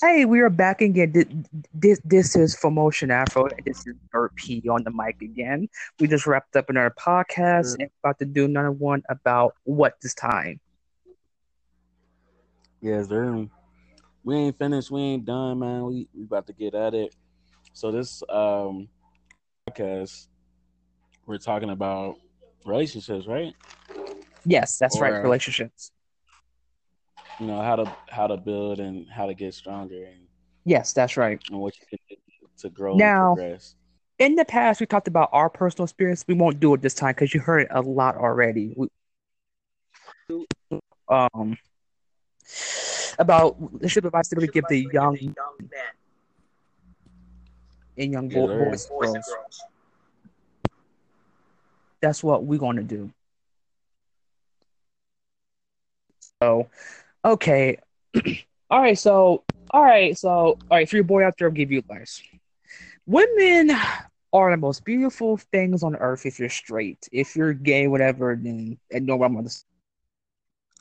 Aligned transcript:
Hey, 0.00 0.24
we 0.24 0.40
are 0.40 0.50
back 0.50 0.80
again. 0.80 1.46
This 1.72 2.00
this 2.04 2.36
is 2.36 2.54
for 2.56 2.70
Motion 2.70 3.10
Afro. 3.10 3.48
This 3.64 3.86
is 3.86 3.94
Vert 4.12 4.34
P 4.36 4.62
on 4.68 4.84
the 4.84 4.90
mic 4.90 5.20
again. 5.22 5.68
We 6.00 6.08
just 6.08 6.26
wrapped 6.26 6.56
up 6.56 6.70
another 6.70 6.94
podcast 6.98 7.76
and 7.78 7.90
about 8.02 8.18
to 8.18 8.24
do 8.24 8.44
another 8.44 8.72
one 8.72 9.02
about 9.08 9.54
what 9.64 9.94
this 10.02 10.14
time. 10.14 10.60
Yes, 12.80 13.08
sir. 13.08 13.46
We 14.22 14.36
ain't 14.36 14.58
finished. 14.58 14.90
We 14.90 15.00
ain't 15.00 15.24
done, 15.24 15.58
man. 15.60 15.84
We 15.84 16.08
we 16.14 16.24
about 16.24 16.46
to 16.48 16.52
get 16.52 16.74
at 16.74 16.94
it. 16.94 17.14
So 17.72 17.90
this 17.90 18.22
um 18.28 18.88
podcast, 19.68 20.28
we're 21.26 21.38
talking 21.38 21.70
about 21.70 22.16
relationships, 22.64 23.26
right? 23.26 23.54
Yes, 24.44 24.78
that's 24.78 25.00
right. 25.00 25.12
Or- 25.12 25.22
Relationships. 25.22 25.90
You 27.40 27.46
know 27.46 27.60
how 27.60 27.76
to 27.76 27.96
how 28.08 28.26
to 28.28 28.36
build 28.36 28.78
and 28.80 29.08
how 29.08 29.26
to 29.26 29.34
get 29.34 29.54
stronger 29.54 30.04
and, 30.04 30.26
Yes, 30.64 30.92
that's 30.92 31.16
right. 31.16 31.40
and 31.50 31.60
what 31.60 31.74
you 31.80 31.86
can 31.88 31.98
do 32.08 32.16
to 32.58 32.70
grow 32.70 32.96
Now- 32.96 33.30
and 33.30 33.36
progress. 33.38 33.74
In 34.18 34.36
the 34.36 34.44
past, 34.44 34.80
we 34.80 34.86
talked 34.86 35.08
about 35.08 35.28
our 35.32 35.50
personal 35.50 35.84
experience. 35.84 36.24
We 36.28 36.34
won't 36.34 36.60
do 36.60 36.72
it 36.74 36.80
this 36.80 36.94
time 36.94 37.10
because 37.14 37.34
you 37.34 37.40
heard 37.40 37.62
it 37.62 37.68
a 37.72 37.80
lot 37.82 38.16
already. 38.16 38.72
We, 38.76 38.88
um, 41.08 41.58
about 43.18 43.56
relationship 43.72 44.04
advice 44.04 44.28
that 44.28 44.38
we 44.38 44.46
give 44.46 44.64
the 44.68 44.88
young 44.92 45.18
and 47.98 48.12
young 48.12 48.28
Yes, 48.28 48.34
bo- 48.34 48.46
sir. 48.46 48.70
boys 48.88 49.14
and 49.14 49.24
girls. 49.24 49.64
That's 52.00 52.22
what 52.22 52.44
we're 52.44 52.58
going 52.58 52.76
to 52.76 52.82
do. 52.82 53.10
So, 56.42 56.68
okay. 57.24 57.78
all 58.70 58.80
right. 58.80 58.98
So, 58.98 59.44
all 59.70 59.82
right. 59.82 60.16
So, 60.16 60.28
all 60.30 60.58
right. 60.70 60.88
For 60.88 60.96
your 60.96 61.04
boy 61.04 61.24
out 61.24 61.34
there, 61.38 61.48
I'll 61.48 61.54
give 61.54 61.70
you 61.70 61.78
advice. 61.78 62.22
Women 63.06 63.76
are 64.32 64.50
the 64.50 64.56
most 64.56 64.84
beautiful 64.84 65.36
things 65.36 65.82
on 65.82 65.96
earth 65.96 66.26
if 66.26 66.38
you're 66.38 66.48
straight. 66.48 67.08
If 67.12 67.36
you're 67.36 67.52
gay, 67.52 67.86
whatever, 67.86 68.38
then 68.40 68.78
and 68.90 69.08
what 69.08 69.26
I'm 69.26 69.42
to 69.44 69.50
say. 69.50 69.64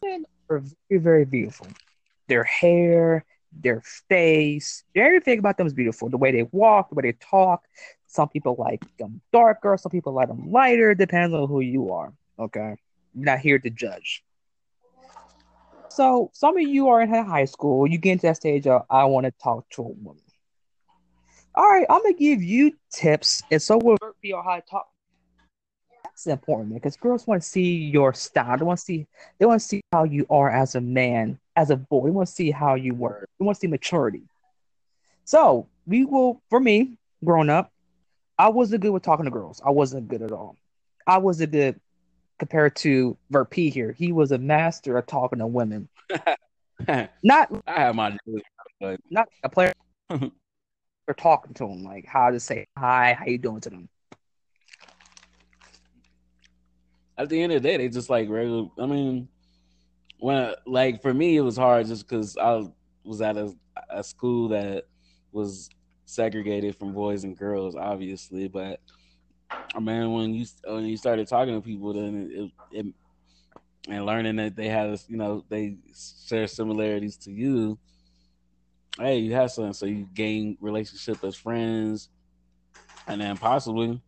Women 0.02 0.26
are 0.50 0.64
very, 0.90 1.02
very 1.02 1.26
beautiful. 1.26 1.68
Their 2.28 2.44
hair, 2.44 3.26
their 3.52 3.82
face, 4.10 4.84
everything 4.96 5.40
about 5.40 5.58
them 5.58 5.68
is 5.68 5.74
beautiful. 5.74 6.10
The 6.10 6.18
way 6.18 6.32
they 6.32 6.44
walk, 6.52 6.90
the 6.90 6.96
way 6.96 7.04
they 7.04 7.12
talk. 7.14 7.64
Some 8.08 8.30
people 8.30 8.56
like 8.58 8.84
them 8.98 9.22
darker, 9.32 9.78
some 9.78 9.92
people 9.92 10.14
like 10.14 10.28
them 10.28 10.52
lighter. 10.52 10.94
Depends 10.96 11.34
on 11.34 11.48
who 11.48 11.60
you 11.60 11.92
are. 11.92 12.14
Okay. 12.40 12.76
not 13.14 13.40
here 13.40 13.60
to 13.60 13.70
judge. 13.70 14.24
So 15.94 16.32
some 16.34 16.58
of 16.58 16.64
you 16.64 16.88
are 16.88 17.02
in 17.02 17.10
high 17.10 17.46
school, 17.46 17.86
you 17.86 18.00
get 18.00 18.14
into 18.14 18.24
that 18.24 18.38
stage 18.38 18.66
of 18.66 18.82
I 18.90 19.06
want 19.06 19.26
to 19.26 19.34
talk 19.44 19.70
to 19.72 19.84
a 19.84 19.90
woman. 19.90 20.24
All 21.54 21.70
right, 21.70 21.86
I'm 21.88 22.02
gonna 22.02 22.16
give 22.16 22.42
you 22.42 22.72
tips, 22.92 23.44
and 23.52 23.62
so 23.62 23.78
will 23.78 23.98
be 24.20 24.34
on 24.34 24.44
how 24.44 24.56
to 24.56 24.62
talk. 24.62 24.88
That's 26.04 26.26
important 26.26 26.74
because 26.74 26.98
girls 26.98 27.28
want 27.28 27.44
to 27.44 27.48
see 27.48 27.76
your 27.76 28.12
style. 28.16 28.58
They 28.58 28.64
want 28.64 28.80
to 28.80 28.86
see 28.86 29.06
they 29.38 29.46
want 29.46 29.62
to 29.62 29.68
see 29.68 29.82
how 29.92 30.04
you 30.04 30.26
are 30.32 30.50
as 30.50 30.74
a 30.74 30.82
man, 30.82 31.38
as 31.56 31.70
a 31.70 31.76
boy. 31.76 32.06
They 32.06 32.12
want 32.12 32.28
to 32.28 32.34
see 32.34 32.50
how 32.50 32.74
you 32.74 32.96
were. 32.96 33.28
They 33.38 33.46
want 33.46 33.58
to 33.58 33.60
see 33.60 33.68
maturity. 33.68 34.24
So 35.26 35.68
we 35.86 36.06
will. 36.06 36.42
For 36.50 36.60
me, 36.60 36.98
growing 37.24 37.52
up, 37.52 37.72
I 38.40 38.50
wasn't 38.50 38.82
good 38.82 38.92
with 38.92 39.04
talking 39.04 39.26
to 39.26 39.32
girls. 39.32 39.62
I 39.64 39.70
wasn't 39.70 40.08
good 40.08 40.24
at 40.24 40.32
all. 40.32 40.58
I 41.06 41.20
wasn't 41.20 41.52
good 41.52 41.80
compared 42.44 42.76
to 42.76 43.18
Verp 43.32 43.54
here. 43.72 43.94
He 43.94 44.12
was 44.12 44.34
a 44.34 44.38
master 44.38 44.98
of 44.98 45.06
talking 45.08 45.40
to 45.40 45.48
women. 45.48 45.88
Not 47.24 47.50
I 47.66 47.80
have 47.80 47.96
my 47.96 48.18
but 48.82 49.00
not 49.10 49.30
a 49.44 49.50
player 49.50 49.72
for 50.10 51.14
talking 51.16 51.54
to 51.54 51.68
them, 51.68 51.84
like 51.84 52.06
how 52.06 52.32
to 52.32 52.42
say 52.42 52.66
hi, 52.78 53.16
how 53.18 53.26
you 53.28 53.38
doing 53.38 53.62
to 53.62 53.70
them. 53.70 53.88
at 57.18 57.30
the 57.30 57.42
end 57.42 57.54
of 57.54 57.62
the 57.62 57.70
day, 57.70 57.78
they 57.78 57.88
just 57.88 58.10
like 58.10 58.28
regular. 58.28 58.68
I 58.78 58.88
mean, 58.88 59.30
when 60.20 60.54
like 60.66 61.02
for 61.02 61.14
me, 61.14 61.38
it 61.38 61.42
was 61.42 61.56
hard 61.56 61.88
just 61.88 62.10
because 62.10 62.36
I 62.36 62.68
was 63.06 63.22
at 63.22 63.38
a, 63.38 63.56
a 63.90 64.04
school 64.04 64.50
that 64.50 64.84
was 65.32 65.70
segregated 66.04 66.76
from 66.76 66.92
boys 66.92 67.24
and 67.24 67.38
girls, 67.38 67.78
obviously. 67.78 68.50
But 68.50 68.82
I 69.76 69.80
mean, 69.80 70.12
when 70.14 70.34
you 70.34 70.46
when 70.66 70.86
you 70.86 70.98
started 70.98 71.28
talking 71.28 71.54
to 71.56 71.62
people, 71.62 71.94
then 71.94 72.30
it, 72.72 72.78
it 72.80 72.86
and 73.90 74.06
learning 74.06 74.38
that 74.38 74.56
they 74.56 74.70
had, 74.70 75.00
you 75.08 75.18
know, 75.18 75.44
they 75.50 75.78
share 76.28 76.48
similarities 76.48 77.18
to 77.18 77.32
you. 77.32 77.80
Hey, 78.98 79.18
you 79.20 79.34
have 79.34 79.52
something, 79.52 79.74
so 79.74 79.86
you 79.88 80.08
gain 80.14 80.58
relationship 80.62 81.24
as 81.24 81.36
friends, 81.36 82.10
and 83.08 83.22
then 83.22 83.38
possibly 83.38 84.02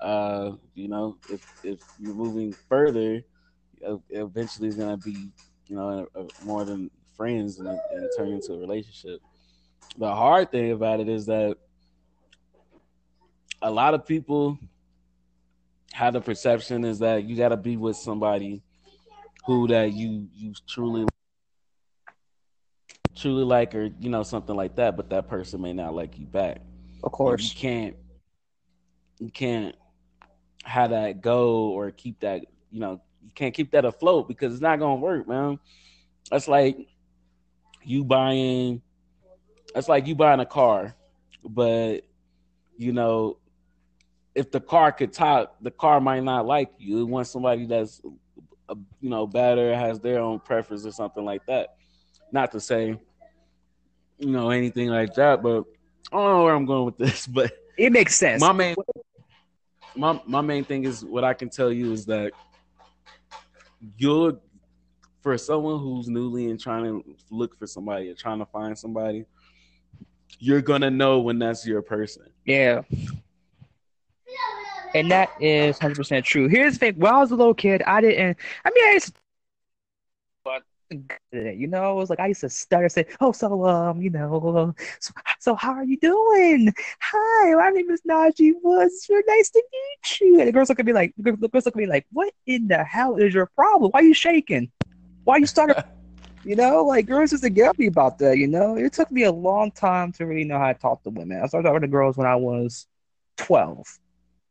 uh, 0.00 0.52
you 0.74 0.88
know, 0.88 1.18
if 1.28 1.40
if 1.62 1.80
you're 1.98 2.14
moving 2.14 2.56
further, 2.68 3.22
eventually 4.10 4.68
it's 4.68 4.76
gonna 4.76 4.96
be, 4.96 5.32
you 5.68 5.76
know, 5.76 6.06
more 6.40 6.64
than 6.64 6.90
friends 7.16 7.58
and, 7.58 7.68
and 7.90 8.10
turn 8.16 8.28
into 8.32 8.54
a 8.54 8.58
relationship. 8.58 9.20
The 9.96 10.14
hard 10.14 10.50
thing 10.52 10.72
about 10.72 11.00
it 11.00 11.08
is 11.08 11.26
that 11.26 11.58
a 13.62 13.70
lot 13.70 13.94
of 13.94 14.06
people 14.06 14.58
have 15.92 16.12
the 16.12 16.20
perception 16.20 16.84
is 16.84 17.00
that 17.00 17.24
you 17.24 17.36
got 17.36 17.48
to 17.48 17.56
be 17.56 17.76
with 17.76 17.96
somebody 17.96 18.62
who 19.46 19.66
that 19.68 19.92
you 19.92 20.28
you 20.34 20.52
truly 20.68 21.06
truly 23.16 23.44
like 23.44 23.74
or 23.74 23.90
you 23.98 24.10
know 24.10 24.22
something 24.22 24.54
like 24.54 24.76
that, 24.76 24.96
but 24.96 25.10
that 25.10 25.28
person 25.28 25.60
may 25.60 25.72
not 25.72 25.94
like 25.94 26.18
you 26.18 26.26
back 26.26 26.60
Of 27.02 27.12
course. 27.12 27.54
you 27.54 27.58
can't 27.60 27.96
you 29.18 29.30
can't 29.30 29.74
have 30.64 30.90
that 30.90 31.20
go 31.20 31.68
or 31.68 31.90
keep 31.90 32.20
that 32.20 32.42
you 32.70 32.80
know 32.80 33.00
you 33.24 33.30
can't 33.34 33.54
keep 33.54 33.72
that 33.72 33.84
afloat 33.84 34.28
because 34.28 34.52
it's 34.52 34.62
not 34.62 34.78
gonna 34.78 35.00
work 35.00 35.26
man 35.26 35.58
that's 36.30 36.46
like 36.46 36.76
you 37.82 38.04
buying 38.04 38.82
that's 39.74 39.88
like 39.88 40.06
you 40.06 40.14
buying 40.14 40.40
a 40.40 40.46
car 40.46 40.94
but 41.44 42.02
you 42.76 42.92
know 42.92 43.38
if 44.38 44.50
the 44.50 44.60
car 44.60 44.92
could 44.92 45.12
talk 45.12 45.54
the 45.60 45.70
car 45.70 46.00
might 46.00 46.22
not 46.22 46.46
like 46.46 46.70
you 46.78 47.00
it 47.00 47.08
wants 47.14 47.30
somebody 47.30 47.66
that's 47.66 48.00
uh, 48.68 48.74
you 49.00 49.10
know 49.10 49.26
better 49.26 49.74
has 49.74 49.98
their 50.00 50.20
own 50.20 50.38
preference 50.38 50.86
or 50.86 50.92
something 50.92 51.24
like 51.24 51.44
that 51.46 51.74
not 52.32 52.52
to 52.52 52.60
say 52.60 52.82
you 54.18 54.30
know 54.36 54.50
anything 54.50 54.88
like 54.88 55.12
that 55.14 55.42
but 55.42 55.64
i 56.12 56.16
don't 56.16 56.32
know 56.36 56.44
where 56.44 56.54
i'm 56.54 56.66
going 56.66 56.84
with 56.84 56.98
this 56.98 57.26
but 57.38 57.50
It 57.76 57.90
makes 57.92 58.14
sense. 58.16 58.40
my 58.40 58.52
main 58.52 58.76
my 59.96 60.20
my 60.26 60.40
main 60.40 60.64
thing 60.64 60.84
is 60.84 61.04
what 61.04 61.24
I 61.24 61.34
can 61.34 61.48
tell 61.48 61.72
you 61.72 61.92
is 61.92 62.06
that 62.06 62.30
you're 63.96 64.38
for 65.22 65.36
someone 65.36 65.80
who's 65.80 66.08
newly 66.08 66.50
and 66.50 66.60
trying 66.60 66.84
to 66.84 67.16
look 67.30 67.58
for 67.58 67.66
somebody 67.66 68.08
or 68.10 68.14
trying 68.14 68.38
to 68.38 68.46
find 68.46 68.78
somebody, 68.78 69.24
you're 70.38 70.62
gonna 70.62 70.90
know 70.90 71.18
when 71.20 71.38
that's 71.40 71.66
your 71.66 71.82
person. 71.82 72.26
Yeah. 72.44 72.82
And 74.94 75.10
that 75.10 75.30
is 75.40 75.78
100% 75.78 76.24
true. 76.24 76.48
Here's 76.48 76.74
the 76.74 76.78
thing. 76.78 76.94
When 76.96 77.12
I 77.12 77.18
was 77.18 77.30
a 77.30 77.36
little 77.36 77.54
kid, 77.54 77.82
I 77.82 78.00
didn't, 78.00 78.36
I 78.64 78.70
mean, 78.70 78.84
I 78.86 78.92
used 78.92 79.06
to, 79.06 79.12
but, 80.44 80.62
you 81.32 81.66
know, 81.66 81.92
it 81.92 81.96
was 81.96 82.10
like 82.10 82.20
I 82.20 82.28
used 82.28 82.40
to 82.40 82.48
stutter, 82.48 82.88
say, 82.88 83.06
oh, 83.20 83.32
so, 83.32 83.66
um, 83.66 84.00
you 84.00 84.10
know, 84.10 84.74
so, 85.00 85.12
so 85.38 85.54
how 85.54 85.72
are 85.72 85.84
you 85.84 85.98
doing? 85.98 86.72
Hi, 87.00 87.54
my 87.54 87.70
name 87.70 87.90
is 87.90 88.00
Najee 88.08 88.54
Woods. 88.62 89.06
Very 89.06 89.22
nice 89.28 89.50
to 89.50 89.62
meet 89.72 90.20
you. 90.20 90.40
And 90.40 90.48
the 90.48 90.52
girls 90.52 90.70
look 90.70 90.80
at 90.80 90.86
me 90.86 90.92
like, 90.92 91.12
the 91.18 91.32
girls 91.32 91.66
look 91.66 91.74
at 91.74 91.76
me 91.76 91.86
like, 91.86 92.06
what 92.12 92.32
in 92.46 92.68
the 92.68 92.82
hell 92.82 93.16
is 93.16 93.34
your 93.34 93.46
problem? 93.46 93.90
Why 93.90 94.00
are 94.00 94.04
you 94.04 94.14
shaking? 94.14 94.70
Why 95.24 95.34
are 95.34 95.40
you 95.40 95.46
stuttering? 95.46 95.82
You 96.44 96.56
know, 96.56 96.84
like 96.84 97.06
girls 97.06 97.32
used 97.32 97.44
to 97.44 97.50
get 97.50 97.78
me 97.78 97.88
about 97.88 98.18
that. 98.18 98.38
You 98.38 98.46
know, 98.46 98.76
it 98.76 98.92
took 98.92 99.10
me 99.10 99.24
a 99.24 99.32
long 99.32 99.70
time 99.72 100.12
to 100.12 100.24
really 100.24 100.44
know 100.44 100.58
how 100.58 100.72
to 100.72 100.78
talk 100.78 101.02
to 101.02 101.10
women. 101.10 101.42
I 101.42 101.46
started 101.46 101.66
talking 101.66 101.82
to 101.82 101.88
girls 101.88 102.16
when 102.16 102.26
I 102.26 102.36
was 102.36 102.86
twelve. 103.36 103.86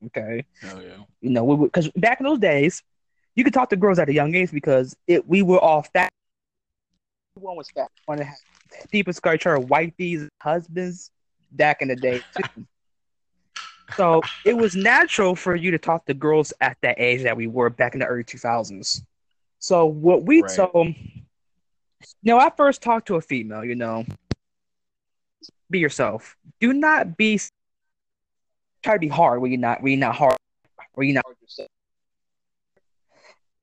Okay, 0.05 0.45
Oh 0.63 0.79
yeah. 0.79 1.03
you 1.21 1.29
know, 1.29 1.57
because 1.57 1.89
back 1.95 2.19
in 2.19 2.25
those 2.25 2.39
days, 2.39 2.83
you 3.35 3.43
could 3.43 3.53
talk 3.53 3.69
to 3.69 3.75
girls 3.75 3.99
at 3.99 4.09
a 4.09 4.13
young 4.13 4.33
age 4.35 4.51
because 4.51 4.95
it 5.07 5.27
we 5.27 5.41
were 5.41 5.59
all 5.59 5.83
fat. 5.83 6.09
Everyone 7.37 7.57
was 7.57 7.69
fat. 7.69 7.89
One 8.05 8.19
had 8.19 8.35
people 8.91 9.13
started 9.13 9.41
trying 9.41 9.55
to 9.55 9.61
wipe 9.61 9.93
these 9.97 10.27
husbands 10.41 11.11
back 11.51 11.81
in 11.81 11.87
the 11.87 11.95
day 11.95 12.23
too. 12.35 12.43
so 13.97 14.21
it 14.43 14.57
was 14.57 14.75
natural 14.75 15.35
for 15.35 15.55
you 15.55 15.71
to 15.71 15.77
talk 15.77 16.05
to 16.05 16.13
girls 16.13 16.53
at 16.61 16.77
that 16.81 16.99
age 16.99 17.23
that 17.23 17.35
we 17.37 17.47
were 17.47 17.69
back 17.69 17.93
in 17.93 17.99
the 17.99 18.05
early 18.05 18.23
two 18.23 18.37
thousands. 18.37 19.03
So 19.59 19.85
what 19.85 20.23
we 20.23 20.41
Right. 20.41 20.49
so 20.49 20.71
you 22.21 22.31
know, 22.31 22.37
I 22.39 22.51
first 22.55 22.81
talked 22.81 23.07
to 23.07 23.15
a 23.15 23.21
female, 23.21 23.63
you 23.65 23.75
know. 23.75 24.05
Be 25.69 25.79
yourself. 25.79 26.37
Do 26.59 26.73
not 26.73 27.17
be 27.17 27.39
try 28.87 28.95
to 28.95 28.99
be 28.99 29.07
hard 29.07 29.41
when 29.41 29.51
you're 29.51 29.59
not 29.59 29.81
when 29.83 29.91
you're 29.91 29.99
not 29.99 30.15
hard 30.15 30.37
when 30.93 31.07
you're 31.07 31.15
not 31.15 31.25
hard 31.25 31.37
yourself. 31.41 31.67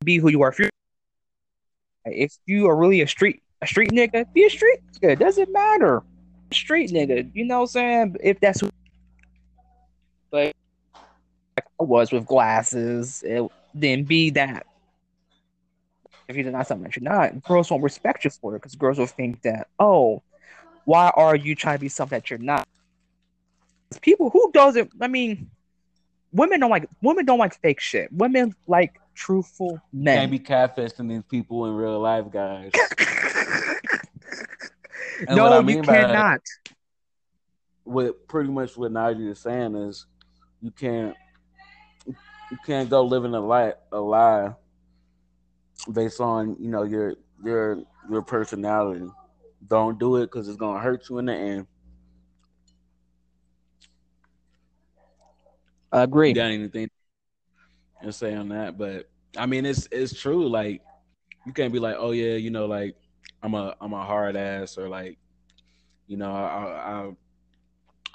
Be 0.05 0.19
who 0.19 0.29
you 0.29 0.43
are. 0.43 0.55
If 0.59 0.71
if 2.05 2.37
you 2.45 2.69
are 2.69 2.77
really 2.77 3.01
a 3.01 3.09
street 3.09 3.43
a 3.63 3.67
street 3.67 3.91
nigga, 3.91 4.31
be 4.35 4.45
a 4.45 4.51
street 4.51 4.81
nigga. 4.93 5.13
It 5.13 5.19
doesn't 5.19 5.51
matter. 5.51 6.03
Street 6.53 6.91
nigga, 6.91 7.31
you 7.35 7.47
know 7.47 7.61
what 7.61 7.63
I'm 7.63 7.69
saying? 7.69 8.17
If 8.23 8.39
that's 8.41 8.63
but 10.31 10.55
like 11.57 11.67
I 11.81 11.85
was 11.85 12.13
with 12.13 12.27
glasses, 12.27 13.23
it, 13.25 13.43
then 13.75 14.05
be 14.05 14.31
that. 14.31 14.67
If 16.29 16.37
you're 16.37 16.51
not 16.51 16.67
something 16.67 16.85
that 16.85 16.97
you're 16.97 17.11
not, 17.11 17.43
girls 17.45 17.71
won't 17.71 17.83
respect 17.83 18.25
you 18.25 18.31
for 18.31 18.55
it 18.55 18.59
because 18.61 18.75
girls 18.75 18.99
will 18.99 19.07
think 19.07 19.43
that, 19.43 19.69
oh, 19.79 20.23
why 20.85 21.11
are 21.17 21.37
you 21.37 21.55
trying 21.55 21.77
to 21.77 21.81
be 21.81 21.89
something 21.89 22.17
that 22.17 22.31
you're 22.31 22.39
not? 22.39 22.67
People 24.01 24.31
who 24.31 24.51
doesn't, 24.53 24.91
I 25.01 25.09
mean, 25.09 25.51
women 26.33 26.61
don't 26.61 26.71
like 26.71 26.89
women 27.03 27.25
don't 27.25 27.39
like 27.39 27.61
fake 27.61 27.81
shit. 27.81 28.13
Women 28.13 28.55
like 28.67 29.01
truthful 29.15 29.81
men. 29.93 30.19
Can't 30.19 30.31
be 30.31 30.39
catfishing 30.41 31.09
these 31.09 31.23
people 31.29 31.67
in 31.67 31.75
real 31.75 32.01
life, 32.01 32.27
guys. 32.31 32.73
No, 35.29 35.47
I 35.47 35.59
you 35.59 35.63
mean 35.63 35.83
that- 35.83 35.87
cannot. 36.09 36.41
what 37.85 38.27
pretty 38.27 38.51
much 38.51 38.77
what 38.77 38.91
Najee 38.93 39.31
is 39.31 39.39
saying 39.39 39.77
is 39.77 40.07
you 40.61 40.71
can't 40.73 41.15
you 42.07 42.59
can't 42.67 42.91
go 42.91 43.03
living 43.05 43.33
a 43.35 43.41
lie 43.41 43.75
a 43.93 44.01
lie 44.01 44.53
based 45.93 46.21
on 46.21 46.57
you 46.59 46.69
know 46.69 46.83
your 46.83 47.15
your 47.45 47.79
your 48.11 48.23
personality. 48.23 49.07
Don't 49.69 49.99
do 49.99 50.17
it 50.17 50.27
because 50.27 50.49
it's 50.49 50.57
gonna 50.59 50.81
hurt 50.81 51.09
you 51.09 51.19
in 51.19 51.27
the 51.27 51.35
end. 51.35 51.67
I 55.95 56.03
agree. 56.03 56.31
You 56.31 56.35
got 56.35 56.51
anything 56.51 56.91
to 58.03 58.13
say 58.13 58.35
on 58.35 58.49
that? 58.49 58.77
But 58.77 59.09
I 59.37 59.47
mean, 59.47 59.65
it's 59.65 59.87
it's 59.93 60.13
true. 60.13 60.49
Like 60.49 60.83
you 61.47 61.53
can't 61.53 61.73
be 61.73 61.79
like, 61.79 61.95
oh 61.97 62.11
yeah, 62.11 62.35
you 62.35 62.51
know, 62.51 62.67
like 62.67 62.97
I'm 63.45 63.55
a 63.55 63.77
I'm 63.81 63.93
a 63.93 64.05
hard 64.05 64.37
ass 64.37 64.77
or 64.77 64.89
like, 64.89 65.19
you 66.09 66.17
know, 66.17 66.33
I, 66.33 67.07
I 67.07 67.13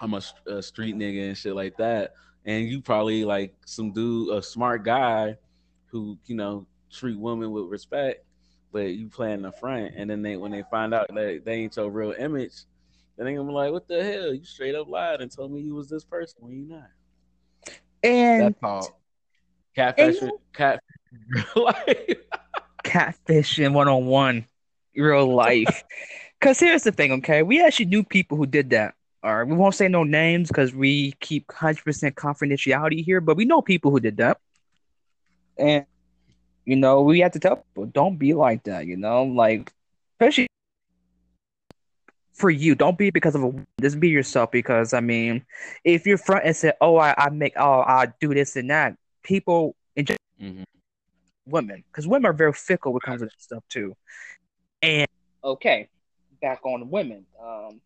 I'm 0.02 0.14
a, 0.14 0.22
a 0.48 0.62
street 0.62 0.96
nigga 0.96 1.30
and 1.30 1.38
shit 1.38 1.56
like 1.56 1.78
that. 1.78 2.16
And 2.44 2.68
you 2.68 2.82
probably 2.82 3.24
like 3.24 3.56
some 3.66 3.94
dude, 3.94 4.36
a 4.36 4.44
smart 4.44 4.84
guy, 4.84 5.38
who 5.86 6.18
you 6.26 6.36
know 6.36 6.68
treat 6.92 7.18
women 7.18 7.52
with 7.52 7.68
respect, 7.68 8.26
but 8.74 8.90
you 8.90 9.08
playing 9.08 9.44
the 9.44 9.54
front. 9.54 9.94
And 9.96 10.10
then 10.10 10.22
they 10.22 10.36
when 10.36 10.52
they 10.52 10.64
find 10.70 10.94
out 10.94 11.08
that 11.16 11.46
they 11.46 11.54
ain't 11.54 11.78
your 11.78 11.90
real 11.90 12.14
image, 12.20 12.66
then 13.16 13.26
they 13.26 13.36
gonna 13.36 13.48
be 13.48 13.54
like, 13.54 13.72
what 13.72 13.88
the 13.88 14.04
hell? 14.04 14.34
You 14.34 14.44
straight 14.44 14.76
up 14.76 14.90
lied 14.90 15.22
and 15.22 15.32
told 15.32 15.54
me 15.54 15.62
you 15.62 15.76
was 15.76 15.90
this 15.90 16.04
person 16.04 16.40
when 16.42 16.58
you 16.58 16.66
not. 16.66 16.90
And 18.04 18.56
That's 18.62 18.92
catfish. 19.76 20.30
Cat 20.54 20.82
real 21.30 21.66
life. 21.66 22.18
catfishing 22.84 23.74
one 23.74 23.88
on 23.88 24.06
one, 24.06 24.46
real 24.96 25.34
life. 25.34 25.84
Because 26.40 26.60
here's 26.60 26.84
the 26.84 26.92
thing, 26.92 27.12
okay? 27.14 27.44
We 27.44 27.64
actually 27.64 27.86
knew 27.86 28.04
people 28.04 28.38
who 28.38 28.46
did 28.46 28.70
that. 28.72 28.96
All 29.22 29.36
right, 29.36 29.48
we 29.48 29.56
won't 29.56 29.76
say 29.76 29.90
no 29.90 30.04
names 30.04 30.48
because 30.48 30.74
we 30.74 31.12
keep 31.20 31.48
100% 31.48 31.84
confidentiality 32.14 33.04
here, 33.04 33.20
but 33.20 33.36
we 33.36 33.44
know 33.44 33.62
people 33.62 33.92
who 33.92 34.00
did 34.00 34.18
that. 34.18 34.38
And, 35.58 35.86
you 36.66 36.78
know, 36.78 37.02
we 37.02 37.20
have 37.20 37.34
to 37.34 37.40
tell 37.40 37.58
people, 37.58 37.88
don't 37.88 38.18
be 38.18 38.34
like 38.34 38.64
that, 38.64 38.86
you 38.86 38.96
know? 38.96 39.24
Like, 39.24 39.74
especially 40.14 40.48
for 42.40 42.50
you, 42.50 42.74
don't 42.74 42.98
be 42.98 43.10
because 43.10 43.36
of 43.36 43.44
a, 43.44 43.54
just 43.82 44.00
be 44.00 44.10
yourself 44.10 44.52
because, 44.52 44.94
I 44.94 45.02
mean, 45.02 45.46
if 45.84 46.08
you're 46.08 46.18
front 46.18 46.46
and 46.46 46.56
say, 46.56 46.72
oh, 46.82 46.96
I, 46.98 47.14
I 47.18 47.30
make, 47.30 47.54
oh, 47.58 47.82
I 47.82 48.08
do 48.20 48.34
this 48.34 48.56
and 48.56 48.70
that, 48.70 48.96
people, 49.24 49.76
in 49.96 50.06
Mhm. 50.42 50.64
women 51.46 51.84
because 51.92 52.08
women 52.08 52.30
are 52.30 52.34
very 52.34 52.54
fickle 52.54 52.94
when 52.94 53.00
it 53.04 53.06
comes 53.06 53.20
to 53.22 53.26
that 53.26 53.42
stuff 53.42 53.64
too. 53.70 53.96
And 54.82 55.08
okay, 55.44 55.90
back 56.42 56.66
on 56.66 56.90
women, 56.90 57.26
um, 57.42 57.82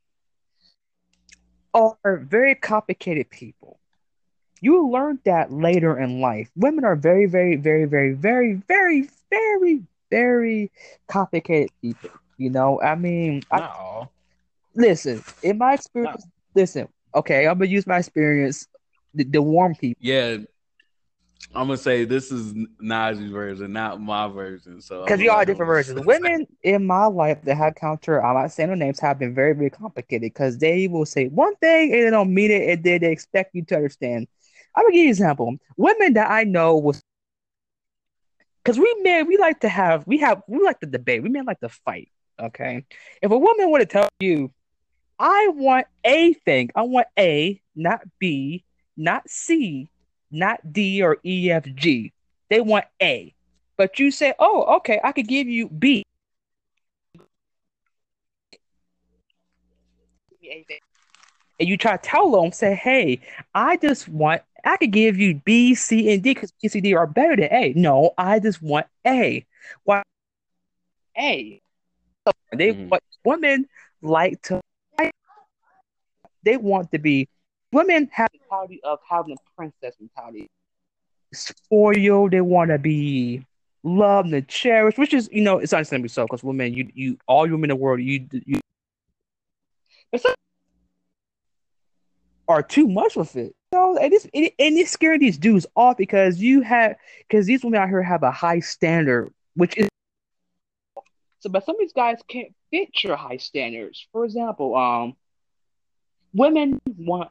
are 1.74 2.18
very 2.18 2.54
complicated 2.54 3.30
people. 3.32 3.80
You 4.62 4.88
learn 4.90 5.20
that 5.26 5.52
later 5.52 6.00
in 6.00 6.22
life. 6.22 6.52
Women 6.56 6.86
are 6.86 6.96
very, 6.96 7.26
very, 7.26 7.56
very, 7.56 7.86
very, 7.86 8.14
very, 8.14 8.62
very, 8.70 9.10
very, 9.32 9.84
very 10.12 10.72
complicated 11.08 11.72
people. 11.82 12.12
You 12.38 12.52
know, 12.52 12.80
I 12.82 12.96
mean, 12.96 13.42
I, 13.52 13.62
all. 13.62 14.12
Listen. 14.76 15.24
In 15.42 15.58
my 15.58 15.74
experience, 15.74 16.26
listen. 16.56 16.88
Okay, 17.16 17.48
I'm 17.48 17.58
gonna 17.58 17.70
use 17.70 17.86
my 17.86 18.00
experience. 18.00 18.68
The, 19.14 19.24
the 19.24 19.42
warm 19.42 19.76
people. 19.76 20.00
Yeah. 20.00 20.38
I'm 21.56 21.68
gonna 21.68 21.78
say 21.78 22.04
this 22.06 22.32
is 22.32 22.54
Najee's 22.82 23.32
version, 23.32 23.74
not 23.74 24.02
my 24.02 24.28
version. 24.28 24.82
So 24.82 25.04
Because 25.04 25.20
we 25.20 25.30
all 25.30 25.46
different 25.46 25.68
versions. 25.68 26.04
Women 26.04 26.48
in 26.64 26.88
my 26.88 27.06
life 27.06 27.40
that 27.44 27.56
have 27.56 27.76
counter, 27.76 28.24
I'm 28.24 28.36
not 28.36 28.52
saying 28.52 28.70
their 28.70 28.76
names, 28.76 29.00
have 29.02 29.20
been 29.20 29.36
very, 29.36 29.54
very 29.54 29.70
complicated 29.70 30.22
because 30.22 30.58
they 30.58 30.88
will 30.88 31.06
say 31.06 31.28
one 31.28 31.56
thing 31.58 31.94
and 31.94 32.04
they 32.04 32.10
don't 32.10 32.34
mean 32.34 32.50
it, 32.50 32.70
and 32.70 32.84
then 32.84 33.02
they 33.02 33.12
expect 33.12 33.54
you 33.54 33.64
to 33.66 33.76
understand. 33.76 34.28
I'm 34.76 34.86
gonna 34.86 34.94
give 34.94 35.02
you 35.02 35.06
an 35.06 35.10
example. 35.10 35.56
Women 35.78 36.14
that 36.14 36.32
I 36.32 36.44
know 36.44 36.78
was 36.78 37.04
because 38.64 38.80
we 38.80 38.96
men, 39.04 39.28
we 39.28 39.38
like 39.38 39.60
to 39.60 39.70
have, 39.70 40.08
we 40.08 40.18
have, 40.20 40.42
we 40.48 40.64
like 40.64 40.80
to 40.80 40.88
debate. 40.88 41.22
We 41.22 41.30
men 41.30 41.46
like 41.46 41.60
to 41.60 41.70
fight. 41.70 42.10
Okay, 42.42 42.86
if 43.22 43.30
a 43.30 43.38
woman 43.38 43.70
were 43.70 43.80
to 43.80 43.86
tell 43.86 44.10
you, 44.20 44.52
I 45.20 45.50
want 45.54 45.88
a 46.04 46.34
thing, 46.34 46.70
I 46.76 46.84
want 46.84 47.08
A, 47.18 47.62
not 47.76 48.02
B, 48.20 48.64
not 48.98 49.30
C, 49.30 49.90
not 50.32 50.74
D 50.74 51.02
or 51.02 51.18
E, 51.24 51.52
F, 51.52 51.66
G. 51.76 52.12
They 52.50 52.62
want 52.62 52.86
A. 53.02 53.34
But 53.78 54.00
you 54.00 54.12
say, 54.12 54.34
oh, 54.40 54.78
okay, 54.78 55.00
I 55.04 55.12
could 55.12 55.28
give 55.28 55.48
you 55.48 55.70
B. 55.70 56.04
And 61.60 61.70
you 61.70 61.78
try 61.78 61.96
to 61.98 62.02
tell 62.02 62.32
them, 62.32 62.52
say, 62.52 62.74
hey, 62.76 63.22
I 63.54 63.78
just 63.78 64.08
want, 64.10 64.42
I 64.66 64.78
could 64.78 64.92
give 64.92 65.18
you 65.18 65.42
B, 65.46 65.76
C, 65.76 66.14
and 66.14 66.22
D 66.24 66.34
because 66.34 66.52
B, 66.62 66.68
C, 66.68 66.82
D 66.82 66.94
are 66.96 67.08
better 67.08 67.36
than 67.36 67.54
A. 67.54 67.74
No, 67.76 68.14
I 68.18 68.40
just 68.40 68.62
want 68.62 68.88
A. 69.06 69.46
Why? 69.84 70.04
A. 71.18 71.62
They 72.56 72.74
Mhm. 72.74 72.90
what 72.90 73.04
women 73.26 73.68
like 74.02 74.42
to 74.44 74.62
they 76.44 76.58
want 76.58 76.92
to 76.92 77.00
be 77.00 77.28
women 77.72 78.10
have 78.14 78.30
the 78.32 78.40
mentality 78.40 78.80
of 78.84 79.00
having 79.10 79.34
a 79.34 79.56
princess 79.56 79.96
mentality. 80.00 80.50
Spoiled, 81.34 82.32
they 82.32 82.42
want 82.42 82.70
to 82.70 82.78
be 82.78 83.46
loved 83.84 84.32
and 84.32 84.48
cherished, 84.48 84.98
which 84.98 85.14
is, 85.14 85.30
you 85.32 85.42
know, 85.42 85.58
it's 85.58 85.74
understandably 85.74 86.10
so 86.10 86.26
because 86.26 86.44
women, 86.44 86.74
you, 86.74 86.90
you, 86.94 87.18
all 87.28 87.42
women 87.44 87.66
in 87.66 87.70
the 87.70 87.76
world, 87.76 88.00
you, 88.00 88.28
you, 88.32 88.60
are 92.48 92.62
too 92.62 92.88
much 92.88 93.16
with 93.16 93.36
it. 93.36 93.56
So 93.74 93.98
and 93.98 94.14
it's, 94.14 94.26
it, 94.34 94.54
and 94.60 94.78
it's 94.78 94.92
scaring 94.92 95.20
these 95.20 95.38
dudes 95.38 95.66
off 95.76 95.98
because 95.98 96.40
you 96.40 96.62
have, 96.62 96.96
because 97.28 97.48
these 97.48 97.64
women 97.64 97.82
out 97.82 97.90
here 97.90 98.04
have 98.04 98.22
a 98.22 98.32
high 98.32 98.60
standard, 98.60 99.34
which 99.56 99.76
is 99.78 99.90
so, 101.40 101.50
but 101.50 101.66
some 101.66 101.76
of 101.76 101.80
these 101.80 101.94
guys 101.94 102.20
can't 102.30 102.54
fit 102.72 103.04
your 103.04 103.18
high 103.18 103.38
standards. 103.38 104.08
For 104.14 104.24
example, 104.24 104.76
um, 104.76 105.16
women 106.34 106.82
want. 106.98 107.30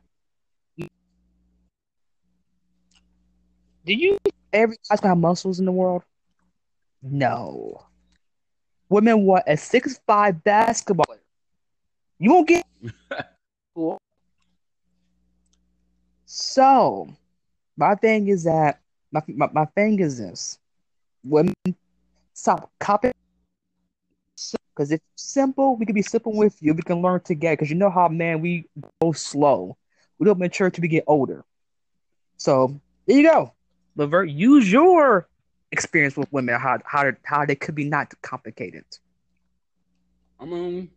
Do 3.84 3.94
you 3.94 4.18
every 4.52 4.76
guy's 4.88 5.00
got 5.00 5.18
muscles 5.18 5.58
in 5.58 5.66
the 5.66 5.72
world? 5.72 6.02
No. 7.02 7.84
Women 8.88 9.24
want 9.24 9.44
a 9.46 9.56
six 9.56 10.00
five 10.06 10.44
basketball 10.44 11.06
player. 11.06 11.20
You 12.18 12.32
won't 12.32 12.48
get. 12.48 12.64
Cool. 13.74 13.98
So, 16.26 17.08
my 17.76 17.94
thing 17.94 18.28
is 18.28 18.44
that 18.44 18.80
my, 19.10 19.22
my 19.28 19.48
my 19.52 19.64
thing 19.64 19.98
is 19.98 20.18
this: 20.18 20.58
women 21.24 21.54
stop 22.34 22.70
copying 22.78 23.14
because 24.82 24.92
if 24.92 25.00
simple, 25.14 25.76
we 25.76 25.86
can 25.86 25.94
be 25.94 26.02
simple 26.02 26.36
with 26.36 26.60
you. 26.60 26.74
We 26.74 26.82
can 26.82 27.02
learn 27.02 27.20
together. 27.20 27.54
Because 27.54 27.70
you 27.70 27.76
know 27.76 27.90
how, 27.90 28.08
man, 28.08 28.40
we 28.40 28.66
go 29.00 29.12
slow. 29.12 29.76
We 30.18 30.26
don't 30.26 30.38
mature 30.38 30.70
till 30.70 30.82
we 30.82 30.88
get 30.88 31.04
older. 31.06 31.44
So 32.36 32.80
there 33.06 33.16
you 33.16 33.28
go, 33.28 33.52
Levert. 33.94 34.28
Use 34.28 34.70
your 34.70 35.28
experience 35.70 36.16
with 36.16 36.32
women. 36.32 36.58
How 36.58 36.78
how 36.84 37.12
how 37.22 37.44
they 37.46 37.54
could 37.54 37.76
be 37.76 37.84
not 37.84 38.12
complicated. 38.22 38.84
I 40.40 40.46
mean, 40.46 40.90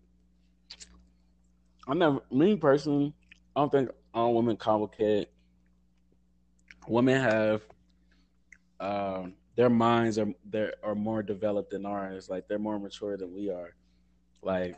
I 1.88 1.94
never, 1.94 2.22
me 2.32 2.56
personally, 2.56 3.14
I 3.56 3.60
don't 3.62 3.72
think 3.72 3.90
all 4.16 4.34
women 4.34 4.58
complicate. 4.58 5.30
Women 6.88 7.22
have, 7.22 7.62
um, 8.80 9.34
their 9.56 9.70
minds 9.70 10.20
are 10.20 10.34
they 10.50 10.72
are 10.84 10.96
more 10.96 11.24
developed 11.24 11.72
than 11.72 11.86
ours. 11.86 12.30
Like 12.30 12.48
they're 12.48 12.60
more 12.60 12.80
mature 12.80 13.18
than 13.18 13.34
we 13.34 13.50
are. 13.50 13.74
Like 14.42 14.76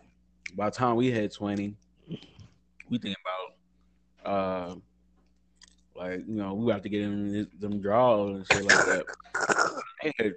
by 0.56 0.70
the 0.70 0.76
time 0.76 0.96
we 0.96 1.12
hit 1.12 1.34
twenty, 1.34 1.76
we 2.90 2.98
think 2.98 3.18
about, 4.24 4.32
uh, 4.32 4.76
like 5.96 6.20
you 6.28 6.36
know, 6.36 6.54
we 6.54 6.72
have 6.72 6.84
to 6.84 6.90
get 6.90 7.02
in 7.02 7.48
them 7.60 7.82
draws 7.82 8.38
and 8.38 8.48
shit 8.48 8.66
like 8.66 8.86
that. 8.86 10.36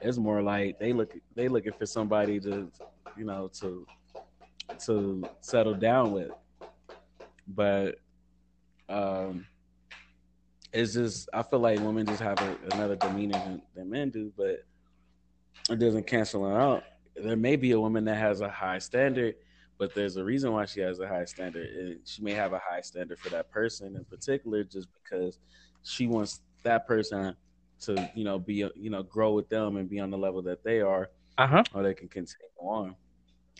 It's 0.00 0.18
more 0.18 0.42
like 0.42 0.78
they 0.78 0.92
look 0.92 1.14
they 1.34 1.48
looking 1.48 1.72
for 1.72 1.86
somebody 1.86 2.38
to 2.40 2.70
you 3.16 3.24
know, 3.24 3.50
to 3.60 3.86
to 4.86 5.24
settle 5.40 5.74
down 5.74 6.12
with. 6.12 6.30
But 7.48 7.98
um 8.88 9.46
it's 10.72 10.94
just 10.94 11.28
I 11.32 11.42
feel 11.42 11.60
like 11.60 11.80
women 11.80 12.06
just 12.06 12.20
have 12.20 12.40
a, 12.40 12.56
another 12.72 12.96
demeanor 12.96 13.38
than, 13.38 13.62
than 13.74 13.90
men 13.90 14.10
do, 14.10 14.32
but 14.36 14.64
it 15.70 15.78
doesn't 15.78 16.06
cancel 16.06 16.46
it 16.46 16.54
out. 16.54 16.84
There 17.16 17.36
may 17.36 17.56
be 17.56 17.72
a 17.72 17.80
woman 17.80 18.04
that 18.04 18.16
has 18.16 18.40
a 18.40 18.48
high 18.48 18.78
standard, 18.78 19.34
but 19.78 19.94
there's 19.94 20.16
a 20.16 20.24
reason 20.24 20.52
why 20.52 20.64
she 20.66 20.80
has 20.80 21.00
a 21.00 21.08
high 21.08 21.24
standard. 21.24 21.68
And 21.68 22.00
she 22.04 22.22
may 22.22 22.32
have 22.32 22.52
a 22.52 22.58
high 22.58 22.80
standard 22.80 23.18
for 23.18 23.30
that 23.30 23.50
person 23.50 23.96
in 23.96 24.04
particular, 24.04 24.64
just 24.64 24.88
because 25.02 25.38
she 25.82 26.06
wants 26.06 26.40
that 26.62 26.86
person 26.86 27.34
to, 27.80 28.10
you 28.14 28.24
know, 28.24 28.38
be, 28.38 28.68
you 28.74 28.90
know, 28.90 29.02
grow 29.02 29.32
with 29.32 29.48
them 29.48 29.76
and 29.76 29.88
be 29.88 30.00
on 30.00 30.10
the 30.10 30.18
level 30.18 30.42
that 30.42 30.62
they 30.64 30.80
are, 30.80 31.10
uh-huh. 31.38 31.62
or 31.74 31.82
they 31.82 31.94
can 31.94 32.08
continue 32.08 32.46
on. 32.58 32.94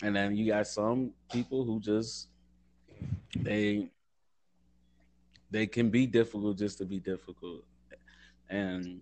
And 0.02 0.14
then 0.14 0.36
you 0.36 0.46
got 0.46 0.66
some 0.66 1.12
people 1.30 1.64
who 1.64 1.80
just 1.80 2.28
they 3.36 3.90
they 5.50 5.66
can 5.66 5.90
be 5.90 6.06
difficult 6.06 6.58
just 6.58 6.78
to 6.78 6.84
be 6.84 6.98
difficult, 6.98 7.64
and 8.48 9.00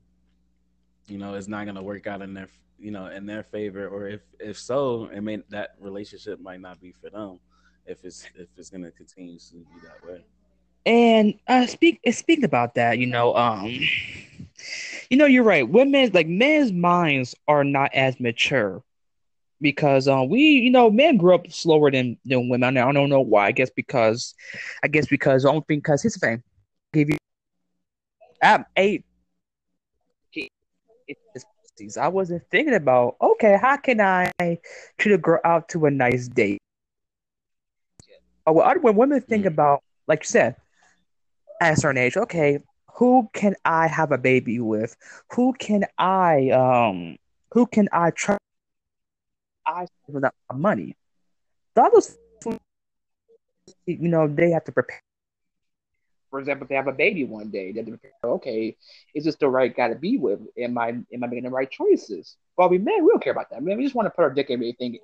you 1.09 1.19
know 1.19 1.35
it's 1.35 1.49
not 1.49 1.67
gonna 1.67 1.83
work 1.83 2.07
out 2.07 2.23
in 2.23 2.35
their 2.35 2.49
you 2.79 2.91
know 2.91 3.07
in 3.07 3.27
their 3.27 3.43
favor, 3.43 3.89
or 3.89 4.09
if 4.09 4.23
if 4.39 4.59
so, 4.59 5.07
it 5.07 5.21
may 5.21 5.39
that 5.51 5.75
relationship 5.81 6.41
might 6.41 6.61
not 6.61 6.81
be 6.81 6.93
for 6.93 7.11
them 7.11 7.39
if 7.87 8.05
it's 8.05 8.27
if 8.37 8.49
it's 8.57 8.71
gonna 8.71 8.91
continue 8.91 9.39
to 9.39 9.55
be 9.55 9.81
that 9.85 10.05
way. 10.07 10.25
And 10.85 11.35
uh, 11.49 11.67
speak 11.67 12.01
speaking 12.11 12.45
about 12.45 12.75
that, 12.77 12.99
you 12.99 13.07
know, 13.07 13.35
um, 13.35 13.67
you 15.11 15.17
know, 15.17 15.27
you're 15.27 15.43
right. 15.43 15.69
Women 15.69 16.11
like 16.15 16.29
men's 16.29 16.73
minds 16.73 17.35
are 17.49 17.65
not 17.65 17.93
as 17.95 18.21
mature 18.21 18.83
because 19.61 20.09
um 20.09 20.29
we 20.29 20.41
you 20.41 20.71
know 20.71 20.91
men 20.91 21.17
grew 21.17 21.35
up 21.35 21.51
slower 21.51 21.91
than 21.91 22.17
than 22.25 22.49
women. 22.49 22.77
I 22.77 22.93
don't 22.93 23.09
know 23.09 23.21
why. 23.21 23.47
I 23.47 23.53
guess 23.53 23.71
because 23.71 24.35
I 24.83 24.89
guess 24.89 25.07
because 25.07 25.45
I 25.45 25.53
don't 25.53 25.67
think 25.67 25.85
because 25.85 26.03
his 26.03 26.17
fame 26.17 26.43
give 26.93 27.11
you 27.11 27.19
at 28.43 28.67
eight. 28.77 29.05
I 32.01 32.09
wasn't 32.09 32.43
thinking 32.51 32.75
about 32.75 33.17
okay, 33.21 33.59
how 33.61 33.77
can 33.77 34.01
I 34.01 34.31
treat 34.99 35.13
a 35.13 35.19
girl 35.19 35.41
out 35.45 35.69
to 35.71 35.87
a 35.87 35.91
nice 35.91 36.27
date? 36.29 36.59
But 38.47 38.83
when 38.83 38.97
women 38.97 39.21
think 39.21 39.45
mm. 39.45 39.49
about, 39.49 39.83
like 40.07 40.21
you 40.23 40.29
said, 40.29 40.57
at 41.61 41.75
a 41.75 41.77
certain 41.77 41.99
age, 41.99 42.17
okay, 42.17 42.61
who 42.95 43.29
can 43.35 43.55
I 43.65 43.89
have 43.89 44.13
a 44.13 44.19
baby 44.19 44.61
with? 44.61 44.97
Who 45.33 45.53
can 45.53 45.85
I 45.99 46.51
um 46.51 47.17
who 47.53 47.67
can 47.67 47.89
I 47.93 48.11
trust 48.11 48.41
I 49.67 49.87
with 50.07 50.23
my 50.23 50.31
money. 50.57 50.97
The 51.75 51.83
others, 51.83 52.17
you 53.87 54.09
know, 54.09 54.29
they 54.29 54.51
have 54.51 54.65
to 54.65 54.73
prepare. 54.73 55.01
For 56.31 56.41
example, 56.41 56.65
if 56.65 56.69
they 56.69 56.75
have 56.75 56.89
a 56.89 56.93
baby 56.93 57.25
one 57.25 57.51
day, 57.51 57.73
they 57.73 57.79
have 57.81 57.87
to 57.87 57.93
prepare, 57.93 58.13
okay, 58.25 58.77
is 59.15 59.25
this 59.25 59.37
the 59.37 59.49
right 59.49 59.75
guy 59.75 59.89
to 59.89 59.95
be 59.95 60.19
with? 60.19 60.41
Am 60.59 60.77
I 60.79 60.89
am 60.89 61.25
I 61.25 61.27
making 61.27 61.45
the 61.45 61.51
right 61.51 61.71
choices? 61.71 62.37
Well, 62.57 62.69
we 62.69 62.79
men, 62.79 63.05
we 63.05 63.11
don't 63.11 63.23
care 63.23 63.33
about 63.33 63.51
that. 63.51 63.57
I 63.57 63.61
mean, 63.61 63.79
we 63.79 63.85
just 63.85 63.95
want 63.95 64.07
to 64.07 64.11
put 64.11 64.23
our 64.23 64.31
dick 64.31 64.51
in 64.51 64.63
anything, 64.63 64.99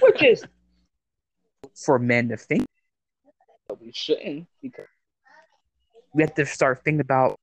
which 0.00 0.22
is 0.22 0.44
for 1.74 1.98
men 1.98 2.28
to 2.28 2.36
think. 2.36 2.66
But 3.68 3.80
we 3.80 3.92
shouldn't 3.92 4.46
because 4.62 4.86
we 6.14 6.22
have 6.22 6.34
to 6.34 6.46
start 6.46 6.82
thinking 6.84 7.00
about 7.00 7.38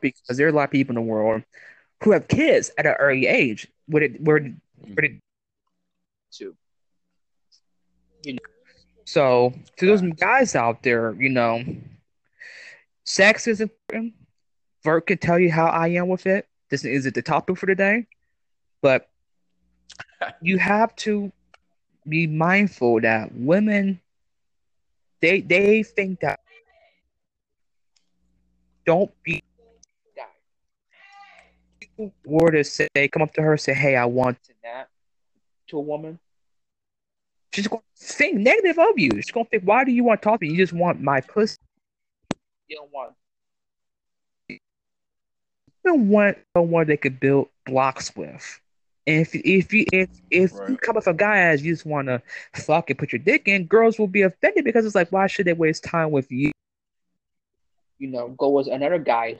because 0.00 0.36
there 0.36 0.46
are 0.46 0.50
a 0.50 0.52
lot 0.52 0.64
of 0.64 0.70
people 0.70 0.92
in 0.92 0.96
the 0.96 1.00
world 1.02 1.42
who 2.02 2.12
have 2.12 2.28
kids 2.28 2.70
at 2.78 2.86
an 2.86 2.94
early 2.98 3.26
age. 3.26 3.68
Would 3.88 4.02
it 4.02 4.20
where 4.20 4.40
mm-hmm. 4.40 4.94
would 4.94 5.04
it 5.04 5.12
to 6.32 6.54
you 8.24 8.34
know 8.34 8.38
so 9.10 9.52
to 9.78 9.86
those 9.86 10.02
guys 10.02 10.54
out 10.54 10.84
there, 10.84 11.14
you 11.18 11.30
know, 11.30 11.64
sex 13.02 13.48
is 13.48 13.60
important. 13.60 14.14
Vert 14.84 15.08
can 15.08 15.18
tell 15.18 15.36
you 15.36 15.50
how 15.50 15.66
I 15.66 15.88
am 15.88 16.06
with 16.06 16.26
it. 16.26 16.46
This 16.68 16.84
is 16.84 17.06
it 17.06 17.14
the 17.14 17.22
topic 17.22 17.58
for 17.58 17.66
today. 17.66 18.06
But 18.82 19.08
you 20.40 20.58
have 20.58 20.94
to 20.96 21.32
be 22.08 22.28
mindful 22.28 23.00
that 23.00 23.34
women 23.34 24.00
they 25.20 25.40
they 25.40 25.82
think 25.82 26.20
that 26.20 26.38
don't 28.86 29.10
be 29.24 29.42
were 32.24 32.50
to 32.50 32.64
say, 32.64 32.88
come 33.10 33.22
up 33.22 33.32
to 33.34 33.42
her, 33.42 33.56
say, 33.56 33.74
"Hey, 33.74 33.96
I 33.96 34.04
want 34.04 34.38
that," 34.62 34.88
to 35.68 35.78
a 35.78 35.80
woman, 35.80 36.18
she's 37.52 37.68
going 37.68 37.82
to 37.82 38.04
think 38.04 38.38
negative 38.38 38.78
of 38.78 38.98
you. 38.98 39.10
She's 39.16 39.30
going 39.30 39.46
to 39.46 39.50
think, 39.50 39.64
"Why 39.64 39.84
do 39.84 39.92
you 39.92 40.04
want 40.04 40.22
to 40.22 40.28
talk 40.28 40.40
to 40.40 40.46
me? 40.46 40.52
You 40.52 40.58
just 40.58 40.72
want 40.72 41.00
my 41.00 41.20
pussy. 41.20 41.56
You 42.68 42.76
don't 42.76 42.92
want." 42.92 43.14
You 44.48 44.58
don't 45.84 46.08
want 46.08 46.36
someone 46.54 46.86
they 46.86 46.98
could 46.98 47.18
build 47.20 47.48
blocks 47.64 48.14
with. 48.14 48.60
And 49.06 49.22
if 49.22 49.34
if 49.34 49.72
you 49.72 49.86
if 49.92 50.10
if 50.30 50.52
right. 50.52 50.68
you 50.68 50.76
come 50.76 50.96
up 50.96 51.06
with 51.06 51.14
a 51.14 51.14
guy 51.14 51.38
as 51.38 51.62
you 51.62 51.72
just 51.72 51.86
want 51.86 52.08
to 52.08 52.22
fuck 52.54 52.90
and 52.90 52.98
put 52.98 53.12
your 53.12 53.18
dick 53.18 53.48
in, 53.48 53.64
girls 53.64 53.98
will 53.98 54.06
be 54.06 54.22
offended 54.22 54.64
because 54.64 54.84
it's 54.84 54.94
like, 54.94 55.10
why 55.10 55.26
should 55.26 55.46
they 55.46 55.54
waste 55.54 55.82
time 55.82 56.10
with 56.10 56.30
you? 56.30 56.52
You 57.98 58.08
know, 58.08 58.28
go 58.28 58.50
with 58.50 58.66
another 58.66 58.98
guy 58.98 59.38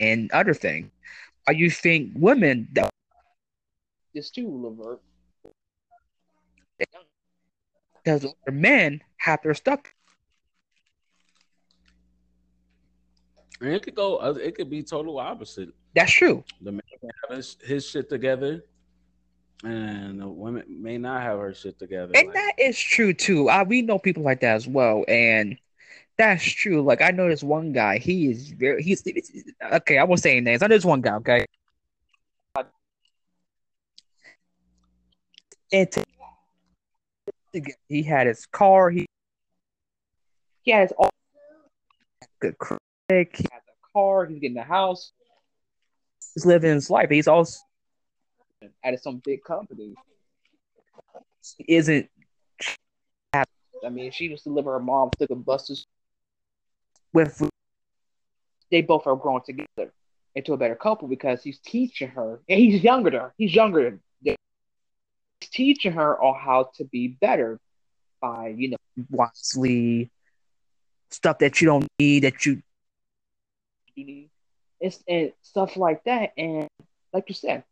and 0.00 0.30
other 0.32 0.54
thing. 0.54 0.90
Are 1.46 1.52
you 1.52 1.70
think 1.70 2.12
women 2.14 2.68
that 2.72 2.90
this 4.14 4.30
too, 4.30 4.48
Levert? 4.48 5.00
Because 8.02 8.26
men 8.50 9.02
have 9.18 9.42
their 9.42 9.54
stuff. 9.54 9.80
And 13.60 13.72
it 13.72 13.82
could 13.82 13.94
go. 13.94 14.16
Uh, 14.18 14.34
it 14.40 14.54
could 14.54 14.70
be 14.70 14.82
total 14.82 15.18
opposite. 15.18 15.70
That's 15.94 16.12
true. 16.12 16.44
The 16.60 16.72
man 16.72 16.82
can 17.00 17.10
have 17.28 17.36
his, 17.36 17.56
his 17.64 17.88
shit 17.88 18.08
together, 18.08 18.64
and 19.64 20.20
the 20.20 20.28
woman 20.28 20.64
may 20.68 20.98
not 20.98 21.22
have 21.22 21.38
her 21.38 21.54
shit 21.54 21.78
together. 21.78 22.12
And 22.14 22.28
like, 22.28 22.34
that 22.34 22.52
is 22.58 22.78
true 22.78 23.14
too. 23.14 23.48
Uh, 23.48 23.64
we 23.66 23.82
know 23.82 23.98
people 23.98 24.22
like 24.22 24.40
that 24.40 24.56
as 24.56 24.68
well. 24.68 25.04
And 25.08 25.58
that's 26.18 26.44
true. 26.44 26.82
Like 26.82 27.02
I 27.02 27.10
know 27.10 27.28
this 27.28 27.42
one 27.42 27.72
guy. 27.72 27.98
He 27.98 28.30
is 28.30 28.50
very. 28.50 28.82
He's 28.82 29.02
okay. 29.72 29.98
I 29.98 30.04
won't 30.04 30.20
say 30.20 30.40
names. 30.40 30.62
I 30.62 30.66
know 30.66 30.76
this 30.76 30.84
one 30.84 31.00
guy. 31.00 31.14
Okay. 31.16 31.46
And 35.72 35.88
he 37.88 38.02
had 38.02 38.26
his 38.26 38.46
car. 38.46 38.90
He 38.90 39.06
he 40.62 40.70
has 40.70 40.92
all 40.92 41.10
good. 42.40 42.54
He 43.08 43.16
has 43.16 43.26
a 43.42 43.92
car. 43.92 44.26
He's 44.26 44.38
getting 44.38 44.56
a 44.56 44.62
house. 44.62 45.12
He's 46.34 46.46
living 46.46 46.74
his 46.74 46.90
life. 46.90 47.10
He's 47.10 47.28
also 47.28 47.58
at 48.84 49.02
some 49.02 49.20
big 49.24 49.42
company. 49.44 49.94
Isn't 51.68 52.08
I 53.84 53.88
mean, 53.90 54.10
she 54.10 54.24
used 54.24 54.44
to 54.44 54.50
live 54.50 54.64
her 54.64 54.80
mom, 54.80 55.10
took 55.18 55.30
a 55.30 55.34
bus 55.34 55.66
to 55.68 55.76
with 57.12 57.48
they 58.70 58.82
both 58.82 59.06
are 59.06 59.16
growing 59.16 59.42
together 59.44 59.92
into 60.34 60.52
a 60.52 60.56
better 60.56 60.74
couple 60.74 61.08
because 61.08 61.42
he's 61.42 61.58
teaching 61.60 62.08
her, 62.08 62.40
and 62.48 62.58
he's 62.60 62.82
younger 62.82 63.10
than 63.10 63.20
her. 63.20 63.34
He's 63.38 63.54
younger 63.54 63.90
than 63.90 64.00
he's 65.40 65.50
teaching 65.50 65.92
her 65.92 66.20
on 66.20 66.38
how 66.38 66.70
to 66.76 66.84
be 66.84 67.08
better 67.08 67.58
by 68.20 68.54
you 68.56 68.70
know 68.70 68.76
wisely 69.10 70.10
stuff 71.10 71.38
that 71.38 71.60
you 71.60 71.66
don't 71.66 71.86
need 71.98 72.24
that 72.24 72.44
you 72.44 72.62
need. 73.96 74.30
It's 74.80 75.02
and 75.08 75.32
stuff 75.42 75.76
like 75.76 76.04
that, 76.04 76.32
and 76.36 76.68
like 77.12 77.24
you 77.28 77.34
said, 77.34 77.64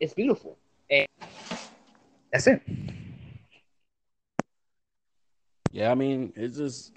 it's 0.00 0.14
beautiful, 0.14 0.58
and 0.90 1.06
that's 2.32 2.46
it. 2.48 2.62
Yeah, 5.70 5.90
I 5.90 5.94
mean, 5.94 6.32
it's 6.36 6.56
just 6.56 6.92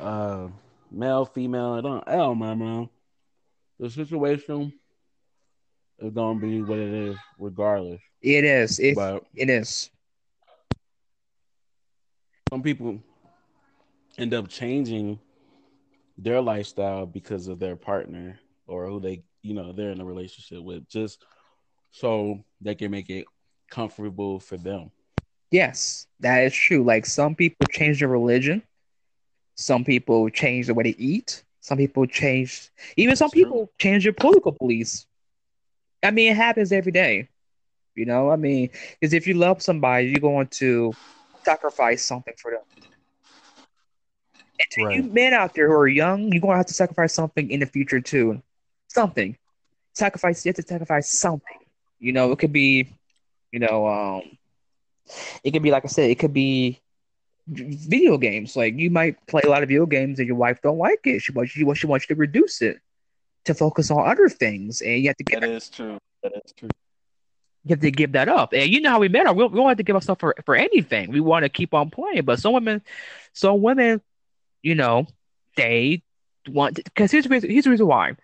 uh, 0.00 0.48
male, 0.90 1.24
female. 1.24 1.72
I 1.72 1.80
don't, 1.80 2.08
I 2.08 2.16
don't. 2.16 2.88
The 3.78 3.90
situation 3.90 4.72
is 5.98 6.12
gonna 6.12 6.40
be 6.40 6.62
what 6.62 6.78
it 6.78 6.92
is, 6.92 7.16
regardless. 7.38 8.00
It 8.22 8.44
is. 8.44 8.78
It, 8.78 8.94
but 8.94 9.24
it 9.34 9.48
is. 9.50 9.90
Some 12.50 12.62
people 12.62 12.98
end 14.16 14.34
up 14.34 14.48
changing 14.48 15.18
their 16.16 16.40
lifestyle 16.40 17.06
because 17.06 17.46
of 17.46 17.58
their 17.58 17.76
partner 17.76 18.38
or 18.66 18.86
who 18.86 19.00
they, 19.00 19.22
you 19.42 19.54
know, 19.54 19.72
they're 19.72 19.90
in 19.90 20.00
a 20.00 20.04
relationship 20.04 20.62
with, 20.62 20.88
just 20.88 21.24
so 21.90 22.42
they 22.60 22.74
can 22.74 22.90
make 22.90 23.10
it 23.10 23.26
comfortable 23.70 24.40
for 24.40 24.56
them. 24.56 24.90
Yes, 25.50 26.06
that 26.20 26.44
is 26.44 26.54
true. 26.54 26.82
Like 26.82 27.06
some 27.06 27.34
people 27.34 27.66
change 27.70 28.00
their 28.00 28.08
religion 28.08 28.62
some 29.58 29.84
people 29.84 30.30
change 30.30 30.68
the 30.68 30.74
way 30.74 30.84
they 30.84 30.96
eat. 30.98 31.44
Some 31.60 31.78
people 31.78 32.06
change, 32.06 32.70
even 32.96 33.16
some 33.16 33.30
people 33.30 33.70
change 33.78 34.04
their 34.04 34.12
political 34.14 34.52
beliefs 34.52 35.06
I 36.02 36.10
mean, 36.12 36.32
it 36.32 36.36
happens 36.36 36.72
every 36.72 36.92
day. 36.92 37.28
You 37.94 38.06
know, 38.06 38.30
I 38.30 38.36
mean, 38.36 38.70
because 39.00 39.12
if 39.14 39.26
you 39.26 39.34
love 39.34 39.62
somebody, 39.62 40.08
you're 40.08 40.20
going 40.20 40.48
to 40.48 40.96
sacrifice 41.44 42.04
something 42.04 42.34
for 42.40 42.52
them. 42.52 42.62
And 44.60 44.66
to 44.70 44.82
Right. 44.82 44.96
you 44.96 45.02
men 45.12 45.34
out 45.34 45.54
there 45.54 45.68
who 45.68 45.74
are 45.74 45.88
young, 45.88 46.32
you're 46.32 46.40
going 46.40 46.54
to 46.54 46.58
have 46.58 46.66
to 46.66 46.74
sacrifice 46.74 47.14
something 47.14 47.50
in 47.50 47.60
the 47.60 47.66
future 47.66 48.00
too. 48.00 48.42
Something. 48.88 49.36
Sacrifice, 49.94 50.44
you 50.44 50.50
have 50.50 50.56
to 50.56 50.62
sacrifice 50.62 51.08
something. 51.10 51.58
You 51.98 52.12
know, 52.12 52.32
it 52.32 52.38
could 52.38 52.52
be, 52.52 52.88
you 53.52 53.60
know, 53.60 53.88
um, 53.88 54.38
it 55.44 55.52
could 55.52 55.62
be, 55.62 55.70
like 55.70 55.84
I 55.84 55.88
said, 55.88 56.10
it 56.10 56.18
could 56.18 56.34
be 56.34 56.80
video 57.48 58.18
games. 58.18 58.56
Like 58.56 58.78
you 58.78 58.90
might 58.90 59.24
play 59.26 59.42
a 59.44 59.48
lot 59.48 59.62
of 59.62 59.68
video 59.68 59.86
games 59.86 60.18
and 60.18 60.28
your 60.28 60.36
wife 60.36 60.60
don't 60.62 60.78
like 60.78 61.00
it. 61.04 61.20
She 61.20 61.32
wants 61.32 61.56
you, 61.56 61.74
she 61.74 61.86
wants 61.86 62.08
you 62.08 62.14
to 62.14 62.18
reduce 62.20 62.62
it 62.62 62.78
to 63.44 63.54
focus 63.54 63.90
on 63.90 64.08
other 64.08 64.28
things. 64.28 64.80
And 64.82 65.00
you 65.02 65.08
have 65.08 65.16
to 65.16 65.24
give 65.24 65.40
That 65.40 65.50
is 65.50 65.68
true. 65.68 65.98
That 66.22 66.32
is 66.44 66.52
true. 66.52 66.68
you 67.64 67.70
have 67.70 67.80
to 67.80 67.90
give 67.90 68.12
that 68.12 68.28
up. 68.28 68.52
And 68.52 68.70
you 68.70 68.80
know 68.80 68.90
how 68.90 69.00
we 69.00 69.08
met. 69.08 69.34
We, 69.34 69.44
we 69.46 69.56
don't 69.56 69.68
have 69.68 69.76
to 69.78 69.82
give 69.82 69.96
up 69.96 70.02
stuff 70.02 70.20
for, 70.20 70.34
for 70.44 70.54
anything. 70.54 71.10
We 71.10 71.20
want 71.20 71.44
to 71.44 71.48
keep 71.48 71.74
on 71.74 71.90
playing. 71.90 72.24
But 72.24 72.38
some 72.40 72.52
women, 72.52 72.82
some 73.32 73.62
women, 73.62 74.02
you 74.62 74.74
know, 74.74 75.06
they 75.56 76.02
want 76.46 76.76
because 76.76 77.10
here's 77.10 77.24
the 77.24 77.30
reason, 77.30 77.50
here's 77.50 77.64
the 77.64 77.70
reason 77.70 77.86
why. 77.86 78.16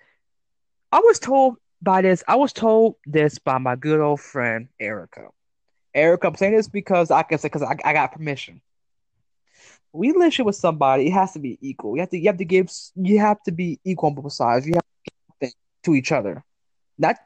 I 0.92 1.00
was 1.00 1.18
told 1.18 1.56
by 1.82 2.02
this. 2.02 2.22
I 2.28 2.36
was 2.36 2.52
told 2.52 2.96
this 3.06 3.38
by 3.38 3.58
my 3.58 3.76
good 3.76 4.00
old 4.00 4.20
friend 4.20 4.68
Erica. 4.78 5.28
Erica, 5.94 6.26
I'm 6.26 6.36
saying 6.36 6.56
this 6.56 6.68
because 6.68 7.10
I 7.10 7.22
can 7.22 7.38
say 7.38 7.48
because 7.48 7.62
I, 7.62 7.76
I 7.84 7.92
got 7.92 8.12
permission. 8.12 8.60
We 9.94 10.10
relationship 10.10 10.46
with 10.46 10.56
somebody, 10.56 11.06
it 11.06 11.12
has 11.12 11.32
to 11.34 11.38
be 11.38 11.56
equal. 11.60 11.94
You 11.94 12.00
have 12.00 12.10
to 12.10 12.18
you 12.18 12.26
have 12.26 12.38
to 12.38 12.44
give 12.44 12.68
you 12.96 13.20
have 13.20 13.40
to 13.44 13.52
be 13.52 13.78
equal 13.84 14.08
on 14.08 14.16
both 14.16 14.32
sides. 14.32 14.66
You 14.66 14.74
have 14.74 14.84
to 15.40 15.56
to 15.84 15.94
each 15.94 16.10
other, 16.10 16.42
not 16.98 17.16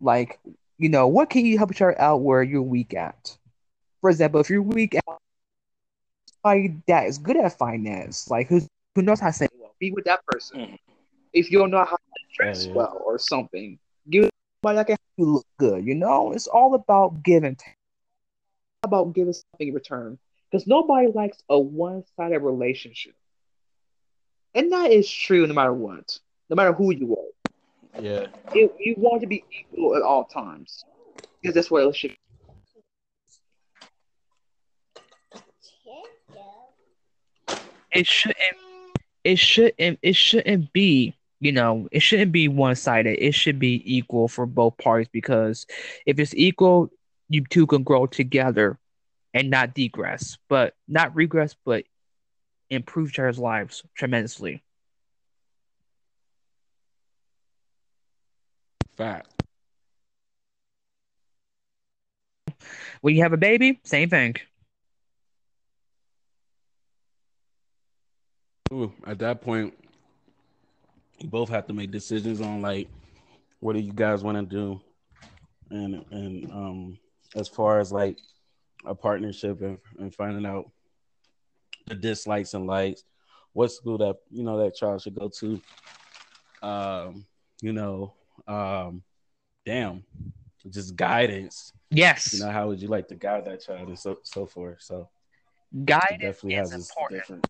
like 0.00 0.40
you 0.78 0.88
know 0.88 1.06
what 1.06 1.28
can 1.28 1.44
you 1.44 1.58
help 1.58 1.70
each 1.70 1.82
other 1.82 2.00
out 2.00 2.22
where 2.22 2.42
you're 2.42 2.62
weak 2.62 2.94
at. 2.94 3.36
For 4.00 4.08
example, 4.08 4.40
if 4.40 4.48
you're 4.48 4.62
weak 4.62 4.94
at 4.94 5.04
somebody 6.42 6.76
that 6.88 7.06
is 7.06 7.18
good 7.18 7.36
at 7.36 7.58
finance, 7.58 8.30
like 8.30 8.48
who's 8.48 8.66
who 8.94 9.02
knows 9.02 9.20
how 9.20 9.26
to 9.26 9.32
say 9.34 9.48
well, 9.58 9.74
be 9.78 9.90
with 9.92 10.06
that 10.06 10.24
person. 10.24 10.60
Mhm. 10.60 10.78
If 11.34 11.50
you 11.50 11.58
don't 11.58 11.70
know 11.70 11.84
how 11.84 11.96
to 11.96 12.02
dress 12.38 12.64
Yeah, 12.64 12.70
yeah. 12.70 12.76
well 12.76 13.02
or 13.04 13.18
something, 13.18 13.78
give 14.08 14.30
somebody 14.64 14.76
that 14.76 14.86
can 14.86 14.92
help 14.94 15.18
you 15.18 15.26
look 15.26 15.46
good. 15.58 15.84
You 15.84 15.94
know, 15.94 16.32
it's 16.32 16.46
all 16.46 16.72
about 16.72 17.22
give 17.22 17.44
and. 17.44 17.60
About 18.82 19.12
giving 19.12 19.34
something 19.34 19.68
in 19.68 19.74
return, 19.74 20.18
because 20.50 20.66
nobody 20.66 21.08
likes 21.08 21.38
a 21.48 21.58
one-sided 21.58 22.40
relationship, 22.40 23.14
and 24.54 24.72
that 24.72 24.90
is 24.90 25.10
true 25.10 25.46
no 25.46 25.54
matter 25.54 25.72
what, 25.72 26.18
no 26.48 26.56
matter 26.56 26.72
who 26.72 26.92
you 26.92 27.16
are. 27.16 28.02
Yeah. 28.02 28.26
It, 28.54 28.74
you 28.78 28.94
want 28.96 29.20
to 29.22 29.26
be 29.26 29.44
equal 29.50 29.96
at 29.96 30.02
all 30.02 30.24
times, 30.24 30.84
because 31.40 31.54
that's 31.54 31.70
what 31.70 31.80
relationship. 31.80 32.16
It 37.92 38.06
shouldn't. 38.06 38.36
It 39.24 39.38
shouldn't. 39.38 39.98
It 40.02 40.14
shouldn't 40.14 40.72
be. 40.72 41.14
You 41.40 41.52
know, 41.52 41.88
it 41.90 42.00
shouldn't 42.00 42.32
be 42.32 42.48
one-sided. 42.48 43.16
It 43.18 43.32
should 43.32 43.58
be 43.58 43.82
equal 43.86 44.28
for 44.28 44.44
both 44.44 44.76
parties 44.76 45.08
because 45.10 45.66
if 46.04 46.18
it's 46.20 46.34
equal, 46.36 46.90
you 47.30 47.44
two 47.48 47.66
can 47.66 47.82
grow 47.82 48.06
together 48.06 48.78
and 49.34 49.50
not 49.50 49.74
degress, 49.74 50.38
but 50.48 50.74
not 50.88 51.14
regress, 51.14 51.54
but 51.64 51.84
improve 52.68 53.12
other's 53.18 53.38
lives 53.38 53.82
tremendously. 53.94 54.62
Fact. 58.96 59.28
When 63.00 63.16
you 63.16 63.22
have 63.22 63.32
a 63.32 63.38
baby, 63.38 63.80
same 63.84 64.10
thing. 64.10 64.36
Ooh, 68.72 68.92
at 69.06 69.18
that 69.18 69.40
point, 69.40 69.74
you 71.18 71.28
both 71.28 71.48
have 71.48 71.66
to 71.66 71.72
make 71.72 71.90
decisions 71.90 72.40
on 72.40 72.62
like 72.62 72.88
what 73.60 73.74
do 73.74 73.80
you 73.80 73.92
guys 73.92 74.22
want 74.22 74.38
to 74.38 74.56
do, 74.56 74.80
and 75.70 76.04
and 76.10 76.50
um 76.52 76.98
as 77.34 77.48
far 77.48 77.80
as 77.80 77.90
like 77.92 78.18
a 78.84 78.94
partnership 78.94 79.60
and, 79.62 79.78
and 79.98 80.14
finding 80.14 80.46
out 80.46 80.70
the 81.86 81.94
dislikes 81.94 82.54
and 82.54 82.66
likes, 82.66 83.04
what 83.52 83.72
school 83.72 83.98
that 83.98 84.16
you 84.30 84.42
know 84.44 84.58
that 84.58 84.76
child 84.76 85.02
should 85.02 85.14
go 85.14 85.28
to, 85.28 85.60
um, 86.62 87.26
you 87.60 87.72
know, 87.72 88.14
um, 88.46 89.02
damn, 89.66 90.04
just 90.68 90.96
guidance. 90.96 91.72
Yes, 91.90 92.32
You 92.32 92.44
know, 92.44 92.50
how 92.50 92.68
would 92.68 92.80
you 92.80 92.88
like 92.88 93.08
to 93.08 93.16
guide 93.16 93.44
that 93.46 93.64
child 93.64 93.88
and 93.88 93.98
so 93.98 94.18
so 94.22 94.46
forth. 94.46 94.80
So 94.80 95.08
guidance 95.84 96.20
definitely 96.20 96.54
is 96.54 96.70
has 96.70 96.80
its 96.80 96.90
important. 96.90 97.20
different. 97.20 97.46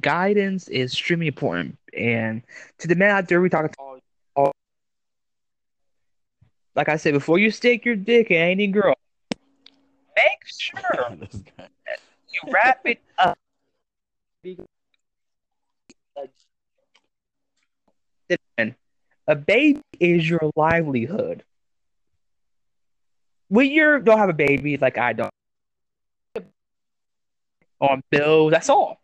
Guidance 0.00 0.68
is 0.68 0.92
extremely 0.92 1.26
important. 1.26 1.76
And 1.92 2.42
to 2.78 2.88
the 2.88 2.94
men 2.94 3.10
out 3.10 3.28
there, 3.28 3.40
we 3.40 3.48
talking 3.48 3.70
like 6.76 6.90
I 6.90 6.96
said 6.96 7.14
before, 7.14 7.38
you 7.38 7.50
stick 7.50 7.84
your 7.84 7.96
dick 7.96 8.30
in 8.30 8.36
any 8.36 8.66
girl, 8.66 8.94
make 10.14 10.46
sure 10.46 11.16
you 12.28 12.40
wrap 12.52 12.80
it 12.84 13.00
up. 13.18 13.38
A 19.28 19.34
baby 19.34 19.80
is 19.98 20.28
your 20.28 20.50
livelihood. 20.54 21.42
When 23.48 23.70
you 23.70 24.00
don't 24.00 24.18
have 24.18 24.28
a 24.28 24.34
baby, 24.34 24.76
like 24.76 24.98
I 24.98 25.14
don't, 25.14 25.32
on 27.80 28.02
bills, 28.10 28.52
that's 28.52 28.68
all. 28.68 29.00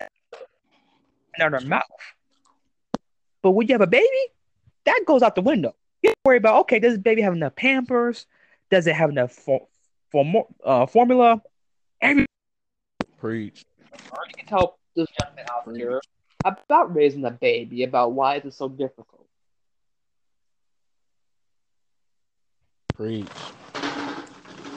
In 0.00 0.08
their 1.38 1.60
mouth. 1.60 1.82
But 3.42 3.50
when 3.52 3.68
you 3.68 3.74
have 3.74 3.80
a 3.80 3.86
baby, 3.86 4.06
that 4.84 5.02
goes 5.06 5.22
out 5.22 5.34
the 5.34 5.42
window. 5.42 5.74
You 6.24 6.28
don't 6.28 6.34
worry 6.34 6.38
about 6.38 6.60
okay, 6.60 6.78
does 6.78 6.92
the 6.92 7.00
baby 7.00 7.20
have 7.22 7.32
enough 7.32 7.56
Pampers? 7.56 8.26
Does 8.70 8.86
it 8.86 8.94
have 8.94 9.10
enough 9.10 9.32
for, 9.32 9.66
for 10.12 10.46
uh, 10.64 10.86
formula? 10.86 11.42
Every 12.00 12.26
Preach. 13.18 13.64
you 13.92 14.34
can 14.36 14.46
tell 14.46 14.78
this 14.94 15.08
young 15.20 15.34
man 15.34 15.46
out 15.50 15.74
there 15.74 16.00
about 16.44 16.94
raising 16.94 17.24
a 17.24 17.32
baby, 17.32 17.82
about 17.82 18.12
why 18.12 18.36
is 18.36 18.44
it 18.44 18.54
so 18.54 18.68
difficult. 18.68 19.26
Preach. 22.94 23.26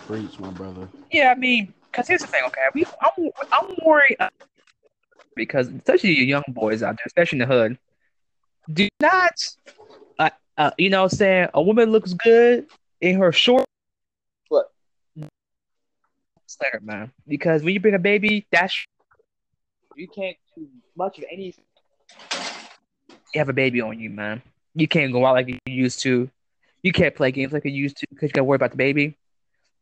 Preach, 0.07 0.39
my 0.39 0.49
brother. 0.49 0.89
Yeah, 1.11 1.31
I 1.31 1.35
mean, 1.35 1.71
because 1.91 2.07
here's 2.07 2.21
the 2.21 2.27
thing, 2.27 2.41
okay? 2.47 2.61
We, 2.73 2.85
I'm, 3.01 3.29
I'm 3.51 3.75
worried 3.85 4.15
uh, 4.19 4.29
because, 5.35 5.67
especially 5.67 6.15
you 6.15 6.23
young 6.23 6.43
boys 6.47 6.81
out 6.81 6.97
there, 6.97 7.05
especially 7.05 7.39
in 7.41 7.47
the 7.47 7.53
hood, 7.53 7.77
do 8.73 8.89
not, 8.99 9.33
uh, 10.57 10.71
you 10.77 10.89
know, 10.89 11.03
what 11.03 11.13
I'm 11.13 11.17
saying 11.17 11.47
a 11.53 11.61
woman 11.61 11.91
looks 11.91 12.13
good 12.13 12.67
in 13.01 13.19
her 13.19 13.31
short. 13.31 13.65
What? 14.49 14.71
Later, 16.61 16.79
man. 16.81 17.11
Because 17.27 17.63
when 17.63 17.73
you 17.73 17.79
bring 17.79 17.95
a 17.95 17.99
baby, 17.99 18.47
that's 18.51 18.85
you 19.95 20.07
can't 20.07 20.37
do 20.55 20.67
much 20.95 21.17
of 21.17 21.25
any. 21.31 21.55
You 23.33 23.39
have 23.39 23.49
a 23.49 23.53
baby 23.53 23.81
on 23.81 23.99
you, 23.99 24.09
man. 24.09 24.41
You 24.73 24.87
can't 24.87 25.11
go 25.11 25.25
out 25.25 25.33
like 25.33 25.49
you 25.49 25.59
used 25.65 25.99
to. 26.01 26.29
You 26.81 26.91
can't 26.93 27.15
play 27.15 27.31
games 27.31 27.51
like 27.51 27.65
you 27.65 27.71
used 27.71 27.97
to 27.97 28.05
because 28.09 28.29
you 28.29 28.33
gotta 28.33 28.45
worry 28.45 28.55
about 28.55 28.71
the 28.71 28.77
baby. 28.77 29.17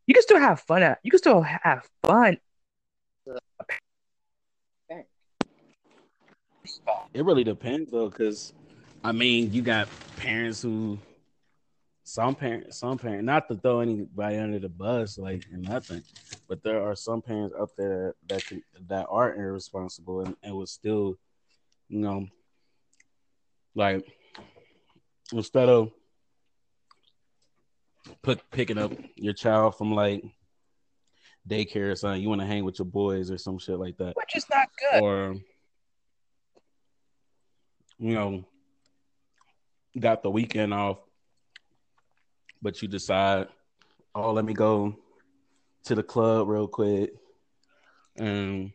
You 0.07 0.13
can 0.13 0.23
still 0.23 0.39
have 0.39 0.62
fun. 0.62 0.81
At, 0.83 0.99
you 1.03 1.12
can 1.12 1.19
still 1.19 1.41
have 1.41 1.88
fun. 2.03 2.38
It 7.13 7.23
really 7.23 7.43
depends 7.43 7.91
though, 7.91 8.09
because 8.09 8.53
I 9.03 9.11
mean, 9.11 9.51
you 9.51 9.61
got 9.61 9.89
parents 10.17 10.61
who 10.61 10.97
some 12.05 12.35
parents, 12.35 12.79
some 12.79 12.97
parents, 12.97 13.25
not 13.25 13.47
to 13.49 13.55
throw 13.55 13.79
anybody 13.81 14.37
under 14.37 14.59
the 14.59 14.69
bus, 14.69 15.17
like 15.17 15.45
and 15.51 15.63
nothing, 15.63 16.03
but 16.47 16.63
there 16.63 16.81
are 16.81 16.95
some 16.95 17.21
parents 17.21 17.55
out 17.59 17.71
there 17.77 18.15
that 18.27 18.45
can, 18.45 18.63
that 18.87 19.07
are 19.09 19.35
irresponsible 19.35 20.21
and, 20.21 20.35
and 20.43 20.55
will 20.55 20.65
still, 20.65 21.17
you 21.89 21.99
know, 21.99 22.27
like 23.75 24.05
instead 25.33 25.67
of 25.67 25.91
put 28.21 28.39
picking 28.51 28.77
up 28.77 28.93
your 29.15 29.33
child 29.33 29.77
from 29.77 29.93
like 29.93 30.23
daycare 31.47 31.91
or 31.91 31.95
something, 31.95 32.21
you 32.21 32.29
want 32.29 32.41
to 32.41 32.47
hang 32.47 32.63
with 32.63 32.79
your 32.79 32.85
boys 32.85 33.31
or 33.31 33.37
some 33.37 33.57
shit 33.57 33.79
like 33.79 33.97
that, 33.97 34.15
which 34.15 34.35
is 34.35 34.45
not 34.49 34.67
good. 34.79 35.01
or 35.01 35.35
you 37.99 38.13
know, 38.13 38.45
got 39.99 40.23
the 40.23 40.29
weekend 40.29 40.73
off, 40.73 40.97
but 42.62 42.82
you 42.82 42.88
decide, 42.88 43.47
oh, 44.15 44.32
let 44.32 44.45
me 44.45 44.53
go 44.53 44.95
to 45.86 45.95
the 45.95 46.03
club 46.03 46.47
real 46.47 46.67
quick 46.67 47.13
and 48.15 48.71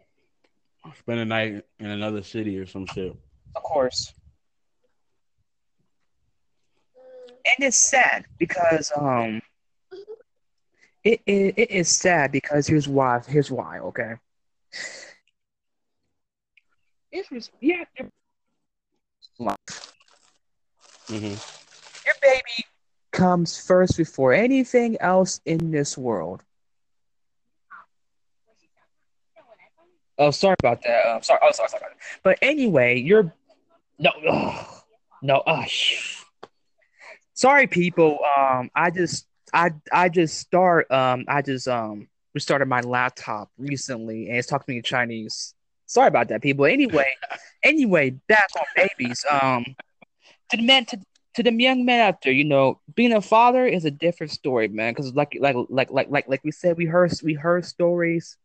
spend 0.98 1.20
a 1.20 1.24
night 1.24 1.64
in 1.78 1.86
another 1.86 2.22
city 2.22 2.58
or 2.58 2.66
some 2.66 2.86
shit. 2.86 3.16
Of 3.56 3.62
course. 3.62 4.12
and 7.56 7.66
it's 7.66 7.78
sad 7.78 8.26
because 8.38 8.92
um, 8.96 9.40
it, 11.04 11.20
it 11.26 11.54
it 11.56 11.70
is 11.70 11.88
sad 11.88 12.32
because 12.32 12.66
here's 12.66 12.88
why. 12.88 13.20
Here's 13.26 13.50
why. 13.50 13.78
Okay. 13.80 14.14
It's 17.10 17.50
yeah. 17.60 17.84
Your, 17.98 18.10
Mm-hmm. 21.08 22.04
your 22.06 22.14
baby 22.20 22.66
comes 23.12 23.58
first 23.58 23.96
before 23.96 24.32
anything 24.32 24.96
else 25.00 25.40
in 25.46 25.70
this 25.70 25.96
world. 25.96 26.42
Oh, 30.18 30.30
sorry 30.30 30.56
about 30.58 30.82
that. 30.82 31.06
Uh, 31.06 31.20
sorry. 31.22 31.40
Oh, 31.42 31.52
sorry, 31.52 31.68
sorry 31.68 31.80
about 31.80 31.90
that. 31.92 32.20
But 32.22 32.38
anyway, 32.42 33.00
you're 33.00 33.32
no, 33.98 34.10
no. 35.22 35.42
Sh- 35.66 36.22
sorry, 37.34 37.66
people. 37.66 38.18
Um, 38.36 38.70
I 38.74 38.90
just, 38.90 39.26
I, 39.52 39.70
I 39.92 40.08
just 40.08 40.38
start. 40.38 40.90
Um, 40.90 41.24
I 41.28 41.42
just 41.42 41.68
um 41.68 42.08
restarted 42.34 42.68
my 42.68 42.80
laptop 42.80 43.50
recently, 43.58 44.28
and 44.28 44.36
it's 44.38 44.48
talking 44.48 44.64
to 44.66 44.70
me 44.72 44.76
in 44.78 44.82
Chinese. 44.82 45.54
Sorry 45.86 46.08
about 46.08 46.28
that, 46.28 46.42
people. 46.42 46.66
Anyway, 46.66 47.12
anyway, 47.62 48.10
back 48.28 48.48
on 48.58 48.64
babies. 48.76 49.24
Um, 49.30 49.64
to 50.50 50.56
the 50.56 50.62
men, 50.62 50.84
to, 50.86 50.98
to 51.34 51.42
the 51.42 51.52
young 51.52 51.84
men 51.84 52.00
out 52.00 52.22
there, 52.22 52.32
you 52.32 52.44
know, 52.44 52.80
being 52.94 53.12
a 53.12 53.20
father 53.20 53.66
is 53.66 53.84
a 53.84 53.90
different 53.90 54.32
story, 54.32 54.68
man. 54.68 54.92
Because 54.92 55.14
like, 55.14 55.36
like, 55.40 55.56
like, 55.68 55.90
like, 55.90 56.10
like, 56.10 56.28
like 56.28 56.44
we 56.44 56.50
said, 56.50 56.76
we 56.76 56.86
heard, 56.86 57.12
we 57.22 57.34
heard 57.34 57.64
stories 57.64 58.36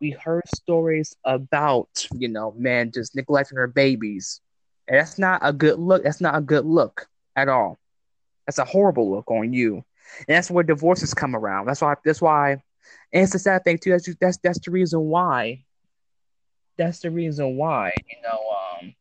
we 0.00 0.10
heard 0.10 0.42
stories 0.54 1.16
about 1.24 2.06
you 2.14 2.28
know 2.28 2.52
man, 2.58 2.90
just 2.92 3.14
neglecting 3.14 3.56
their 3.56 3.66
babies. 3.66 4.40
And 4.86 4.98
that's 4.98 5.18
not 5.18 5.40
a 5.42 5.52
good 5.52 5.78
look 5.78 6.04
that's 6.04 6.20
not 6.20 6.36
a 6.36 6.40
good 6.40 6.66
look 6.66 7.08
at 7.36 7.48
all. 7.48 7.78
That's 8.46 8.58
a 8.58 8.64
horrible 8.64 9.10
look 9.10 9.30
on 9.30 9.52
you. 9.52 9.76
And 10.28 10.36
that's 10.36 10.50
where 10.50 10.64
divorces 10.64 11.14
come 11.14 11.34
around. 11.34 11.66
That's 11.66 11.80
why 11.80 11.94
that's 12.04 12.20
why 12.20 12.52
and 13.12 13.22
it's 13.22 13.34
a 13.34 13.38
sad 13.38 13.64
thing 13.64 13.78
too 13.78 13.90
that's 13.90 14.14
that's 14.20 14.38
that's 14.42 14.58
the 14.58 14.70
reason 14.70 15.00
why 15.00 15.64
that's 16.76 16.98
the 17.00 17.10
reason 17.10 17.56
why 17.56 17.92
you 18.06 18.16
know 18.22 18.40
um 18.82 18.94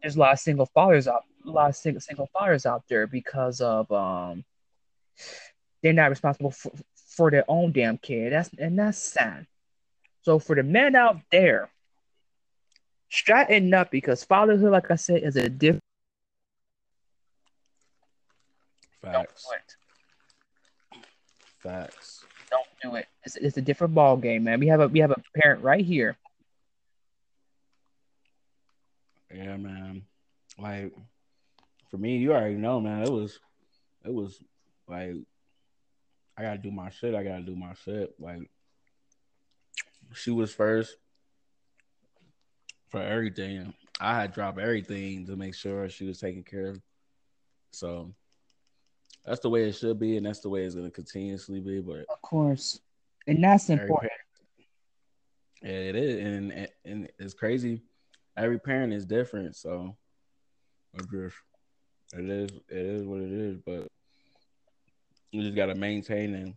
there's 0.00 0.16
a 0.16 0.18
lot 0.18 0.32
of 0.32 0.38
single 0.38 0.66
fathers 0.66 1.06
out 1.06 1.24
lot 1.50 1.70
of 1.70 1.76
single 1.76 2.00
single 2.00 2.28
fathers 2.32 2.66
out 2.66 2.84
there 2.88 3.06
because 3.06 3.60
of 3.60 3.90
um 3.92 4.44
they're 5.82 5.92
not 5.92 6.10
responsible 6.10 6.50
for, 6.50 6.72
for 6.94 7.30
their 7.30 7.44
own 7.48 7.72
damn 7.72 7.98
kid 7.98 8.32
that's 8.32 8.50
and 8.58 8.78
that's 8.78 8.98
sad 8.98 9.46
so 10.28 10.38
for 10.38 10.54
the 10.54 10.62
men 10.62 10.94
out 10.94 11.20
there, 11.30 11.70
straighten 13.08 13.72
up 13.72 13.90
because 13.90 14.24
fatherhood, 14.24 14.72
like 14.72 14.90
I 14.90 14.96
said, 14.96 15.22
is 15.22 15.36
a 15.36 15.48
different. 15.48 15.82
Facts. 19.00 19.46
Don't. 20.92 21.02
Facts. 21.60 22.24
Don't 22.50 22.66
do 22.82 22.96
it. 22.96 23.06
It's, 23.24 23.36
it's 23.36 23.56
a 23.56 23.62
different 23.62 23.94
ball 23.94 24.18
game, 24.18 24.44
man. 24.44 24.60
We 24.60 24.66
have 24.66 24.80
a 24.80 24.88
we 24.88 24.98
have 24.98 25.12
a 25.12 25.22
parent 25.34 25.62
right 25.62 25.82
here. 25.82 26.18
Yeah, 29.34 29.56
man. 29.56 30.02
Like 30.58 30.92
for 31.90 31.98
me, 31.98 32.18
you 32.18 32.32
already 32.32 32.56
know, 32.56 32.80
man. 32.80 33.02
It 33.02 33.10
was, 33.10 33.38
it 34.04 34.12
was 34.12 34.42
like 34.86 35.14
I 36.38 36.42
gotta 36.42 36.58
do 36.58 36.70
my 36.70 36.88
shit. 36.90 37.16
I 37.16 37.24
gotta 37.24 37.42
do 37.42 37.56
my 37.56 37.74
shit. 37.84 38.14
Like 38.20 38.48
she 40.14 40.30
was 40.30 40.54
first 40.54 40.96
for 42.88 43.02
everything. 43.02 43.74
I 44.00 44.20
had 44.20 44.32
dropped 44.32 44.60
everything 44.60 45.26
to 45.26 45.34
make 45.34 45.54
sure 45.56 45.88
she 45.88 46.06
was 46.06 46.20
taken 46.20 46.44
care 46.44 46.68
of. 46.68 46.80
So 47.72 48.14
that's 49.24 49.40
the 49.40 49.50
way 49.50 49.64
it 49.68 49.72
should 49.72 49.98
be, 49.98 50.16
and 50.16 50.24
that's 50.24 50.38
the 50.38 50.48
way 50.48 50.64
it's 50.64 50.76
gonna 50.76 50.92
continuously 50.92 51.60
be. 51.60 51.80
But 51.80 52.06
Of 52.08 52.22
course, 52.22 52.80
and 53.26 53.42
that's 53.42 53.68
important. 53.68 54.12
yeah, 55.60 55.70
it 55.70 55.96
is, 55.96 56.24
and 56.24 56.68
and 56.84 57.08
it's 57.18 57.34
crazy. 57.34 57.82
Every 58.36 58.60
parent 58.60 58.92
is 58.92 59.04
different, 59.04 59.56
so 59.56 59.96
I 60.94 61.02
just 61.10 61.34
it 62.12 62.28
is 62.28 62.50
it 62.68 62.86
is 62.86 63.06
what 63.06 63.20
it 63.20 63.32
is. 63.32 63.58
But 63.64 63.88
you 65.30 65.42
just 65.42 65.56
gotta 65.56 65.74
maintain 65.74 66.34
and 66.34 66.54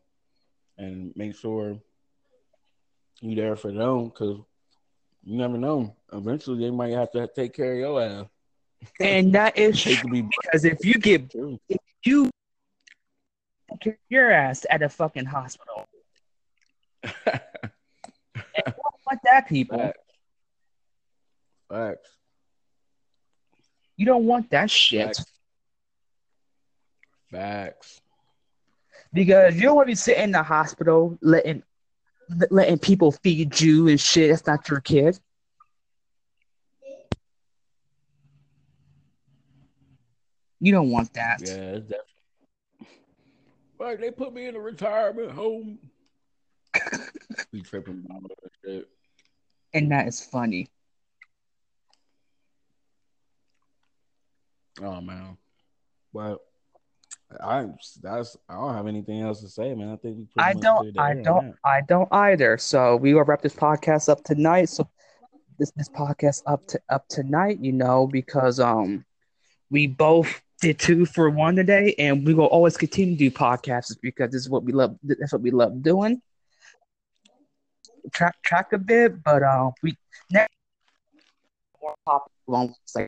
and 0.77 1.13
make 1.15 1.35
sure 1.35 1.77
you 3.21 3.35
there 3.35 3.55
for 3.55 3.71
them 3.71 4.05
because 4.05 4.39
you 5.23 5.37
never 5.37 5.57
know. 5.57 5.95
Eventually, 6.11 6.63
they 6.63 6.71
might 6.71 6.93
have 6.93 7.11
to 7.11 7.29
take 7.35 7.53
care 7.53 7.73
of 7.73 7.79
your 7.79 8.01
ass. 8.01 8.25
And 8.99 9.33
that 9.33 9.57
is 9.57 9.83
be 10.11 10.21
because 10.21 10.65
if 10.65 10.83
you 10.83 10.95
get 10.95 11.31
if 11.69 11.79
you 12.03 12.29
your 14.09 14.31
ass 14.31 14.65
at 14.69 14.81
a 14.81 14.89
fucking 14.89 15.25
hospital, 15.25 15.87
you 17.03 17.11
don't 18.65 18.75
want 19.05 19.19
that 19.23 19.47
people. 19.47 19.77
Facts. 19.77 19.99
Facts. 21.69 22.09
You 23.97 24.05
don't 24.05 24.25
want 24.25 24.49
that 24.49 24.69
shit. 24.69 25.15
Facts. 25.15 25.30
Facts. 27.31 28.01
Because 29.13 29.55
you 29.55 29.63
don't 29.63 29.75
want 29.75 29.87
to 29.87 29.91
be 29.91 29.95
sitting 29.95 30.25
in 30.25 30.31
the 30.31 30.43
hospital 30.43 31.17
letting 31.21 31.63
letting 32.49 32.79
people 32.79 33.11
feed 33.11 33.59
you 33.59 33.87
and 33.87 33.99
shit. 33.99 34.29
That's 34.29 34.45
not 34.47 34.69
your 34.69 34.79
kid. 34.79 35.19
You 40.59 40.71
don't 40.71 40.91
want 40.91 41.13
that. 41.13 41.41
Yeah, 41.41 41.79
definitely. 41.79 42.05
Like 43.79 43.99
they 43.99 44.11
put 44.11 44.33
me 44.33 44.45
in 44.45 44.55
a 44.55 44.59
retirement 44.59 45.31
home. 45.31 45.79
tripping 47.63 48.03
about 48.05 48.23
that 48.43 48.51
shit. 48.63 48.87
And 49.73 49.91
that 49.91 50.07
is 50.07 50.23
funny. 50.23 50.67
Oh 54.81 55.01
man, 55.01 55.37
but 56.13 56.39
I 57.39 57.67
that's 58.01 58.37
I 58.49 58.55
don't 58.55 58.73
have 58.73 58.87
anything 58.87 59.21
else 59.21 59.41
to 59.41 59.49
say, 59.49 59.73
man. 59.73 59.89
I 59.89 59.95
think 59.95 60.17
we. 60.17 60.25
pretty 60.25 60.49
I 60.49 60.53
don't 60.53 60.99
I 60.99 61.13
don't. 61.13 61.55
I 61.63 61.81
don't 61.81 62.09
either. 62.11 62.57
So 62.57 62.95
we 62.95 63.13
will 63.13 63.23
wrap 63.23 63.41
this 63.41 63.55
podcast 63.55 64.09
up 64.09 64.23
tonight. 64.23 64.69
So 64.69 64.89
this 65.59 65.71
this 65.75 65.89
podcast 65.89 66.41
up 66.45 66.65
to 66.67 66.79
up 66.89 67.07
tonight, 67.07 67.59
you 67.61 67.71
know, 67.71 68.07
because 68.07 68.59
um 68.59 69.05
we 69.69 69.87
both 69.87 70.41
did 70.59 70.79
two 70.79 71.05
for 71.05 71.29
one 71.29 71.55
today 71.55 71.95
and 71.97 72.25
we 72.25 72.33
will 72.33 72.47
always 72.47 72.77
continue 72.77 73.15
to 73.15 73.29
do 73.29 73.31
podcasts 73.31 73.95
because 74.01 74.31
this 74.31 74.41
is 74.41 74.49
what 74.49 74.63
we 74.63 74.73
love 74.73 74.97
that's 75.03 75.31
what 75.31 75.41
we 75.41 75.51
love 75.51 75.81
doing. 75.81 76.21
Track 78.11 78.35
track 78.43 78.73
a 78.73 78.77
bit, 78.77 79.23
but 79.23 79.43
uh 79.43 79.71
we 79.83 79.95
next 80.31 80.53
more 81.81 81.95
topics 82.05 82.35
along 82.47 82.75
like 82.95 83.07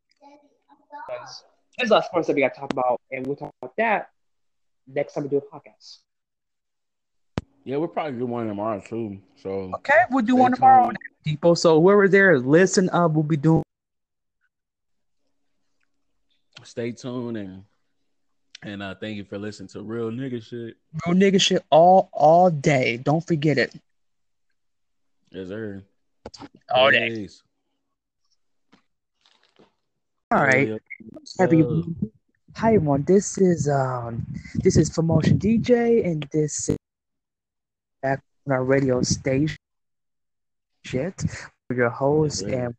there's 1.77 1.89
a 1.89 1.93
lot 1.93 1.99
of 1.99 2.05
sports 2.05 2.27
that 2.27 2.36
we 2.36 2.41
gotta 2.41 2.59
talk 2.59 2.71
about 2.71 3.01
and 3.12 3.25
we'll 3.25 3.36
talk 3.36 3.51
about 3.62 3.73
that 3.77 4.09
next 4.88 5.13
time 5.13 5.24
we 5.24 5.30
do 5.30 5.38
a 5.38 5.41
podcast. 5.41 6.00
Yeah, 7.65 7.78
we'll 7.78 7.88
probably 7.88 8.19
do 8.19 8.26
one 8.26 8.48
tomorrow 8.48 8.82
too. 8.86 9.19
So 9.41 9.72
Okay, 9.76 9.93
we'll 10.12 10.26
do 10.26 10.34
Stay 10.34 10.41
one 10.41 10.54
tomorrow, 10.54 10.86
tuned. 10.88 10.98
people. 11.24 11.56
So 11.56 11.80
whoever 11.82 12.08
there, 12.08 12.38
listen 12.39 12.89
up. 12.89 13.12
We'll 13.12 13.24
be 13.24 13.38
doing. 13.38 13.63
stay 16.63 16.91
tuned 16.93 17.36
and 17.38 17.63
and 18.63 18.82
uh 18.82 18.96
thank 18.96 19.17
you 19.17 19.26
for 19.26 19.38
listening 19.38 19.67
to 19.67 19.82
real 19.82 20.10
nigga 20.10 20.41
shit. 20.41 20.78
real 21.06 21.15
nigga 21.15 21.39
shit 21.41 21.62
all 21.69 22.10
all 22.13 22.50
day. 22.50 22.98
Don't 22.98 23.26
forget 23.26 23.58
it. 23.58 23.76
Yes, 25.32 25.50
sir. 25.50 25.84
All 26.74 26.89
day. 26.91 27.10
Peace. 27.10 27.43
All 30.32 30.39
right, 30.39 30.67
Yeah. 31.39 31.84
Hi 32.56 32.76
everyone. 32.76 33.04
This 33.04 33.38
is 33.38 33.68
um 33.68 34.26
this 34.56 34.78
is 34.78 34.89
Promotion 34.89 35.38
DJ, 35.39 36.06
and 36.06 36.24
this 36.32 36.70
is 36.70 36.78
back 38.02 38.22
on 38.48 38.54
our 38.54 38.63
radio 38.63 39.02
station. 39.02 39.58
Shit, 40.86 41.24
we're 41.70 41.78
your 41.78 41.89
host, 41.89 42.44
and 42.44 42.76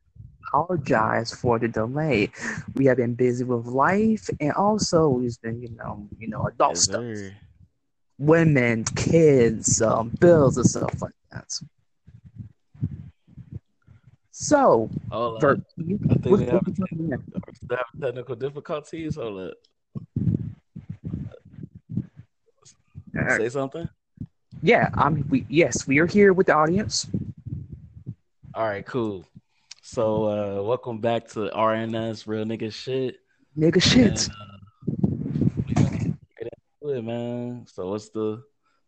apologize 0.48 1.32
for 1.34 1.58
the 1.58 1.68
delay. 1.68 2.30
We 2.74 2.86
have 2.86 2.98
been 2.98 3.14
busy 3.14 3.44
with 3.44 3.66
life, 3.66 4.28
and 4.40 4.52
also 4.52 5.08
we've 5.08 5.40
been, 5.42 5.60
you 5.60 5.70
know, 5.70 6.08
you 6.18 6.28
know, 6.28 6.46
adult 6.46 6.76
Yes, 6.76 6.84
stuff, 6.84 7.04
sir. 7.04 7.34
women, 8.18 8.84
kids, 8.84 9.82
um, 9.82 10.10
bills, 10.20 10.56
and 10.56 10.66
stuff 10.66 11.02
like 11.02 11.12
that. 11.32 11.50
So, 14.36 14.90
Hold 15.12 15.40
for 15.40 15.52
up. 15.52 15.60
I 15.78 15.82
think 15.84 16.26
what, 16.26 16.40
we 16.40 16.46
have, 16.46 16.60
you 16.66 16.74
talking 16.74 17.06
about? 17.06 17.20
still 17.54 17.76
have 17.76 17.86
technical 18.02 18.34
difficulties. 18.34 19.14
Hold 19.14 19.50
up. 19.50 19.54
Uh, 23.16 23.36
Say 23.38 23.48
something. 23.48 23.88
yeah, 24.60 24.90
I'm. 24.94 25.24
We 25.30 25.46
yes, 25.48 25.86
we 25.86 26.00
are 26.00 26.06
here 26.06 26.32
with 26.32 26.48
the 26.48 26.54
audience. 26.56 27.06
All 28.56 28.66
right, 28.66 28.84
cool. 28.84 29.24
So 29.82 30.24
uh 30.24 30.62
welcome 30.64 30.98
back 30.98 31.28
to 31.28 31.48
RNS 31.54 32.26
Real 32.26 32.44
Nigga 32.44 32.72
Shit. 32.72 33.18
Nigga, 33.56 33.80
shit. 33.80 34.30
And, 35.76 36.16
uh, 36.82 36.88
it, 36.90 37.04
man. 37.04 37.66
So 37.72 37.90
what's 37.90 38.08
the 38.08 38.42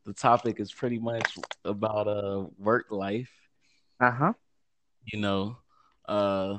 the 0.06 0.12
topic 0.12 0.58
is 0.58 0.72
pretty 0.72 0.98
much 0.98 1.38
about 1.64 2.08
uh 2.08 2.46
work 2.58 2.86
life. 2.90 3.30
Uh-huh. 4.00 4.32
You 5.06 5.20
know, 5.20 5.58
uh 6.08 6.58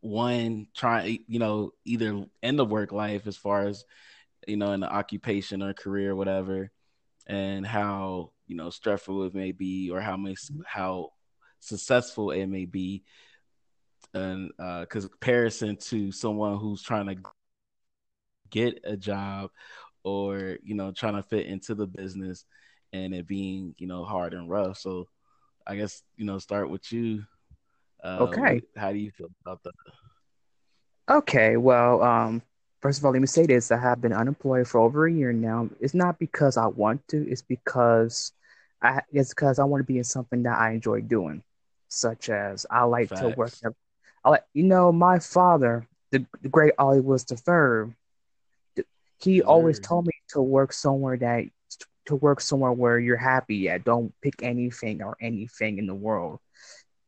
one 0.00 0.68
trying 0.74 1.24
you 1.26 1.38
know, 1.38 1.72
either 1.84 2.24
in 2.42 2.56
the 2.56 2.64
work 2.64 2.92
life 2.92 3.26
as 3.26 3.36
far 3.36 3.66
as 3.66 3.84
you 4.46 4.56
know, 4.56 4.72
in 4.72 4.80
the 4.80 4.92
occupation 4.92 5.62
or 5.62 5.74
career, 5.74 6.12
or 6.12 6.16
whatever, 6.16 6.70
and 7.26 7.66
how, 7.66 8.32
you 8.46 8.56
know, 8.56 8.70
stressful 8.70 9.24
it 9.24 9.34
may 9.34 9.52
be 9.52 9.90
or 9.90 10.00
how 10.00 10.16
may 10.16 10.34
how 10.66 11.10
successful 11.60 12.30
it 12.32 12.46
may 12.46 12.66
be. 12.66 13.04
And 14.14 14.52
uh 14.58 14.86
comparison 14.86 15.76
to 15.88 16.12
someone 16.12 16.58
who's 16.58 16.82
trying 16.82 17.06
to 17.06 17.16
get 18.50 18.80
a 18.84 18.96
job 18.96 19.50
or 20.04 20.56
you 20.62 20.74
know 20.74 20.92
trying 20.92 21.14
to 21.16 21.22
fit 21.22 21.46
into 21.46 21.74
the 21.74 21.86
business 21.86 22.44
and 22.92 23.14
it 23.14 23.26
being 23.26 23.74
you 23.78 23.86
know 23.86 24.04
hard 24.04 24.34
and 24.34 24.48
rough. 24.48 24.78
So 24.78 25.08
i 25.66 25.76
guess 25.76 26.02
you 26.16 26.24
know 26.24 26.38
start 26.38 26.70
with 26.70 26.90
you 26.92 27.24
uh, 28.02 28.18
Okay. 28.22 28.62
how 28.76 28.92
do 28.92 28.98
you 28.98 29.10
feel 29.10 29.28
about 29.44 29.62
that 29.64 29.72
Okay, 31.10 31.56
well, 31.56 32.02
um, 32.02 32.42
first 32.80 32.98
of 32.98 33.04
all, 33.04 33.12
let 33.12 33.20
me 33.20 33.26
say 33.26 33.46
this. 33.46 33.70
I 33.70 33.78
have 33.78 34.00
been 34.00 34.12
unemployed 34.12 34.68
for 34.68 34.80
over 34.80 35.06
a 35.06 35.12
year 35.12 35.32
now. 35.32 35.70
It's 35.80 35.94
not 35.94 36.18
because 36.18 36.58
I 36.58 36.66
want 36.66 37.06
to, 37.08 37.26
it's 37.30 37.40
because 37.42 38.32
I 38.82 39.00
it's 39.12 39.30
because 39.30 39.58
I 39.58 39.64
want 39.64 39.80
to 39.80 39.86
be 39.86 39.98
in 39.98 40.04
something 40.04 40.42
that 40.42 40.58
I 40.58 40.72
enjoy 40.72 41.00
doing, 41.00 41.42
such 41.88 42.28
as 42.28 42.66
I 42.70 42.82
like 42.84 43.12
to 43.16 43.30
work 43.30 43.52
at, 43.64 43.72
I 44.24 44.30
like, 44.30 44.44
you 44.52 44.64
know, 44.64 44.92
my 44.92 45.18
father, 45.18 45.86
the, 46.12 46.26
the 46.42 46.48
great 46.48 46.74
Ollie 46.78 47.00
was 47.00 47.24
the 47.24 47.36
third, 47.36 47.94
he 49.18 49.42
always 49.42 49.80
told 49.80 50.06
me 50.06 50.12
to 50.28 50.42
work 50.42 50.72
somewhere 50.72 51.16
that 51.16 51.44
to 52.06 52.16
work 52.16 52.40
somewhere 52.40 52.72
where 52.72 52.98
you're 52.98 53.16
happy 53.16 53.68
at. 53.68 53.84
Don't 53.84 54.12
pick 54.22 54.42
anything 54.42 55.02
or 55.02 55.16
anything 55.20 55.78
in 55.78 55.86
the 55.86 55.94
world. 55.94 56.38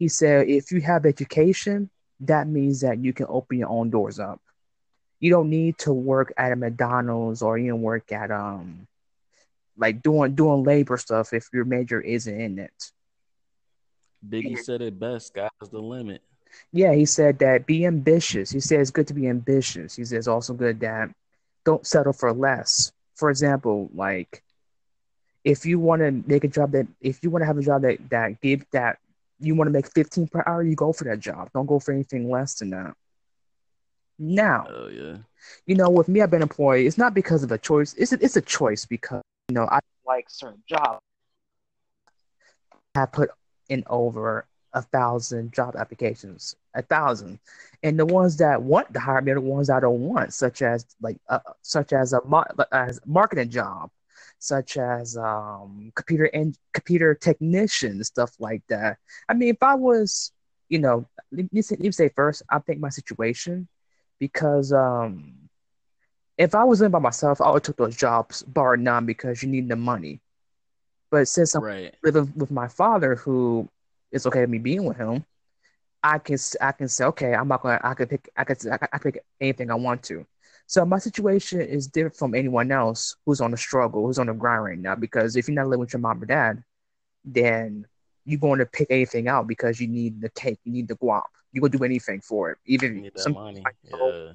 He 0.01 0.09
said, 0.09 0.49
if 0.49 0.73
you 0.73 0.81
have 0.83 1.07
education, 1.07 1.91
that 2.21 2.49
means 2.49 2.81
that 2.81 2.99
you 2.99 3.13
can 3.13 3.27
open 3.29 3.59
your 3.59 3.69
own 3.71 3.91
doors 3.91 4.19
up. 4.19 4.41
You 5.21 5.31
don't 5.31 5.51
need 5.51 5.79
to 5.81 5.93
work 5.93 6.33
at 6.39 6.53
a 6.53 6.57
McDonald's 6.57 7.43
or 7.43 7.59
you 7.59 7.71
know 7.71 7.77
work 7.77 8.13
at 8.13 8.33
um 8.33 8.89
like 9.77 10.03
doing 10.03 10.35
doing 10.35 10.65
labor 10.65 10.99
stuff 10.99 11.35
if 11.35 11.49
your 11.53 11.65
major 11.67 12.01
isn't 12.01 12.41
in 12.41 12.59
it. 12.59 12.93
biggie 14.27 14.59
said 14.59 14.83
it 14.83 14.99
best 14.99 15.29
sky's 15.29 15.71
the 15.71 15.81
limit 15.81 16.23
Yeah, 16.73 16.95
he 16.95 17.07
said 17.07 17.39
that 17.41 17.67
be 17.67 17.87
ambitious. 17.87 18.51
He 18.51 18.61
said 18.61 18.81
it's 18.81 18.91
good 18.91 19.09
to 19.09 19.15
be 19.15 19.29
ambitious. 19.29 19.97
He 19.97 20.05
says 20.05 20.29
also 20.29 20.55
good 20.55 20.81
that 20.81 21.11
don't 21.65 21.87
settle 21.87 22.13
for 22.13 22.33
less. 22.33 22.93
For 23.17 23.31
example, 23.31 23.91
like 23.95 24.43
if 25.45 25.67
you 25.67 25.79
want 25.79 26.03
to 26.03 26.11
make 26.27 26.45
a 26.45 26.49
job 26.49 26.73
that 26.73 26.89
if 27.01 27.23
you 27.23 27.31
want 27.31 27.43
to 27.43 27.47
have 27.47 27.59
a 27.59 27.63
job 27.63 27.83
that 27.83 28.11
that 28.11 28.41
give 28.41 28.65
that 28.73 28.99
you 29.40 29.55
want 29.55 29.68
to 29.68 29.72
make 29.72 29.90
15 29.92 30.29
per 30.29 30.42
hour, 30.46 30.62
you 30.62 30.74
go 30.76 30.92
for 30.92 31.05
that 31.05 31.20
job. 31.20 31.50
Don't 31.55 31.66
go 31.66 31.79
for 31.79 31.92
anything 31.92 32.31
less 32.31 32.55
than 32.55 32.70
that. 32.70 32.94
Now, 34.18 34.66
oh 34.68 34.88
yeah 34.88 35.16
you 35.66 35.74
know, 35.74 35.90
with 35.90 36.09
me, 36.09 36.20
I've 36.20 36.31
been 36.31 36.42
employed. 36.42 36.87
It's 36.87 36.98
not 36.98 37.14
because 37.14 37.42
of 37.42 37.53
a 37.53 37.59
choice. 37.59 37.94
It's 37.94 38.12
a, 38.12 38.18
it's 38.22 38.37
a 38.37 38.40
choice 38.40 38.87
because 38.87 39.22
you 39.48 39.55
know 39.55 39.66
I 39.70 39.81
like 40.07 40.29
certain 40.29 40.62
jobs. 40.68 41.00
I 42.94 43.00
have 43.00 43.12
put 43.12 43.31
in 43.68 43.85
over 43.88 44.46
a 44.72 44.83
thousand 44.83 45.53
job 45.53 45.76
applications, 45.76 46.57
a 46.74 46.83
thousand, 46.83 47.38
and 47.83 47.98
the 47.98 48.07
ones 48.07 48.37
that 48.38 48.62
want 48.62 48.92
to 48.94 49.00
hire 49.00 49.20
me 49.20 49.33
are 49.33 49.37
the 49.37 49.40
ones 49.40 49.70
I 49.70 49.81
don't 49.81 50.00
want, 50.00 50.33
such 50.33 50.62
as 50.62 50.87
like 51.00 51.18
uh, 51.29 51.40
such 51.62 51.92
as 51.92 52.12
a 52.12 52.20
as 52.72 53.00
marketing 53.07 53.50
job, 53.50 53.90
such 54.40 54.76
as 54.79 55.16
um 55.16 55.92
computer 55.94 56.24
and 56.24 56.59
computer 56.72 57.14
technician 57.14 58.03
stuff 58.03 58.33
like 58.40 58.62
that. 58.68 58.98
I 59.29 59.35
mean, 59.35 59.50
if 59.50 59.62
I 59.62 59.74
was, 59.76 60.33
you 60.68 60.79
know, 60.81 61.07
let 61.31 61.53
me 61.53 61.62
say, 61.62 61.76
let 61.76 61.85
me 61.85 61.92
say 61.92 62.09
first, 62.09 62.42
I 62.50 62.59
think 62.59 62.81
my 62.81 62.88
situation 62.88 63.68
because 64.18 64.72
um 64.72 65.35
if 66.38 66.55
I 66.55 66.64
was 66.64 66.81
in 66.81 66.90
by 66.90 66.98
myself, 66.98 67.40
I 67.40 67.50
would 67.50 67.62
took 67.62 67.76
those 67.76 67.96
jobs 67.96 68.42
bar 68.42 68.76
none 68.76 69.07
because 69.07 69.42
you 69.42 69.48
need 69.48 69.68
the 69.68 69.76
money. 69.76 70.20
But 71.11 71.29
since 71.29 71.55
I'm 71.55 71.62
right 71.62 71.94
living 72.03 72.33
with 72.37 72.50
my 72.50 72.68
father, 72.68 73.16
who 73.16 73.68
it's 74.11 74.26
okay 74.26 74.40
with 74.40 74.50
me 74.50 74.59
being 74.59 74.85
with 74.85 74.96
him, 74.96 75.24
I 76.03 76.18
can 76.18 76.38
I 76.61 76.72
can 76.72 76.88
say, 76.88 77.05
okay, 77.07 77.35
I'm 77.35 77.48
not 77.48 77.62
gonna 77.62 77.81
I 77.83 77.94
can 77.94 78.07
pick 78.07 78.31
I 78.37 78.44
can, 78.44 78.57
I 78.72 78.98
can 78.98 79.12
pick 79.12 79.24
anything 79.40 79.70
I 79.70 79.74
want 79.74 80.03
to. 80.05 80.26
So 80.71 80.85
my 80.85 81.01
situation 81.01 81.61
is 81.63 81.89
different 81.89 82.15
from 82.15 82.33
anyone 82.33 82.71
else 82.71 83.17
who's 83.27 83.41
on 83.41 83.51
the 83.51 83.57
struggle, 83.57 84.07
who's 84.07 84.21
on 84.21 84.29
the 84.29 84.35
grind 84.35 84.63
right 84.63 84.79
now. 84.79 84.95
Because 84.95 85.35
if 85.35 85.49
you're 85.49 85.55
not 85.57 85.67
living 85.67 85.81
with 85.81 85.93
your 85.93 85.99
mom 85.99 86.23
or 86.23 86.27
dad, 86.27 86.63
then 87.25 87.87
you're 88.25 88.39
going 88.39 88.61
to 88.61 88.67
pick 88.67 88.87
anything 88.89 89.27
out 89.27 89.49
because 89.49 89.81
you 89.81 89.89
need 89.89 90.21
the 90.21 90.29
cake, 90.29 90.61
you 90.63 90.71
need 90.71 90.87
the 90.87 90.95
guap. 90.95 91.25
You 91.53 91.61
gonna 91.61 91.77
do 91.77 91.83
anything 91.83 92.21
for 92.21 92.53
it. 92.53 92.59
Even 92.67 93.11
some 93.17 93.33
money 93.33 93.65
yeah 93.83 94.31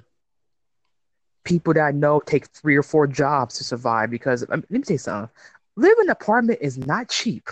people 1.45 1.74
that 1.74 1.86
I 1.86 1.91
know 1.91 2.19
take 2.19 2.48
three 2.48 2.76
or 2.76 2.84
four 2.84 3.08
jobs 3.08 3.58
to 3.60 3.63
survive. 3.63 4.10
Because 4.10 4.43
um, 4.50 4.65
let 4.69 4.71
me 4.71 4.82
tell 4.82 4.95
you 4.95 4.98
something, 4.98 5.34
living 5.78 5.95
in 6.02 6.08
an 6.08 6.12
apartment 6.12 6.60
is 6.62 6.78
not 6.78 7.08
cheap. 7.08 7.48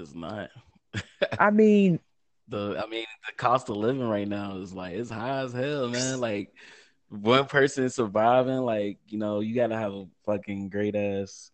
it's 0.00 0.14
not 0.14 0.48
I 1.38 1.50
mean, 1.50 2.00
the 2.52 2.82
i 2.84 2.88
mean 2.88 3.04
the 3.26 3.32
cost 3.36 3.68
of 3.68 3.76
living 3.76 4.08
right 4.08 4.28
now 4.28 4.56
is 4.58 4.72
like 4.72 4.94
it's 4.94 5.10
high 5.10 5.40
as 5.40 5.52
hell 5.52 5.88
man 5.88 6.20
like 6.28 6.52
one 7.08 7.46
person 7.46 7.90
surviving 7.90 8.58
like 8.58 8.98
you 9.08 9.18
know 9.18 9.40
you 9.40 9.54
gotta 9.54 9.76
have 9.76 9.92
a 9.92 10.06
fucking 10.24 10.68
great 10.68 10.94
ass 10.94 11.50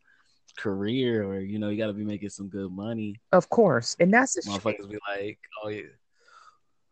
career 0.57 1.25
or 1.25 1.41
you 1.41 1.59
know 1.59 1.69
you 1.69 1.79
gotta 1.79 1.93
be 1.93 2.05
making 2.05 2.29
some 2.29 2.49
good 2.49 2.71
money 2.71 3.21
of 3.33 3.49
course, 3.49 3.97
and 4.01 4.13
that's 4.13 4.35
the 4.35 4.51
motherfuckers 4.51 4.89
be 4.91 4.99
like, 5.09 5.39
"Oh 5.63 5.69
yeah, 5.69 5.83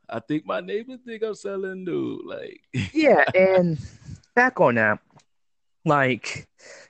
I 0.08 0.20
think 0.20 0.46
my 0.46 0.60
neighbors 0.60 1.00
think 1.04 1.22
I'm 1.22 1.34
selling 1.34 1.84
dude." 1.84 2.24
Like, 2.24 2.60
Yeah, 2.92 3.24
and 3.34 3.78
back 4.34 4.60
on 4.60 4.76
that, 4.76 5.00
like 5.84 6.46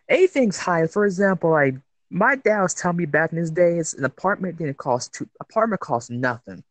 anything's 0.09 0.59
high. 0.59 0.87
For 0.87 1.07
example, 1.07 1.51
like 1.51 1.77
my 2.11 2.37
dad 2.37 2.63
was 2.63 2.75
telling 2.75 2.99
me 2.99 3.07
back 3.07 3.33
in 3.33 3.39
his 3.39 3.51
days, 3.51 3.95
an 3.95 4.05
apartment 4.05 4.59
didn't 4.59 4.79
cost 4.79 5.15
two. 5.15 5.29
Apartment 5.41 5.81
cost 5.81 6.11
nothing. 6.11 6.63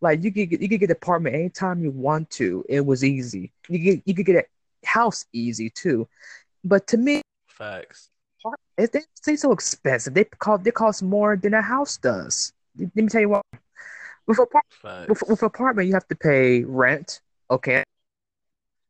Like 0.00 0.22
you 0.22 0.32
could 0.32 0.50
get, 0.50 0.60
you 0.60 0.68
could 0.68 0.80
get 0.80 0.90
an 0.90 0.96
apartment 0.96 1.34
anytime 1.34 1.82
you 1.82 1.90
want 1.90 2.30
to. 2.30 2.64
It 2.68 2.84
was 2.84 3.02
easy. 3.04 3.52
You 3.68 3.78
get 3.78 4.02
you 4.04 4.14
could 4.14 4.26
get 4.26 4.36
a 4.36 4.86
house 4.86 5.24
easy 5.32 5.70
too. 5.70 6.06
But 6.64 6.86
to 6.88 6.96
me, 6.96 7.22
facts, 7.48 8.10
apart- 8.40 8.60
it, 8.76 8.92
they 8.92 9.02
they 9.24 9.36
so 9.36 9.52
expensive. 9.52 10.14
They 10.14 10.24
cost 10.24 10.64
they 10.64 10.70
cost 10.70 11.02
more 11.02 11.36
than 11.36 11.54
a 11.54 11.62
house 11.62 11.96
does. 11.96 12.52
Let 12.78 12.94
me 12.94 13.08
tell 13.08 13.22
you 13.22 13.30
what. 13.30 13.42
With 14.26 14.38
apart 14.38 14.64
with, 15.08 15.22
with 15.28 15.42
apartment, 15.42 15.88
you 15.88 15.94
have 15.94 16.08
to 16.08 16.16
pay 16.16 16.64
rent. 16.64 17.20
Okay, 17.50 17.84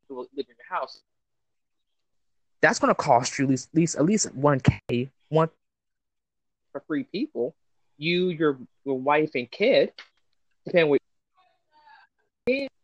you 0.08 0.16
live 0.16 0.28
in 0.36 0.44
your 0.48 0.78
house. 0.80 1.02
That's 2.62 2.78
gonna 2.78 2.94
cost 2.94 3.38
you 3.38 3.44
at 3.44 3.50
least 3.50 3.68
at 3.68 3.76
least 3.76 3.96
at 3.96 4.04
least 4.04 4.34
one 4.34 4.60
k 4.60 5.10
one 5.28 5.50
for 6.72 6.82
three 6.86 7.04
people. 7.04 7.54
You, 7.98 8.28
your 8.28 8.58
your 8.84 8.98
wife 8.98 9.30
and 9.34 9.50
kid, 9.50 9.92
depending 10.66 10.90
what. 10.90 11.00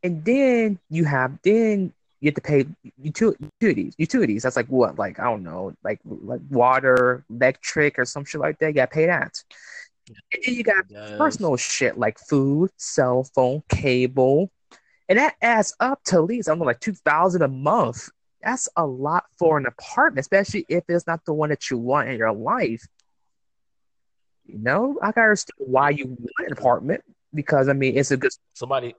And 0.03 0.25
then 0.25 0.79
you 0.91 1.05
have 1.05 1.39
then 1.43 1.93
you 2.21 2.29
have 2.29 2.35
to 2.35 2.41
pay 2.41 2.65
util- 3.01 3.37
utilities. 3.61 3.95
Utilities. 3.99 4.43
That's 4.43 4.57
like 4.57 4.67
what? 4.67 4.99
Like 4.99 5.21
I 5.21 5.25
don't 5.25 5.43
know, 5.45 5.75
like 5.85 6.01
like 6.05 6.41
water, 6.51 7.25
electric, 7.31 7.99
or 7.99 8.05
some 8.05 8.25
shit 8.25 8.41
like 8.41 8.59
that. 8.59 8.69
You 8.69 8.75
gotta 8.75 8.91
pay 8.91 9.07
that. 9.07 9.43
And 10.09 10.43
then 10.45 10.55
you 10.55 10.65
got 10.65 10.85
Yes, 10.89 11.11
personal 11.17 11.57
shit 11.57 11.99
like 11.99 12.19
food, 12.19 12.71
cell 12.77 13.25
phone, 13.35 13.63
cable, 13.69 14.51
and 15.09 15.19
that 15.19 15.37
adds 15.41 15.75
up 15.79 16.03
to 16.05 16.17
at 16.17 16.25
least 16.25 16.49
I 16.49 16.53
don't 16.53 16.61
know, 16.61 16.65
like 16.65 16.81
two 16.81 16.95
thousand 16.95 17.43
a 17.43 17.49
month. 17.49 18.09
That's 18.43 18.69
a 18.77 18.85
lot 18.85 19.25
for 19.39 19.57
an 19.57 19.67
apartment, 19.67 20.25
especially 20.25 20.67
if 20.69 20.83
it's 20.89 21.07
not 21.07 21.25
the 21.25 21.33
one 21.33 21.51
that 21.51 21.71
you 21.71 21.79
want 21.79 22.09
in 22.09 22.19
your 22.19 22.33
life. 22.33 22.85
You 24.45 24.59
know, 24.59 24.99
I 25.01 25.13
can 25.13 25.23
understand 25.23 25.55
why 25.59 25.91
you 25.91 26.07
want 26.07 26.49
an 26.49 26.53
apartment 26.53 27.05
because 27.35 27.69
I 27.69 27.73
mean 27.73 27.97
it's 27.97 28.11
a 28.11 28.17
good. 28.17 28.33
somebody. 28.55 28.95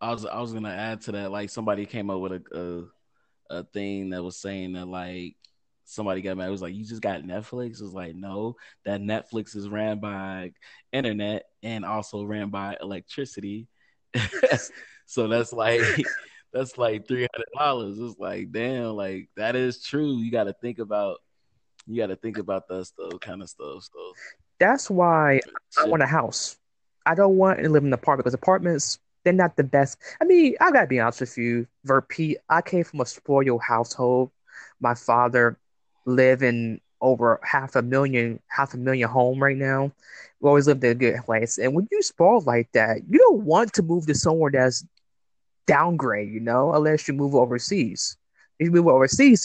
I 0.00 0.12
was 0.12 0.26
I 0.26 0.40
was 0.40 0.52
gonna 0.52 0.70
add 0.70 1.00
to 1.02 1.12
that. 1.12 1.30
Like 1.30 1.50
somebody 1.50 1.86
came 1.86 2.10
up 2.10 2.20
with 2.20 2.32
a 2.32 2.88
a, 3.50 3.58
a 3.58 3.64
thing 3.64 4.10
that 4.10 4.22
was 4.22 4.36
saying 4.36 4.74
that 4.74 4.86
like 4.86 5.36
somebody 5.84 6.20
got 6.20 6.36
mad. 6.36 6.48
It 6.48 6.50
was 6.50 6.62
like 6.62 6.74
you 6.74 6.84
just 6.84 7.02
got 7.02 7.22
Netflix. 7.22 7.80
It 7.80 7.84
was 7.84 7.94
like 7.94 8.14
no, 8.14 8.56
that 8.84 9.00
Netflix 9.00 9.56
is 9.56 9.68
ran 9.68 10.00
by 10.00 10.52
internet 10.92 11.44
and 11.62 11.84
also 11.84 12.24
ran 12.24 12.50
by 12.50 12.76
electricity. 12.80 13.68
so 15.06 15.28
that's 15.28 15.52
like 15.52 15.80
that's 16.52 16.76
like 16.76 17.08
three 17.08 17.26
hundred 17.34 17.48
dollars. 17.56 17.98
It's 17.98 18.18
like 18.18 18.52
damn, 18.52 18.90
like 18.90 19.28
that 19.36 19.56
is 19.56 19.82
true. 19.82 20.18
You 20.18 20.30
got 20.30 20.44
to 20.44 20.54
think 20.60 20.78
about 20.78 21.18
you 21.86 21.96
got 21.96 22.08
to 22.08 22.16
think 22.16 22.38
about 22.38 22.68
that 22.68 22.84
stuff, 22.84 23.20
kind 23.20 23.42
of 23.42 23.48
stuff. 23.48 23.84
So 23.84 24.12
That's 24.58 24.90
why 24.90 25.40
I 25.78 25.84
want 25.86 26.02
a 26.02 26.06
house. 26.06 26.56
I 27.04 27.14
don't 27.14 27.36
want 27.36 27.60
to 27.60 27.68
live 27.68 27.82
in 27.82 27.88
an 27.88 27.92
apartment 27.92 28.24
because 28.24 28.34
apartments 28.34 28.98
they're 29.24 29.32
not 29.32 29.56
the 29.56 29.64
best. 29.64 29.98
I 30.20 30.24
mean, 30.24 30.54
I 30.60 30.70
gotta 30.70 30.86
be 30.86 31.00
honest 31.00 31.20
with 31.20 31.36
you, 31.36 31.66
Verpete. 31.84 32.36
I 32.48 32.62
came 32.62 32.84
from 32.84 33.00
a 33.00 33.06
spoiled 33.06 33.60
household. 33.60 34.30
My 34.80 34.94
father 34.94 35.58
lived 36.04 36.42
in 36.42 36.80
over 37.00 37.40
half 37.42 37.74
a 37.74 37.82
million, 37.82 38.38
half 38.46 38.74
a 38.74 38.76
million 38.76 39.08
home 39.08 39.42
right 39.42 39.56
now. 39.56 39.92
We 40.40 40.48
always 40.48 40.68
lived 40.68 40.84
in 40.84 40.92
a 40.92 40.94
good 40.94 41.24
place, 41.24 41.58
and 41.58 41.74
when 41.74 41.88
you 41.90 42.02
spoiled 42.02 42.46
like 42.46 42.70
that, 42.72 42.98
you 43.08 43.18
don't 43.18 43.42
want 43.42 43.72
to 43.74 43.82
move 43.82 44.06
to 44.06 44.14
somewhere 44.14 44.52
that's 44.52 44.84
downgrade, 45.66 46.32
you 46.32 46.40
know, 46.40 46.72
unless 46.72 47.08
you 47.08 47.14
move 47.14 47.34
overseas. 47.34 48.16
If 48.60 48.66
you 48.66 48.70
move 48.70 48.86
overseas, 48.86 49.44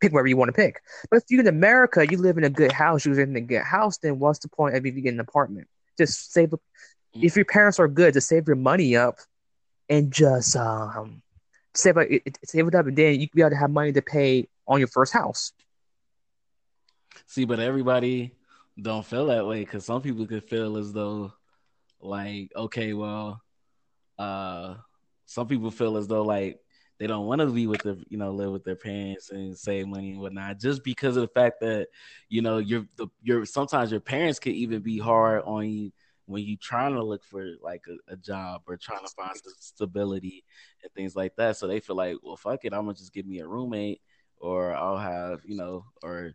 pick 0.00 0.12
wherever 0.12 0.26
you 0.26 0.36
want 0.36 0.48
to 0.48 0.52
pick. 0.52 0.82
But 1.10 1.18
if 1.18 1.24
you're 1.28 1.40
in 1.40 1.46
America, 1.46 2.06
you 2.08 2.18
live 2.18 2.38
in 2.38 2.44
a 2.44 2.50
good 2.50 2.72
house, 2.72 3.04
you 3.04 3.12
live 3.14 3.28
in 3.28 3.36
a 3.36 3.40
good 3.40 3.62
house, 3.62 3.98
then 3.98 4.18
what's 4.18 4.38
the 4.40 4.48
point 4.48 4.76
of 4.76 4.84
if 4.84 4.94
you 4.94 5.00
get 5.00 5.14
an 5.14 5.20
apartment? 5.20 5.68
Just 5.98 6.32
save. 6.32 6.50
Mm-hmm. 6.50 7.24
If 7.24 7.36
your 7.36 7.44
parents 7.44 7.78
are 7.78 7.88
good, 7.88 8.14
to 8.14 8.20
save 8.20 8.46
your 8.46 8.56
money 8.56 8.96
up 8.96 9.18
and 9.88 10.12
just 10.12 10.56
um 10.56 11.22
save 11.74 11.96
it, 11.98 12.38
save 12.44 12.68
it 12.68 12.74
up, 12.74 12.86
and 12.86 12.96
then 12.96 13.20
you 13.20 13.28
can 13.28 13.36
be 13.36 13.42
able 13.42 13.50
to 13.50 13.56
have 13.56 13.70
money 13.70 13.92
to 13.92 14.02
pay 14.02 14.48
on 14.66 14.78
your 14.78 14.88
first 14.88 15.12
house. 15.12 15.52
See, 17.26 17.44
but 17.44 17.60
everybody 17.60 18.32
don't 18.80 19.04
feel 19.04 19.26
that 19.26 19.46
way 19.46 19.60
because 19.60 19.84
some 19.84 20.02
people 20.02 20.26
could 20.26 20.44
feel 20.44 20.76
as 20.76 20.92
though, 20.92 21.32
like, 22.00 22.50
okay, 22.56 22.92
well, 22.92 23.42
uh, 24.18 24.74
some 25.26 25.46
people 25.48 25.70
feel 25.70 25.96
as 25.96 26.06
though 26.06 26.22
like 26.22 26.60
they 27.02 27.08
don't 27.08 27.26
want 27.26 27.40
to 27.40 27.48
be 27.48 27.66
with 27.66 27.82
their, 27.82 27.96
you 28.10 28.16
know, 28.16 28.30
live 28.30 28.52
with 28.52 28.62
their 28.62 28.76
parents 28.76 29.30
and 29.30 29.58
save 29.58 29.88
money 29.88 30.12
and 30.12 30.20
whatnot, 30.20 30.60
just 30.60 30.84
because 30.84 31.16
of 31.16 31.22
the 31.22 31.40
fact 31.40 31.58
that, 31.60 31.88
you 32.28 32.42
know, 32.42 32.58
you're 32.58 32.86
the 32.94 33.08
you're 33.20 33.44
sometimes 33.44 33.90
your 33.90 33.98
parents 33.98 34.38
can 34.38 34.52
even 34.52 34.82
be 34.82 35.00
hard 35.00 35.42
on 35.44 35.68
you 35.68 35.90
when 36.26 36.44
you're 36.44 36.56
trying 36.62 36.94
to 36.94 37.02
look 37.02 37.24
for 37.24 37.44
like 37.60 37.82
a, 37.88 38.12
a, 38.12 38.16
job 38.16 38.62
or 38.68 38.76
trying 38.76 39.04
to 39.04 39.10
find 39.16 39.32
stability 39.58 40.44
and 40.84 40.92
things 40.92 41.16
like 41.16 41.34
that. 41.34 41.56
So 41.56 41.66
they 41.66 41.80
feel 41.80 41.96
like, 41.96 42.18
well, 42.22 42.36
fuck 42.36 42.64
it, 42.64 42.72
I'm 42.72 42.84
gonna 42.84 42.94
just 42.94 43.12
give 43.12 43.26
me 43.26 43.40
a 43.40 43.48
roommate, 43.48 44.00
or 44.36 44.72
I'll 44.72 44.96
have, 44.96 45.40
you 45.44 45.56
know, 45.56 45.84
or 46.04 46.34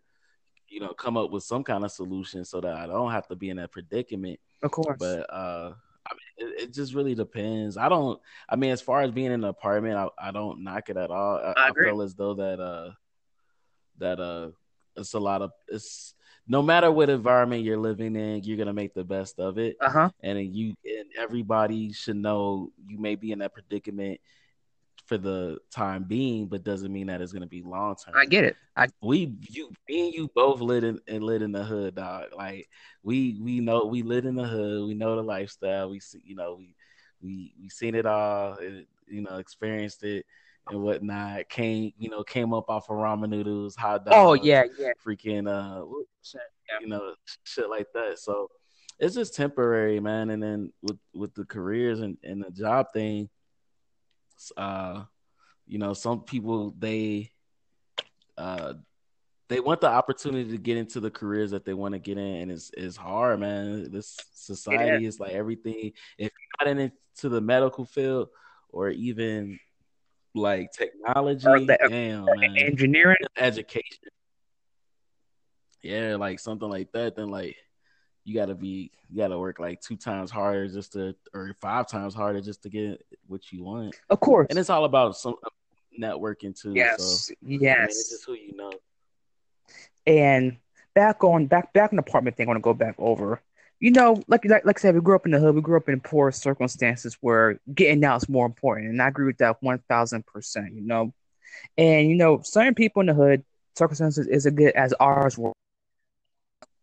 you 0.68 0.82
know, 0.82 0.90
come 0.90 1.16
up 1.16 1.32
with 1.32 1.44
some 1.44 1.64
kind 1.64 1.86
of 1.86 1.94
solution 1.94 2.44
so 2.44 2.60
that 2.60 2.76
I 2.76 2.88
don't 2.88 3.14
have 3.14 3.30
to 3.30 3.38
be 3.38 3.50
in 3.52 3.56
that 3.56 3.72
predicament. 3.72 4.42
Of 4.62 4.72
course. 4.72 4.98
But 5.00 5.34
uh 5.34 5.76
I 6.10 6.14
mean, 6.14 6.52
it, 6.52 6.62
it, 6.64 6.74
just 6.74 6.94
really 6.94 7.16
depends. 7.16 7.78
I 7.78 7.90
don't. 7.90 8.20
I 8.48 8.56
mean, 8.56 8.72
as 8.72 8.82
far 8.82 9.02
as 9.02 9.12
being 9.12 9.28
in 9.28 9.44
an 9.44 9.44
apartment, 9.44 9.98
I, 9.98 10.30
I 10.30 10.32
don't 10.32 10.64
knock 10.64 10.90
it 10.90 10.98
at 10.98 11.12
all. 11.12 11.38
I, 11.38 11.54
I, 11.58 11.68
I 11.70 11.72
feel 11.72 12.02
as 12.02 12.16
though 12.16 12.36
that 12.36 12.60
uh 12.60 12.92
that 14.00 14.20
uh 14.20 14.50
it's 14.96 15.14
a 15.14 15.20
lot 15.20 15.42
of 15.42 15.52
it's 15.68 16.14
no 16.48 16.62
matter 16.62 16.90
what 16.92 17.10
environment 17.10 17.64
you're 17.64 17.78
living 17.78 18.16
in, 18.16 18.44
you're 18.44 18.58
gonna 18.58 18.74
make 18.74 18.94
the 18.94 19.04
best 19.04 19.40
of 19.40 19.58
it. 19.58 19.76
Uh-huh. 19.82 20.10
And 20.22 20.40
you 20.56 20.76
and 20.86 21.10
everybody 21.18 21.92
should 21.92 22.16
know 22.16 22.72
you 22.86 22.98
may 22.98 23.16
be 23.16 23.32
in 23.32 23.40
that 23.40 23.54
predicament 23.54 24.22
for 25.08 25.18
the 25.18 25.58
time 25.72 26.04
being, 26.04 26.48
but 26.48 26.64
doesn't 26.64 26.92
mean 26.92 27.08
that 27.08 27.22
it's 27.22 27.32
gonna 27.34 27.48
be 27.48 27.64
long 27.64 27.96
term. 27.96 28.14
I 28.16 28.26
get 28.26 28.44
it. 28.44 28.58
I 28.76 28.88
we 29.02 29.34
you 29.50 29.72
me 29.88 30.06
and 30.06 30.14
you 30.14 30.30
both 30.36 30.60
lit 30.60 30.84
in 30.84 31.00
and 31.08 31.24
lit 31.24 31.42
in 31.42 31.52
the 31.52 31.64
hood, 31.64 31.96
dog. 31.96 32.26
Like 32.36 32.70
we 33.04 33.40
we 33.42 33.60
know 33.60 33.86
we 33.86 34.04
lit 34.04 34.26
in 34.26 34.36
the 34.36 34.46
hood. 34.46 34.88
We 34.88 34.94
know 34.94 35.16
the 35.16 35.24
lifestyle. 35.24 35.90
We 35.90 36.00
see 36.00 36.22
you 36.24 36.36
know 36.36 36.56
we 36.58 36.76
we 37.22 37.54
we 37.60 37.70
seen 37.70 37.96
it 37.96 38.06
all. 38.06 38.58
And, 38.60 38.86
you 39.08 39.22
know 39.22 39.38
experienced 39.38 40.04
it 40.04 40.26
and 40.70 40.82
whatnot. 40.82 41.50
Came 41.50 41.94
you 41.98 42.10
know 42.10 42.24
came 42.24 42.54
up 42.54 42.70
off 42.70 42.90
of 42.90 42.98
ramen 42.98 43.30
noodles, 43.30 43.76
hot 43.76 44.06
dogs. 44.06 44.16
Oh 44.18 44.34
yeah, 44.34 44.66
yeah. 44.78 44.92
Freaking 45.06 45.48
uh, 45.48 45.86
you 46.82 46.88
know 46.88 47.14
shit 47.44 47.70
like 47.70 47.88
that. 47.94 48.20
So 48.20 48.50
it's 49.00 49.16
just 49.16 49.36
temporary, 49.36 50.00
man. 50.00 50.30
And 50.30 50.42
then 50.42 50.74
with 50.82 50.98
with 51.14 51.34
the 51.34 51.46
careers 51.46 52.02
and, 52.02 52.18
and 52.24 52.44
the 52.44 52.52
job 52.52 52.88
thing, 52.94 53.30
uh, 54.56 55.04
you 55.66 55.78
know, 55.78 55.94
some 55.94 56.22
people 56.22 56.74
they 56.78 57.32
uh 58.38 58.74
they 59.50 59.60
want 59.60 59.80
the 59.82 59.88
opportunity 59.88 60.52
to 60.52 60.58
get 60.58 60.78
into 60.78 61.00
the 61.00 61.10
careers 61.10 61.52
that 61.52 61.66
they 61.66 61.74
want 61.74 61.94
to 61.94 62.00
get 62.00 62.18
in, 62.18 62.36
and 62.42 62.52
it's 62.52 62.72
it's 62.76 62.98
hard, 62.98 63.40
man. 63.40 63.92
This 63.92 64.18
society 64.34 65.06
is 65.06 65.20
like 65.20 65.32
everything. 65.32 65.94
If 66.18 66.32
you're 66.62 66.74
not 66.74 66.82
into 66.82 67.30
the 67.30 67.42
medical 67.42 67.86
field 67.86 68.30
or 68.70 68.90
even 68.90 69.60
like 70.36 70.72
technology, 70.72 71.46
the, 71.46 71.78
damn, 71.90 72.26
man. 72.26 72.58
engineering, 72.58 73.18
education, 73.38 74.10
yeah, 75.82 76.16
like 76.16 76.40
something 76.40 76.70
like 76.70 76.92
that, 76.92 77.16
then 77.16 77.30
like 77.30 77.56
you 78.28 78.34
gotta 78.34 78.54
be 78.54 78.92
you 79.10 79.18
gotta 79.18 79.40
work 79.40 79.58
like 79.58 79.80
two 79.80 79.96
times 79.96 80.30
harder 80.30 80.68
just 80.68 80.94
to 80.94 81.16
or 81.34 81.56
five 81.62 81.88
times 81.88 82.14
harder 82.14 82.42
just 82.42 82.62
to 82.64 82.70
get 82.70 83.02
what 83.28 83.54
you 83.54 83.64
want. 83.64 83.96
Of 84.10 84.20
course. 84.20 84.48
And 84.50 84.60
it's 84.60 84.70
all 84.70 84.84
about 84.84 85.16
some 85.16 85.36
networking 85.98 86.60
too. 86.60 86.74
Yes. 86.76 87.28
So, 87.28 87.34
yes. 87.42 87.78
I 87.78 87.80
mean, 87.80 87.86
it's 87.86 88.10
just 88.10 88.26
who 88.26 88.34
you 88.34 88.54
know. 88.56 88.72
And 90.06 90.58
back 90.94 91.24
on 91.24 91.48
back 91.48 91.72
back 91.72 91.94
on 91.94 91.96
the 91.96 92.02
apartment 92.02 92.36
thing, 92.36 92.48
I 92.48 92.50
want 92.50 92.58
to 92.58 92.62
go 92.62 92.74
back 92.74 92.96
over. 92.98 93.42
You 93.80 93.92
know, 93.92 94.22
like, 94.28 94.44
like 94.44 94.66
like 94.66 94.80
I 94.80 94.82
said, 94.82 94.96
we 94.96 95.02
grew 95.02 95.16
up 95.16 95.26
in 95.26 95.32
the 95.32 95.40
hood. 95.40 95.56
We 95.56 95.62
grew 95.62 95.78
up 95.78 95.88
in 95.88 96.02
poor 96.02 96.32
circumstances 96.34 97.18
where 97.22 97.62
getting 97.74 98.04
out 98.04 98.24
is 98.24 98.28
more 98.28 98.46
important, 98.46 98.90
and 98.90 99.02
I 99.02 99.08
agree 99.08 99.28
with 99.28 99.38
that 99.38 99.64
one 99.64 99.80
thousand 99.88 100.26
percent. 100.26 100.74
You 100.74 100.82
know, 100.82 101.14
and 101.78 102.10
you 102.10 102.16
know, 102.16 102.42
certain 102.44 102.76
people 102.76 103.00
in 103.02 103.06
the 103.06 103.14
hood 103.14 103.46
circumstances 103.76 104.28
isn't 104.28 104.56
good 104.56 104.74
as 104.74 104.94
ours 105.00 105.38
were 105.38 105.54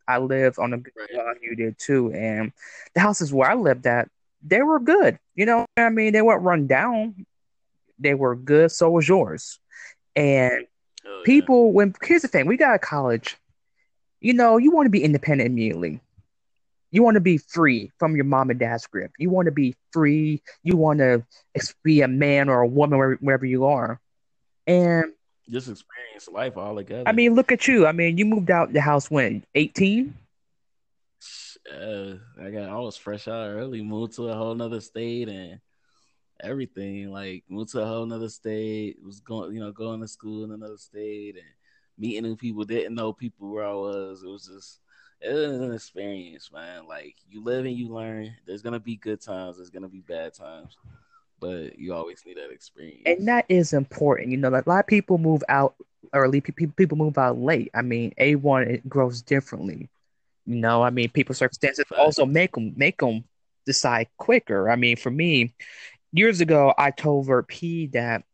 I 0.06 0.18
lived 0.18 0.58
on 0.58 0.72
a 0.72 0.78
good 0.78 0.92
right. 0.96 1.08
block, 1.12 1.36
you 1.42 1.56
did 1.56 1.78
too, 1.78 2.12
and 2.12 2.52
the 2.94 3.00
houses 3.00 3.32
where 3.32 3.50
I 3.50 3.54
lived 3.54 3.86
at, 3.86 4.08
they 4.42 4.62
were 4.62 4.80
good. 4.80 5.18
You 5.34 5.46
know, 5.46 5.66
I 5.76 5.88
mean, 5.88 6.12
they 6.12 6.22
weren't 6.22 6.42
run 6.42 6.66
down. 6.66 7.26
They 7.98 8.14
were 8.14 8.36
good. 8.36 8.70
So 8.72 8.90
was 8.90 9.08
yours. 9.08 9.58
And 10.14 10.66
oh, 11.06 11.22
people, 11.24 11.66
yeah. 11.66 11.72
when 11.72 11.94
here's 12.02 12.22
the 12.22 12.28
thing, 12.28 12.46
we 12.46 12.56
got 12.56 12.74
a 12.74 12.78
college. 12.78 13.36
You 14.20 14.32
know, 14.32 14.56
you 14.58 14.70
want 14.70 14.86
to 14.86 14.90
be 14.90 15.04
independent 15.04 15.48
immediately. 15.48 16.00
You 16.90 17.02
want 17.02 17.16
to 17.16 17.20
be 17.20 17.38
free 17.38 17.90
from 17.98 18.14
your 18.14 18.24
mom 18.24 18.50
and 18.50 18.58
dad's 18.58 18.86
grip. 18.86 19.10
You 19.18 19.28
want 19.28 19.46
to 19.46 19.52
be 19.52 19.74
free. 19.92 20.42
You 20.62 20.76
want 20.76 21.00
to 21.00 21.24
be 21.82 22.02
a 22.02 22.08
man 22.08 22.48
or 22.48 22.60
a 22.60 22.66
woman 22.66 23.18
wherever 23.20 23.44
you 23.44 23.64
are. 23.64 24.00
And 24.66 25.12
just 25.50 25.68
experience 25.68 26.28
life 26.28 26.56
all 26.56 26.76
together. 26.76 27.04
I 27.06 27.12
mean, 27.12 27.34
look 27.34 27.52
at 27.52 27.68
you. 27.68 27.86
I 27.86 27.92
mean, 27.92 28.18
you 28.18 28.24
moved 28.24 28.50
out 28.50 28.72
the 28.72 28.80
house 28.80 29.10
when 29.10 29.44
eighteen. 29.54 30.14
Uh, 31.70 32.14
I 32.40 32.50
got 32.50 32.68
I 32.68 32.76
was 32.76 32.96
fresh 32.96 33.28
out 33.28 33.48
early, 33.48 33.82
moved 33.82 34.14
to 34.16 34.28
a 34.28 34.34
whole 34.34 34.54
nother 34.54 34.80
state 34.80 35.28
and 35.28 35.60
everything. 36.42 37.10
Like 37.10 37.44
moved 37.48 37.72
to 37.72 37.80
a 37.80 37.86
whole 37.86 38.06
nother 38.06 38.28
state, 38.28 38.96
was 39.04 39.20
going 39.20 39.54
you 39.54 39.60
know, 39.60 39.72
going 39.72 40.00
to 40.00 40.08
school 40.08 40.44
in 40.44 40.52
another 40.52 40.76
state 40.76 41.36
and 41.36 41.46
meeting 41.96 42.24
new 42.24 42.36
people, 42.36 42.64
didn't 42.64 42.94
know 42.94 43.12
people 43.12 43.50
where 43.50 43.64
I 43.64 43.72
was. 43.72 44.22
It 44.22 44.28
was 44.28 44.46
just 44.46 44.80
it 45.20 45.32
was 45.32 45.60
an 45.60 45.72
experience, 45.72 46.50
man. 46.52 46.86
Like 46.86 47.16
you 47.28 47.42
live 47.42 47.64
and 47.64 47.76
you 47.76 47.88
learn. 47.88 48.34
There's 48.46 48.62
gonna 48.62 48.80
be 48.80 48.96
good 48.96 49.20
times, 49.20 49.56
there's 49.56 49.70
gonna 49.70 49.88
be 49.88 50.00
bad 50.00 50.34
times 50.34 50.76
but 51.44 51.78
you 51.78 51.92
always 51.92 52.22
need 52.24 52.38
that 52.38 52.50
experience. 52.50 53.02
And 53.04 53.28
that 53.28 53.44
is 53.50 53.74
important. 53.74 54.30
You 54.30 54.38
know, 54.38 54.48
like 54.48 54.64
a 54.64 54.68
lot 54.68 54.80
of 54.80 54.86
people 54.86 55.18
move 55.18 55.44
out 55.48 55.74
early, 56.14 56.40
people 56.40 56.72
people 56.74 56.96
move 56.96 57.18
out 57.18 57.38
late. 57.38 57.70
I 57.74 57.82
mean, 57.82 58.14
A 58.16 58.36
one 58.36 58.62
it 58.62 58.88
grows 58.88 59.20
differently. 59.20 59.90
You 60.46 60.56
know, 60.56 60.82
I 60.82 60.90
mean, 60.90 61.10
people's 61.10 61.38
circumstances 61.38 61.84
also 61.96 62.24
make 62.24 62.54
them 62.54 62.72
make 62.76 62.98
them 62.98 63.24
decide 63.66 64.08
quicker. 64.16 64.70
I 64.70 64.76
mean, 64.76 64.96
for 64.96 65.10
me, 65.10 65.54
years 66.12 66.40
ago, 66.40 66.72
I 66.78 66.90
told 66.90 67.26
Vert 67.26 67.48
P 67.48 67.88
that 67.88 68.24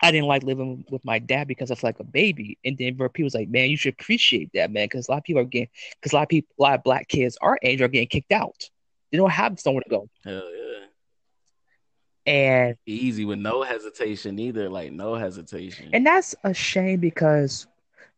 I 0.00 0.10
didn't 0.10 0.28
like 0.28 0.42
living 0.42 0.84
with 0.90 1.04
my 1.04 1.18
dad 1.18 1.48
because 1.48 1.70
I 1.70 1.74
felt 1.74 1.84
like 1.84 2.00
a 2.00 2.04
baby. 2.04 2.58
And 2.64 2.78
then 2.78 2.96
Vert 2.96 3.12
P 3.12 3.24
was 3.24 3.34
like, 3.34 3.50
"Man, 3.50 3.68
you 3.68 3.76
should 3.76 3.94
appreciate 3.94 4.50
that, 4.54 4.70
man, 4.70 4.86
because 4.86 5.08
a 5.08 5.10
lot 5.10 5.18
of 5.18 5.24
people 5.24 5.42
are 5.42 5.44
getting, 5.44 5.68
because 6.00 6.12
a 6.12 6.16
lot 6.16 6.22
of 6.22 6.28
people, 6.30 6.54
a 6.58 6.62
lot 6.62 6.78
of 6.78 6.82
black 6.82 7.08
kids 7.08 7.36
our 7.42 7.58
age 7.62 7.82
are 7.82 7.88
getting 7.88 8.08
kicked 8.08 8.32
out. 8.32 8.70
They 9.12 9.18
don't 9.18 9.30
have 9.30 9.60
somewhere 9.60 9.82
to 9.82 9.90
go. 9.90 10.08
Hell 10.24 10.42
yeah. 10.54 10.65
And 12.26 12.76
easy 12.86 13.24
with 13.24 13.38
no 13.38 13.62
hesitation 13.62 14.38
either, 14.38 14.68
like 14.68 14.92
no 14.92 15.14
hesitation. 15.14 15.90
And 15.92 16.04
that's 16.04 16.34
a 16.42 16.52
shame 16.52 16.98
because 16.98 17.66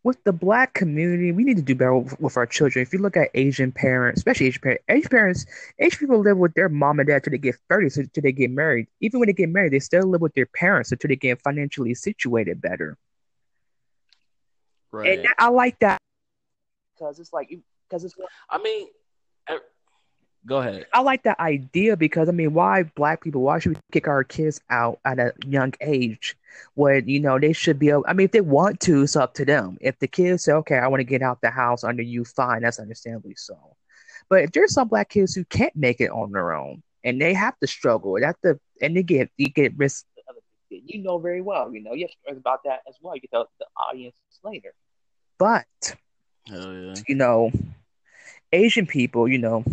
with 0.03 0.23
the 0.25 0.33
black 0.33 0.73
community, 0.75 1.33
we 1.33 1.45
need 1.45 1.57
to 1.57 1.63
do 1.63 1.75
better 1.75 1.97
with, 1.97 2.19
with 2.21 2.37
our 2.37 2.47
children. 2.47 2.83
If 2.83 2.93
you 2.93 3.01
look 3.01 3.17
at 3.17 3.29
Asian 3.35 3.71
parents, 3.73 4.21
especially 4.21 4.47
Asian 4.47 4.63
parents, 4.63 4.85
Asian 4.89 5.11
parents, 5.11 5.47
Asian 5.79 5.99
people 5.99 6.21
live 6.21 6.39
with 6.39 6.55
their 6.55 6.69
mom 6.69 7.01
and 7.01 7.09
dad 7.09 7.25
till 7.25 7.33
they 7.33 7.39
get 7.39 7.57
30, 7.69 7.89
so 7.91 8.03
till 8.15 8.23
they 8.23 8.33
get 8.33 8.51
married. 8.51 8.87
Even 9.01 9.21
when 9.21 9.27
they 9.27 9.35
get 9.35 9.51
married, 9.51 9.73
they 9.73 9.81
still 9.81 10.07
live 10.07 10.23
with 10.23 10.35
their 10.35 10.47
parents 10.47 10.93
until 10.93 11.09
they 11.09 11.17
get 11.17 11.43
financially 11.43 11.95
situated 11.95 12.63
better. 12.63 12.97
Right. 14.91 15.19
And 15.19 15.29
I 15.37 15.49
like 15.51 15.79
that 15.81 15.99
because 16.95 17.19
it's 17.19 17.33
like 17.33 17.51
because 17.89 18.05
it's. 18.05 18.15
I 18.49 18.59
mean, 18.59 18.89
Go 20.47 20.59
ahead. 20.59 20.87
I 20.95 21.01
like 21.01 21.25
that 21.25 21.39
idea 21.41 21.97
because 21.97 22.29
I 22.29 22.33
mean, 22.33 22.55
why 22.55 22.85
black 22.85 23.23
people? 23.23 23.43
Why 23.43 23.59
should 23.59 23.75
we 23.75 23.81
kick 23.93 24.09
our 24.09 24.25
kids 24.25 24.61
out 24.71 24.99
at 25.05 25.19
a 25.19 25.33
young 25.47 25.75
age? 25.81 26.37
When 26.75 27.09
you 27.09 27.21
know 27.21 27.39
they 27.39 27.53
should 27.53 27.79
be. 27.79 27.91
Able, 27.91 28.05
I 28.09 28.13
mean, 28.13 28.25
if 28.25 28.33
they 28.33 28.41
want 28.41 28.81
to, 28.81 29.03
it's 29.03 29.17
up 29.17 29.35
to 29.35 29.45
them. 29.45 29.79
If 29.81 29.99
the 29.99 30.09
kids 30.09 30.45
say, 30.45 30.53
"Okay, 30.53 30.77
I 30.77 30.89
want 30.89 31.01
to 31.01 31.05
get 31.05 31.23
out 31.23 31.41
the 31.41 31.51
house 31.51 31.85
under 31.85 32.03
you," 32.03 32.25
fine, 32.25 32.63
that's 32.63 32.79
understandably 32.79 33.35
so. 33.35 33.59
But 34.29 34.45
if 34.45 34.53
there's 34.53 34.73
some 34.73 34.89
black 34.89 35.11
kids 35.11 35.35
who 35.35 35.45
can't 35.45 35.75
make 35.77 36.01
it 36.01 36.11
on 36.11 36.33
their 36.33 36.53
own, 36.53 36.83
and 37.05 37.21
they 37.21 37.35
have 37.35 37.59
to 37.61 37.67
struggle. 37.67 38.17
Have 38.23 38.41
to, 38.43 38.59
and 38.81 38.97
they 38.97 39.03
get 39.03 39.31
you 39.37 39.49
get 39.49 39.77
risk. 39.77 40.07
You 40.71 41.03
know 41.03 41.19
very 41.19 41.41
well. 41.41 41.73
You 41.73 41.83
know 41.83 41.95
you 41.95 42.09
have 42.27 42.37
about 42.37 42.61
that 42.65 42.81
as 42.89 42.97
well. 43.01 43.15
You 43.15 43.23
can 43.23 43.31
tell 43.31 43.49
the 43.59 43.67
audience 43.91 44.17
later, 44.45 44.75
but 45.39 45.67
yeah. 46.47 46.95
you 47.07 47.15
know, 47.15 47.51
Asian 48.53 48.87
people, 48.87 49.29
you 49.29 49.39
know, 49.39 49.65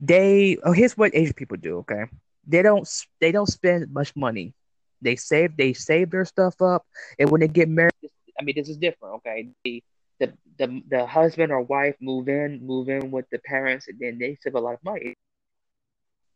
they 0.00 0.56
oh 0.64 0.72
here's 0.72 0.96
what 0.96 1.14
Asian 1.14 1.34
people 1.34 1.56
do. 1.56 1.78
Okay, 1.78 2.04
they 2.46 2.62
don't 2.62 2.88
they 3.20 3.32
don't 3.32 3.48
spend 3.48 3.92
much 3.92 4.14
money. 4.16 4.54
They 5.02 5.16
save 5.16 5.56
they 5.56 5.72
save 5.72 6.10
their 6.10 6.24
stuff 6.24 6.60
up, 6.62 6.86
and 7.18 7.30
when 7.30 7.40
they 7.40 7.48
get 7.48 7.68
married, 7.68 7.92
I 8.38 8.42
mean 8.42 8.54
this 8.56 8.68
is 8.68 8.78
different. 8.78 9.16
Okay, 9.16 9.50
they, 9.64 9.82
the 10.18 10.32
the 10.58 10.82
the 10.88 11.06
husband 11.06 11.52
or 11.52 11.62
wife 11.62 11.96
move 12.00 12.28
in 12.28 12.66
move 12.66 12.88
in 12.88 13.10
with 13.10 13.26
the 13.30 13.38
parents, 13.40 13.88
and 13.88 13.98
then 13.98 14.18
they 14.18 14.38
save 14.42 14.54
a 14.54 14.60
lot 14.60 14.74
of 14.74 14.84
money. 14.84 15.14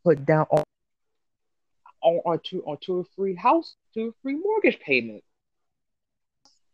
Put 0.05 0.27
down 0.27 0.47
on 0.51 0.65
on, 2.03 2.21
on 2.27 2.41
two 2.45 2.63
on 2.67 2.77
two 2.81 2.99
or 2.99 3.05
three 3.17 3.35
house 3.35 3.77
two 3.95 4.09
or 4.09 4.13
three 4.23 4.35
mortgage 4.37 4.79
payments. 4.81 5.27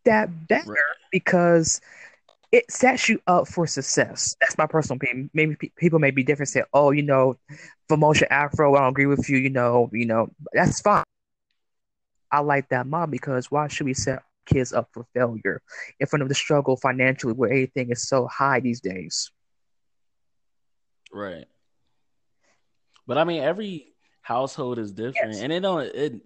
That 0.05 0.49
better 0.49 0.71
right. 0.71 0.81
because 1.13 1.81
it 2.53 2.71
sets 2.71 3.09
you 3.09 3.21
up 3.27 3.47
for 3.47 3.67
success. 3.67 4.35
That's 4.41 4.59
my 4.59 4.67
personal 4.67 4.97
opinion. 4.97 5.31
Maybe 5.33 5.57
pe- 5.57 5.73
people 5.77 5.99
may 5.99 6.11
be 6.11 6.25
different. 6.25 6.49
Say, 6.49 6.65
"Oh, 6.73 6.91
you 6.91 7.03
know, 7.03 7.39
for 7.89 7.97
Moshe 7.97 8.27
Afro, 8.29 8.75
I 8.75 8.81
don't 8.81 8.91
agree 8.91 9.07
with 9.07 9.29
you." 9.29 9.39
You 9.39 9.51
know, 9.51 9.89
you 9.93 10.07
know, 10.07 10.31
that's 10.53 10.81
fine. 10.81 11.05
I 12.33 12.41
like 12.41 12.69
that 12.71 12.87
mom 12.87 13.11
because 13.11 13.51
why 13.51 13.69
should 13.69 13.87
we 13.87 13.95
set 13.95 14.23
kids 14.47 14.73
up 14.73 14.89
for 14.93 15.07
failure 15.15 15.63
in 15.99 16.07
front 16.07 16.23
of 16.23 16.29
the 16.29 16.35
struggle 16.35 16.77
financially, 16.77 17.33
where 17.33 17.51
everything 17.51 17.91
is 17.91 18.09
so 18.09 18.27
high 18.27 18.61
these 18.61 18.81
days? 18.81 19.31
Right. 21.13 21.47
But 23.07 23.19
I 23.19 23.25
mean, 23.25 23.43
every 23.43 23.93
household 24.23 24.79
is 24.79 24.93
different, 24.93 25.35
yes. 25.35 25.43
and 25.43 25.53
it 25.53 25.61
don't 25.61 25.83
it 25.83 26.21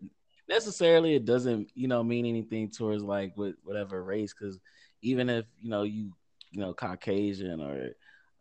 necessarily 0.49 1.15
it 1.15 1.25
doesn't 1.25 1.71
you 1.75 1.89
know 1.89 2.03
mean 2.03 2.27
anything 2.27 2.71
towards 2.71 3.03
like 3.03 3.37
with 3.37 3.57
whatever 3.63 4.03
race 4.03 4.35
because 4.39 4.59
even 5.05 5.29
if 5.29 5.45
you 5.61 5.71
know 5.71 5.83
you 5.83 6.13
you 6.51 6.61
know 6.61 6.73
Caucasian 6.75 7.61
or 7.61 7.91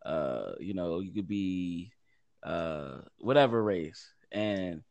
uh 0.05 0.53
you 0.59 0.73
know 0.73 0.99
you 0.99 1.11
could 1.11 1.27
be 1.27 1.91
uh 2.43 2.99
whatever 3.19 3.63
race 3.63 4.13
and 4.31 4.81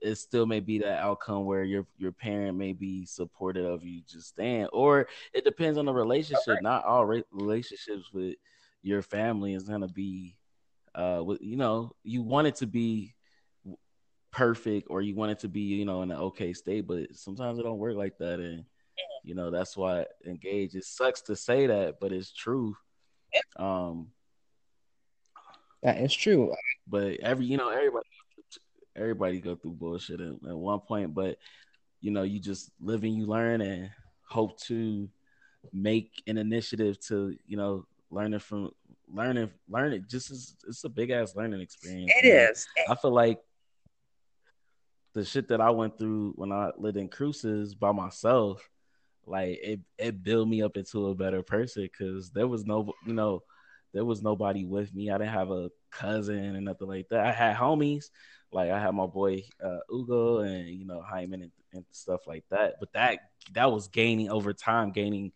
it 0.00 0.16
still 0.16 0.46
may 0.46 0.60
be 0.60 0.78
that 0.78 1.00
outcome 1.00 1.44
where 1.44 1.62
your 1.64 1.86
your 1.96 2.12
parent 2.12 2.56
may 2.58 2.72
be 2.72 3.06
supportive 3.06 3.64
of 3.64 3.84
you 3.84 4.02
just 4.06 4.28
staying 4.28 4.66
or 4.66 5.06
it 5.32 5.44
depends 5.44 5.78
on 5.78 5.86
the 5.86 5.92
relationship. 5.92 6.60
Not 6.60 6.84
all 6.84 7.06
re- 7.06 7.24
relationships 7.30 8.12
with 8.12 8.36
your 8.82 9.02
family 9.02 9.54
is 9.54 9.64
going 9.64 9.82
to 9.82 9.88
be 9.88 10.36
uh 10.94 11.22
with 11.24 11.40
you 11.40 11.56
know 11.56 11.92
you 12.02 12.22
want 12.22 12.48
it 12.48 12.56
to 12.56 12.66
be 12.66 13.14
perfect 14.32 14.88
or 14.90 15.02
you 15.02 15.14
want 15.14 15.30
it 15.30 15.38
to 15.40 15.48
be 15.48 15.60
you 15.60 15.84
know 15.84 16.02
in 16.02 16.10
an 16.10 16.18
okay 16.18 16.52
state 16.52 16.86
but 16.86 17.14
sometimes 17.14 17.58
it 17.58 17.62
don't 17.62 17.78
work 17.78 17.96
like 17.96 18.16
that 18.18 18.40
and 18.40 18.64
you 19.24 19.34
know, 19.34 19.50
that's 19.50 19.76
why 19.76 20.06
engage. 20.26 20.74
It 20.74 20.84
sucks 20.84 21.22
to 21.22 21.36
say 21.36 21.66
that, 21.66 22.00
but 22.00 22.12
it's 22.12 22.32
true. 22.32 22.76
Um, 23.56 24.08
that 25.82 25.98
is 25.98 26.14
true. 26.14 26.54
But 26.86 27.20
every 27.20 27.46
you 27.46 27.56
know 27.56 27.68
everybody 27.68 28.06
everybody 28.96 29.40
go 29.40 29.54
through 29.56 29.72
bullshit 29.72 30.20
at, 30.20 30.28
at 30.28 30.56
one 30.56 30.80
point, 30.80 31.14
but 31.14 31.38
you 32.00 32.10
know 32.10 32.22
you 32.22 32.40
just 32.40 32.70
live 32.80 33.04
and 33.04 33.14
you 33.14 33.26
learn 33.26 33.60
and 33.60 33.90
hope 34.28 34.58
to 34.60 35.08
make 35.72 36.22
an 36.26 36.38
initiative 36.38 36.98
to 37.00 37.36
you 37.46 37.56
know 37.56 37.86
learning 38.10 38.40
from 38.40 38.70
learning 39.12 39.50
learning 39.68 40.04
just 40.08 40.30
as 40.30 40.56
it's 40.66 40.84
a 40.84 40.88
big 40.88 41.10
ass 41.10 41.34
learning 41.36 41.60
experience. 41.60 42.12
It 42.22 42.26
is. 42.26 42.66
I 42.88 42.94
feel 42.94 43.12
like 43.12 43.38
the 45.14 45.24
shit 45.24 45.48
that 45.48 45.60
I 45.60 45.70
went 45.70 45.98
through 45.98 46.32
when 46.36 46.52
I 46.52 46.70
lived 46.78 46.96
in 46.96 47.08
cruises 47.08 47.74
by 47.74 47.92
myself 47.92 48.68
like 49.26 49.58
it 49.62 49.80
it 49.98 50.22
built 50.22 50.48
me 50.48 50.62
up 50.62 50.76
into 50.76 51.08
a 51.08 51.14
better 51.14 51.42
person 51.42 51.82
because 51.84 52.30
there 52.30 52.48
was 52.48 52.64
no 52.64 52.92
you 53.06 53.14
know 53.14 53.42
there 53.92 54.04
was 54.04 54.22
nobody 54.22 54.64
with 54.64 54.94
me. 54.94 55.10
I 55.10 55.18
didn't 55.18 55.34
have 55.34 55.50
a 55.50 55.70
cousin 55.90 56.56
and 56.56 56.64
nothing 56.64 56.88
like 56.88 57.08
that. 57.10 57.20
I 57.26 57.32
had 57.32 57.56
homies, 57.56 58.06
like 58.50 58.70
I 58.70 58.80
had 58.80 58.94
my 58.94 59.06
boy 59.06 59.44
uh, 59.62 59.78
Hugo 59.90 60.38
and 60.38 60.68
you 60.68 60.86
know 60.86 61.02
Hyman 61.02 61.42
and, 61.42 61.52
and, 61.72 61.84
stuff 61.90 62.26
like 62.26 62.44
that. 62.50 62.76
But 62.80 62.92
that 62.94 63.18
that 63.52 63.70
was 63.70 63.88
gaining 63.88 64.30
over 64.30 64.52
time, 64.52 64.92
gaining 64.92 65.32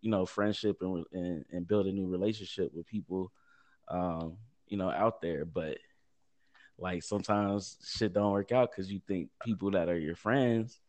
you 0.00 0.10
know 0.10 0.26
friendship 0.26 0.78
and 0.82 1.04
and, 1.12 1.44
and 1.50 1.70
a 1.70 1.92
new 1.92 2.06
relationship 2.06 2.72
with 2.74 2.86
people, 2.86 3.32
um, 3.88 4.36
you 4.68 4.76
know 4.76 4.90
out 4.90 5.20
there. 5.20 5.44
But 5.44 5.78
like 6.78 7.02
sometimes 7.02 7.78
shit 7.84 8.12
don't 8.12 8.32
work 8.32 8.52
out 8.52 8.70
because 8.70 8.92
you 8.92 9.00
think 9.06 9.30
people 9.42 9.70
that 9.72 9.88
are 9.88 9.98
your 9.98 10.16
friends 10.16 10.80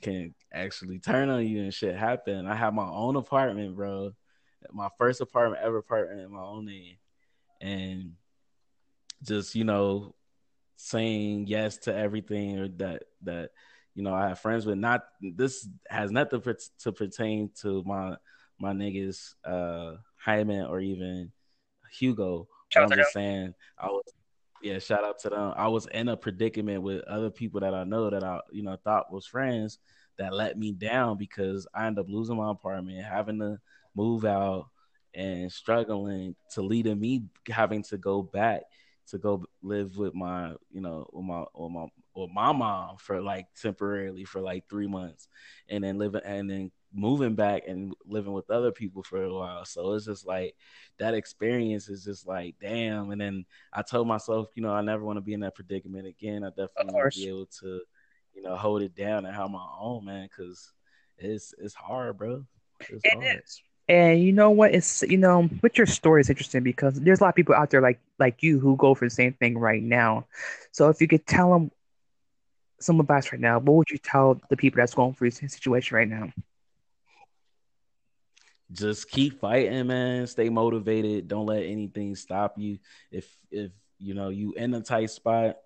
can 0.00 0.34
actually 0.52 0.98
turn 0.98 1.28
on 1.28 1.46
you 1.46 1.62
and 1.62 1.74
shit 1.74 1.96
happen. 1.96 2.46
I 2.46 2.54
have 2.54 2.74
my 2.74 2.88
own 2.88 3.16
apartment, 3.16 3.76
bro. 3.76 4.12
My 4.72 4.88
first 4.98 5.20
apartment 5.20 5.62
ever 5.62 5.78
apartment 5.78 6.20
in 6.20 6.32
my 6.32 6.42
own 6.42 6.66
name. 6.66 6.96
And 7.60 8.12
just, 9.22 9.54
you 9.54 9.64
know, 9.64 10.14
saying 10.76 11.46
yes 11.46 11.78
to 11.78 11.94
everything 11.94 12.58
or 12.58 12.68
that 12.68 13.04
that 13.22 13.50
you 13.94 14.02
know 14.02 14.14
I 14.14 14.28
have 14.28 14.38
friends 14.38 14.66
with 14.66 14.78
not 14.78 15.04
this 15.22 15.66
has 15.88 16.10
nothing 16.10 16.42
to 16.80 16.92
pertain 16.92 17.50
to 17.62 17.82
my 17.84 18.16
my 18.58 18.72
niggas 18.72 19.34
uh 19.44 19.96
Hyman 20.16 20.66
or 20.66 20.80
even 20.80 21.32
Hugo. 21.90 22.48
I'm 22.76 22.90
just 22.90 23.12
saying 23.12 23.54
I 23.78 23.86
was 23.86 24.12
yeah, 24.62 24.78
shout 24.78 25.04
out 25.04 25.18
to 25.20 25.30
them. 25.30 25.52
I 25.56 25.68
was 25.68 25.86
in 25.86 26.08
a 26.08 26.16
predicament 26.16 26.82
with 26.82 27.02
other 27.04 27.30
people 27.30 27.60
that 27.60 27.74
I 27.74 27.84
know 27.84 28.10
that 28.10 28.24
I, 28.24 28.40
you 28.52 28.62
know, 28.62 28.76
thought 28.84 29.12
was 29.12 29.26
friends 29.26 29.78
that 30.18 30.32
let 30.32 30.58
me 30.58 30.72
down 30.72 31.18
because 31.18 31.66
I 31.74 31.86
ended 31.86 32.04
up 32.04 32.10
losing 32.10 32.36
my 32.36 32.50
apartment, 32.50 33.04
having 33.04 33.38
to 33.40 33.58
move 33.94 34.24
out 34.24 34.68
and 35.14 35.50
struggling 35.50 36.34
to 36.52 36.62
leading 36.62 37.00
me 37.00 37.24
having 37.48 37.82
to 37.82 37.96
go 37.96 38.22
back 38.22 38.62
to 39.08 39.18
go 39.18 39.44
live 39.62 39.96
with 39.96 40.14
my, 40.14 40.52
you 40.70 40.80
know, 40.80 41.08
with 41.12 41.24
my 41.24 41.44
with 41.54 41.72
my 41.72 41.86
with 42.16 42.30
my 42.30 42.52
mom 42.52 42.96
for 42.98 43.20
like 43.20 43.46
temporarily 43.60 44.24
for 44.24 44.40
like 44.40 44.68
three 44.68 44.86
months 44.86 45.28
and 45.68 45.84
then 45.84 45.98
living 45.98 46.22
and 46.24 46.50
then 46.50 46.70
moving 46.92 47.34
back 47.34 47.64
and 47.68 47.94
living 48.06 48.32
with 48.32 48.50
other 48.50 48.72
people 48.72 49.02
for 49.02 49.22
a 49.22 49.32
while. 49.32 49.64
So 49.64 49.92
it's 49.92 50.06
just 50.06 50.26
like 50.26 50.56
that 50.98 51.14
experience 51.14 51.88
is 51.88 52.04
just 52.04 52.26
like 52.26 52.54
damn. 52.60 53.10
And 53.10 53.20
then 53.20 53.44
I 53.72 53.82
told 53.82 54.08
myself, 54.08 54.48
you 54.54 54.62
know, 54.62 54.72
I 54.72 54.80
never 54.80 55.04
want 55.04 55.18
to 55.18 55.22
be 55.22 55.34
in 55.34 55.40
that 55.40 55.54
predicament 55.54 56.06
again. 56.06 56.42
I 56.42 56.48
definitely 56.48 56.94
want 56.94 57.12
to 57.12 57.20
be 57.20 57.28
able 57.28 57.46
to, 57.60 57.80
you 58.34 58.42
know, 58.42 58.56
hold 58.56 58.82
it 58.82 58.94
down 58.94 59.26
and 59.26 59.34
have 59.34 59.50
my 59.50 59.66
own 59.78 60.06
man 60.06 60.28
because 60.28 60.72
it's 61.18 61.54
it's 61.58 61.74
hard, 61.74 62.16
bro. 62.16 62.44
It's 62.80 63.04
it 63.04 63.12
hard. 63.12 63.40
Is. 63.44 63.62
And 63.88 64.20
you 64.20 64.32
know 64.32 64.50
what? 64.50 64.74
It's 64.74 65.02
you 65.02 65.16
know, 65.16 65.48
with 65.62 65.78
your 65.78 65.86
story 65.86 66.20
is 66.20 66.30
interesting 66.30 66.62
because 66.62 66.98
there's 67.00 67.20
a 67.20 67.22
lot 67.22 67.28
of 67.28 67.34
people 67.36 67.54
out 67.54 67.70
there 67.70 67.80
like 67.80 68.00
like 68.18 68.42
you 68.42 68.58
who 68.58 68.76
go 68.76 68.94
for 68.94 69.04
the 69.04 69.10
same 69.10 69.34
thing 69.34 69.56
right 69.58 69.82
now. 69.82 70.26
So 70.72 70.88
if 70.88 71.00
you 71.00 71.06
could 71.06 71.26
tell 71.26 71.52
them 71.52 71.70
some 72.80 73.00
advice 73.00 73.32
right 73.32 73.40
now, 73.40 73.58
what 73.58 73.76
would 73.76 73.90
you 73.90 73.98
tell 73.98 74.40
the 74.50 74.56
people 74.56 74.78
that's 74.78 74.94
going 74.94 75.14
through 75.14 75.30
this 75.30 75.52
situation 75.52 75.96
right 75.96 76.08
now? 76.08 76.32
just 78.72 79.10
keep 79.10 79.40
fighting, 79.40 79.86
man. 79.86 80.26
Stay 80.26 80.48
motivated. 80.48 81.28
Don't 81.28 81.46
let 81.46 81.62
anything 81.62 82.14
stop 82.16 82.58
you. 82.58 82.78
If 83.10 83.36
if 83.50 83.70
you 83.98 84.14
know 84.14 84.28
you 84.28 84.52
in 84.54 84.74
a 84.74 84.80
tight 84.80 85.10
spot, 85.10 85.56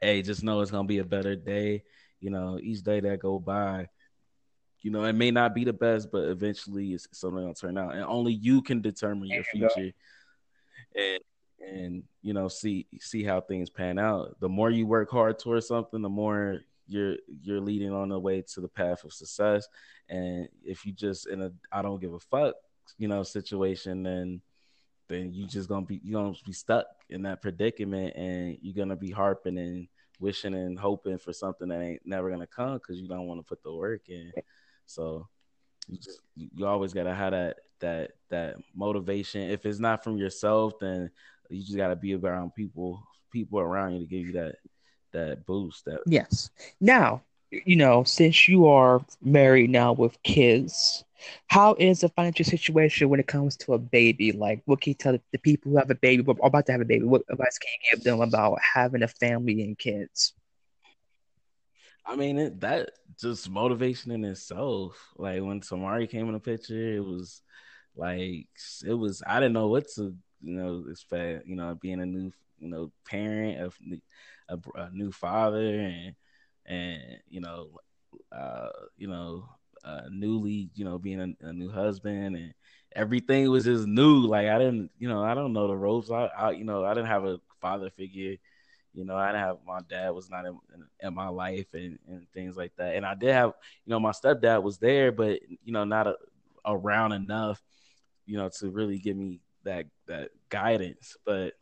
hey, 0.00 0.22
just 0.22 0.42
know 0.42 0.60
it's 0.60 0.70
gonna 0.70 0.88
be 0.88 0.98
a 0.98 1.04
better 1.04 1.36
day. 1.36 1.84
You 2.20 2.30
know, 2.30 2.58
each 2.60 2.82
day 2.82 3.00
that 3.00 3.20
go 3.20 3.38
by, 3.38 3.88
you 4.80 4.90
know, 4.90 5.04
it 5.04 5.12
may 5.12 5.30
not 5.30 5.54
be 5.54 5.64
the 5.64 5.72
best, 5.72 6.10
but 6.10 6.28
eventually 6.28 6.92
it's 6.92 7.06
something 7.12 7.42
gonna 7.42 7.54
turn 7.54 7.78
out. 7.78 7.94
And 7.94 8.04
only 8.04 8.32
you 8.32 8.62
can 8.62 8.80
determine 8.80 9.28
your 9.28 9.40
uh, 9.40 9.52
future. 9.52 9.92
And 10.94 11.20
and 11.62 12.02
you 12.22 12.32
know, 12.32 12.48
see 12.48 12.86
see 13.00 13.22
how 13.22 13.40
things 13.40 13.70
pan 13.70 13.98
out. 13.98 14.36
The 14.40 14.48
more 14.48 14.70
you 14.70 14.86
work 14.86 15.10
hard 15.10 15.38
towards 15.38 15.68
something, 15.68 16.02
the 16.02 16.08
more 16.08 16.60
you're 16.86 17.16
you're 17.42 17.60
leading 17.60 17.92
on 17.92 18.08
the 18.08 18.18
way 18.18 18.42
to 18.54 18.60
the 18.60 18.68
path 18.68 19.04
of 19.04 19.12
success. 19.12 19.66
And 20.08 20.48
if 20.64 20.84
you 20.84 20.92
just 20.92 21.26
in 21.26 21.42
a 21.42 21.52
I 21.70 21.82
don't 21.82 22.00
give 22.00 22.14
a 22.14 22.20
fuck, 22.20 22.54
you 22.98 23.08
know, 23.08 23.22
situation, 23.22 24.02
then 24.02 24.40
then 25.08 25.32
you 25.32 25.46
just 25.46 25.68
gonna 25.68 25.86
be 25.86 26.00
you 26.02 26.12
gonna 26.12 26.34
be 26.44 26.52
stuck 26.52 26.86
in 27.08 27.22
that 27.22 27.42
predicament, 27.42 28.14
and 28.16 28.58
you're 28.60 28.74
gonna 28.74 28.96
be 28.96 29.10
harping 29.10 29.58
and 29.58 29.88
wishing 30.20 30.54
and 30.54 30.78
hoping 30.78 31.18
for 31.18 31.32
something 31.32 31.68
that 31.68 31.82
ain't 31.82 32.06
never 32.06 32.30
gonna 32.30 32.46
come 32.46 32.74
because 32.74 33.00
you 33.00 33.08
don't 33.08 33.26
want 33.26 33.40
to 33.40 33.44
put 33.44 33.62
the 33.62 33.72
work 33.72 34.08
in. 34.08 34.32
So 34.86 35.28
you 35.88 35.98
just 35.98 36.20
you 36.36 36.66
always 36.66 36.92
gotta 36.92 37.14
have 37.14 37.32
that 37.32 37.56
that 37.80 38.12
that 38.30 38.56
motivation. 38.74 39.50
If 39.50 39.66
it's 39.66 39.80
not 39.80 40.02
from 40.02 40.16
yourself, 40.16 40.78
then 40.80 41.10
you 41.52 41.62
just 41.62 41.76
gotta 41.76 41.96
be 41.96 42.14
around 42.14 42.54
people 42.54 43.02
people 43.32 43.60
around 43.60 43.94
you 43.94 44.00
to 44.00 44.06
give 44.06 44.26
you 44.26 44.32
that 44.32 44.56
that 45.12 45.46
boost. 45.46 45.84
That 45.84 46.00
yes. 46.06 46.50
Now, 46.80 47.22
you 47.50 47.76
know, 47.76 48.04
since 48.04 48.48
you 48.48 48.66
are 48.66 49.04
married 49.22 49.70
now 49.70 49.92
with 49.92 50.22
kids, 50.22 51.04
how 51.46 51.74
is 51.78 52.00
the 52.00 52.08
financial 52.10 52.44
situation 52.44 53.08
when 53.08 53.20
it 53.20 53.26
comes 53.26 53.56
to 53.58 53.74
a 53.74 53.78
baby? 53.78 54.32
Like, 54.32 54.62
what 54.64 54.80
can 54.80 54.90
you 54.90 54.94
tell 54.94 55.18
the 55.32 55.38
people 55.38 55.72
who 55.72 55.78
have 55.78 55.90
a 55.90 55.94
baby 55.94 56.24
or 56.26 56.36
about 56.42 56.66
to 56.66 56.72
have 56.72 56.80
a 56.80 56.86
baby? 56.86 57.04
What 57.04 57.22
advice 57.30 57.58
can 57.58 57.70
you 57.70 57.96
give 57.96 58.04
them 58.04 58.20
about 58.20 58.58
having 58.60 59.02
a 59.02 59.08
family 59.08 59.62
and 59.62 59.78
kids? 59.78 60.34
I 62.04 62.16
mean, 62.16 62.38
it, 62.38 62.60
that 62.60 62.90
just 63.20 63.48
motivation 63.48 64.10
in 64.10 64.24
itself. 64.24 64.96
Like 65.16 65.40
when 65.42 65.60
Tamari 65.60 66.10
came 66.10 66.26
in 66.26 66.34
the 66.34 66.40
picture, 66.40 66.96
it 66.96 67.04
was 67.04 67.42
like 67.94 68.48
it 68.84 68.94
was. 68.94 69.22
I 69.26 69.38
didn't 69.38 69.52
know 69.52 69.68
what 69.68 69.86
to 69.94 70.16
you 70.42 70.54
know 70.54 70.84
expect. 70.90 71.46
You 71.46 71.56
know, 71.56 71.74
being 71.74 72.00
a 72.00 72.06
new 72.06 72.32
you 72.58 72.68
know 72.68 72.92
parent 73.04 73.60
of 73.60 73.78
a, 74.48 74.80
a 74.80 74.90
new 74.90 75.10
father 75.10 75.80
and 75.80 76.14
and 76.66 77.02
you 77.28 77.40
know 77.40 77.70
uh 78.30 78.68
you 78.96 79.08
know 79.08 79.48
uh 79.84 80.02
newly 80.10 80.70
you 80.74 80.84
know 80.84 80.98
being 80.98 81.20
a, 81.20 81.46
a, 81.46 81.52
new 81.52 81.68
husband 81.68 82.36
and 82.36 82.54
everything 82.94 83.50
was 83.50 83.64
just 83.64 83.86
new 83.86 84.18
like 84.18 84.46
i 84.46 84.58
didn't 84.58 84.90
you 84.98 85.08
know 85.08 85.24
i 85.24 85.34
don't 85.34 85.52
know 85.52 85.66
the 85.66 85.74
ropes 85.74 86.10
I, 86.10 86.26
I 86.26 86.50
you 86.52 86.62
know 86.62 86.84
i 86.84 86.94
didn't 86.94 87.08
have 87.08 87.24
a 87.24 87.40
father 87.60 87.90
figure 87.90 88.36
you 88.94 89.04
know, 89.04 89.16
I 89.16 89.28
didn't 89.28 89.40
have 89.40 89.56
my 89.66 89.80
dad 89.88 90.10
was 90.10 90.28
not 90.28 90.44
in, 90.44 90.58
in, 90.74 90.84
in 91.00 91.14
my 91.14 91.28
life 91.28 91.66
and, 91.72 91.98
and 92.06 92.26
things 92.32 92.56
like 92.56 92.72
that. 92.76 92.94
And 92.94 93.06
I 93.06 93.14
did 93.14 93.32
have, 93.32 93.52
you 93.84 93.90
know, 93.90 94.00
my 94.00 94.10
stepdad 94.10 94.62
was 94.62 94.78
there, 94.78 95.10
but 95.10 95.40
you 95.64 95.72
know, 95.72 95.84
not 95.84 96.06
a, 96.06 96.16
around 96.66 97.12
enough, 97.12 97.62
you 98.26 98.36
know, 98.36 98.50
to 98.60 98.70
really 98.70 98.98
give 98.98 99.16
me 99.16 99.40
that 99.64 99.86
that 100.06 100.30
guidance. 100.48 101.16
But 101.24 101.54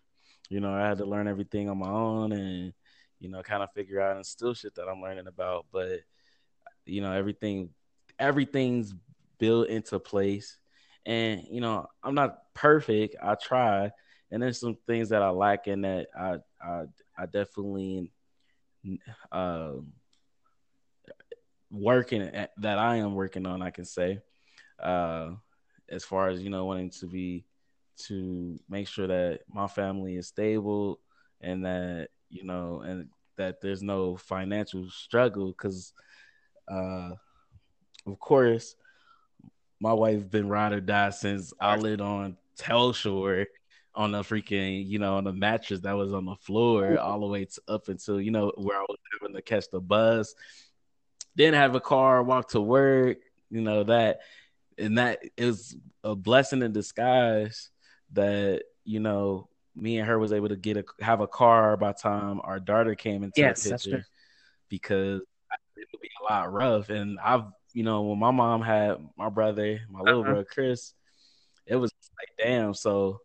you 0.48 0.60
know, 0.60 0.74
I 0.74 0.88
had 0.88 0.98
to 0.98 1.04
learn 1.06 1.28
everything 1.28 1.68
on 1.68 1.78
my 1.78 1.90
own 1.90 2.32
and 2.32 2.72
you 3.20 3.28
know, 3.28 3.42
kind 3.42 3.62
of 3.62 3.70
figure 3.72 4.00
out 4.00 4.16
and 4.16 4.24
still 4.24 4.54
shit 4.54 4.74
that 4.76 4.88
I'm 4.88 5.02
learning 5.02 5.26
about. 5.26 5.66
But 5.72 6.00
you 6.86 7.02
know, 7.02 7.12
everything 7.12 7.70
everything's 8.18 8.94
built 9.38 9.68
into 9.68 9.98
place. 9.98 10.58
And 11.06 11.44
you 11.50 11.60
know, 11.60 11.86
I'm 12.02 12.14
not 12.14 12.38
perfect. 12.54 13.16
I 13.22 13.34
try, 13.34 13.90
and 14.30 14.42
there's 14.42 14.60
some 14.60 14.76
things 14.86 15.10
that 15.10 15.22
I 15.22 15.30
lack 15.30 15.66
in 15.66 15.82
that 15.82 16.08
I 16.18 16.36
I 16.62 16.84
I 17.16 17.26
definitely 17.26 18.12
uh, 19.32 19.72
working 21.70 22.22
at, 22.22 22.52
that 22.58 22.78
I 22.78 22.96
am 22.96 23.14
working 23.14 23.46
on. 23.46 23.62
I 23.62 23.70
can 23.70 23.84
say, 23.84 24.20
uh, 24.78 25.30
as 25.88 26.04
far 26.04 26.28
as 26.28 26.42
you 26.42 26.50
know, 26.50 26.64
wanting 26.64 26.90
to 26.90 27.06
be 27.06 27.44
to 27.96 28.58
make 28.68 28.88
sure 28.88 29.06
that 29.06 29.40
my 29.52 29.66
family 29.66 30.16
is 30.16 30.28
stable 30.28 31.00
and 31.40 31.64
that 31.64 32.08
you 32.28 32.44
know 32.44 32.80
and 32.80 33.08
that 33.36 33.60
there's 33.60 33.82
no 33.82 34.16
financial 34.16 34.88
struggle. 34.90 35.48
Because 35.48 35.92
uh 36.68 37.10
of 38.06 38.18
course 38.18 38.76
my 39.80 39.92
wife 39.92 40.30
been 40.30 40.48
ride 40.48 40.72
or 40.72 40.80
die 40.80 41.10
since 41.10 41.52
I 41.60 41.76
lived 41.76 42.02
on 42.02 42.36
Telshore 42.58 43.46
on 43.94 44.12
the 44.12 44.20
freaking, 44.20 44.86
you 44.86 44.98
know, 44.98 45.16
on 45.16 45.24
the 45.24 45.32
mattress 45.32 45.80
that 45.80 45.96
was 45.96 46.12
on 46.12 46.26
the 46.26 46.36
floor 46.36 46.98
all 46.98 47.20
the 47.20 47.26
way 47.26 47.46
to, 47.46 47.60
up 47.66 47.88
until, 47.88 48.20
you 48.20 48.30
know, 48.30 48.52
where 48.56 48.78
I 48.78 48.84
was 48.88 48.98
having 49.20 49.34
to 49.34 49.42
catch 49.42 49.68
the 49.70 49.80
bus. 49.80 50.34
Then 51.34 51.54
have 51.54 51.74
a 51.74 51.80
car, 51.80 52.22
walk 52.22 52.50
to 52.50 52.60
work, 52.60 53.18
you 53.50 53.62
know, 53.62 53.84
that 53.84 54.20
and 54.78 54.98
that 54.98 55.20
is 55.36 55.76
a 56.04 56.14
blessing 56.14 56.62
in 56.62 56.72
disguise 56.72 57.70
that, 58.12 58.64
you 58.84 59.00
know, 59.00 59.48
me 59.76 59.98
and 59.98 60.08
her 60.08 60.18
was 60.18 60.32
able 60.32 60.48
to 60.48 60.56
get 60.56 60.76
a 60.76 60.84
have 61.00 61.20
a 61.20 61.26
car 61.26 61.76
by 61.76 61.92
time 61.92 62.40
our 62.44 62.58
daughter 62.58 62.94
came 62.94 63.22
into 63.22 63.40
yes, 63.40 63.62
the 63.62 63.70
picture 63.70 64.06
because 64.68 65.20
it 65.76 65.88
would 65.92 66.00
be 66.00 66.10
a 66.20 66.32
lot 66.32 66.52
rough. 66.52 66.90
And 66.90 67.18
I've, 67.20 67.44
you 67.72 67.82
know, 67.82 68.02
when 68.02 68.18
my 68.18 68.30
mom 68.30 68.62
had 68.62 68.96
my 69.16 69.28
brother, 69.28 69.80
my 69.88 70.00
little 70.00 70.20
uh-huh. 70.20 70.30
brother 70.30 70.46
Chris, 70.50 70.94
it 71.66 71.76
was 71.76 71.92
like 72.18 72.28
damn. 72.46 72.74
So 72.74 73.20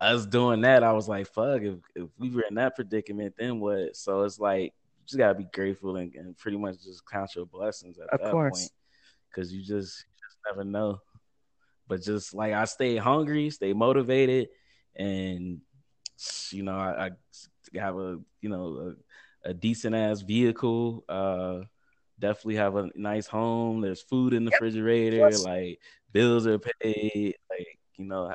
us 0.00 0.26
doing 0.26 0.62
that, 0.62 0.82
I 0.82 0.92
was 0.92 1.08
like, 1.08 1.26
fuck, 1.28 1.62
if, 1.62 1.76
if 1.94 2.08
we 2.18 2.30
were 2.30 2.44
in 2.48 2.56
that 2.56 2.74
predicament, 2.74 3.34
then 3.38 3.60
what? 3.60 3.96
So 3.96 4.22
it's 4.22 4.38
like, 4.38 4.74
you 4.98 5.06
just 5.06 5.18
gotta 5.18 5.34
be 5.34 5.46
grateful 5.52 5.96
and, 5.96 6.14
and 6.14 6.36
pretty 6.36 6.58
much 6.58 6.82
just 6.84 7.06
count 7.06 7.34
your 7.34 7.46
blessings 7.46 7.98
at 7.98 8.08
of 8.08 8.20
that 8.20 8.30
course. 8.30 8.60
point. 8.60 8.70
Cause 9.34 9.52
you 9.52 9.60
just, 9.60 9.68
you 9.68 10.26
just 10.26 10.36
never 10.46 10.64
know. 10.64 11.00
But 11.88 12.02
just 12.02 12.34
like 12.34 12.52
I 12.52 12.64
stay 12.64 12.96
hungry, 12.96 13.50
stay 13.50 13.72
motivated, 13.72 14.48
and 14.94 15.60
you 16.50 16.62
know, 16.62 16.76
I, 16.76 17.06
I 17.06 17.78
have 17.78 17.96
a 17.96 18.18
you 18.40 18.48
know 18.48 18.94
a, 19.44 19.50
a 19.50 19.54
decent 19.54 19.94
ass 19.94 20.22
vehicle. 20.22 21.04
Uh 21.08 21.60
definitely 22.18 22.56
have 22.56 22.76
a 22.76 22.88
nice 22.94 23.26
home. 23.26 23.80
There's 23.80 24.02
food 24.02 24.32
in 24.32 24.44
the 24.44 24.50
yep. 24.50 24.60
refrigerator, 24.60 25.16
yes. 25.16 25.44
like 25.44 25.80
bills 26.12 26.46
are 26.46 26.58
paid, 26.58 27.34
like 27.50 27.78
you 27.96 28.04
know, 28.04 28.32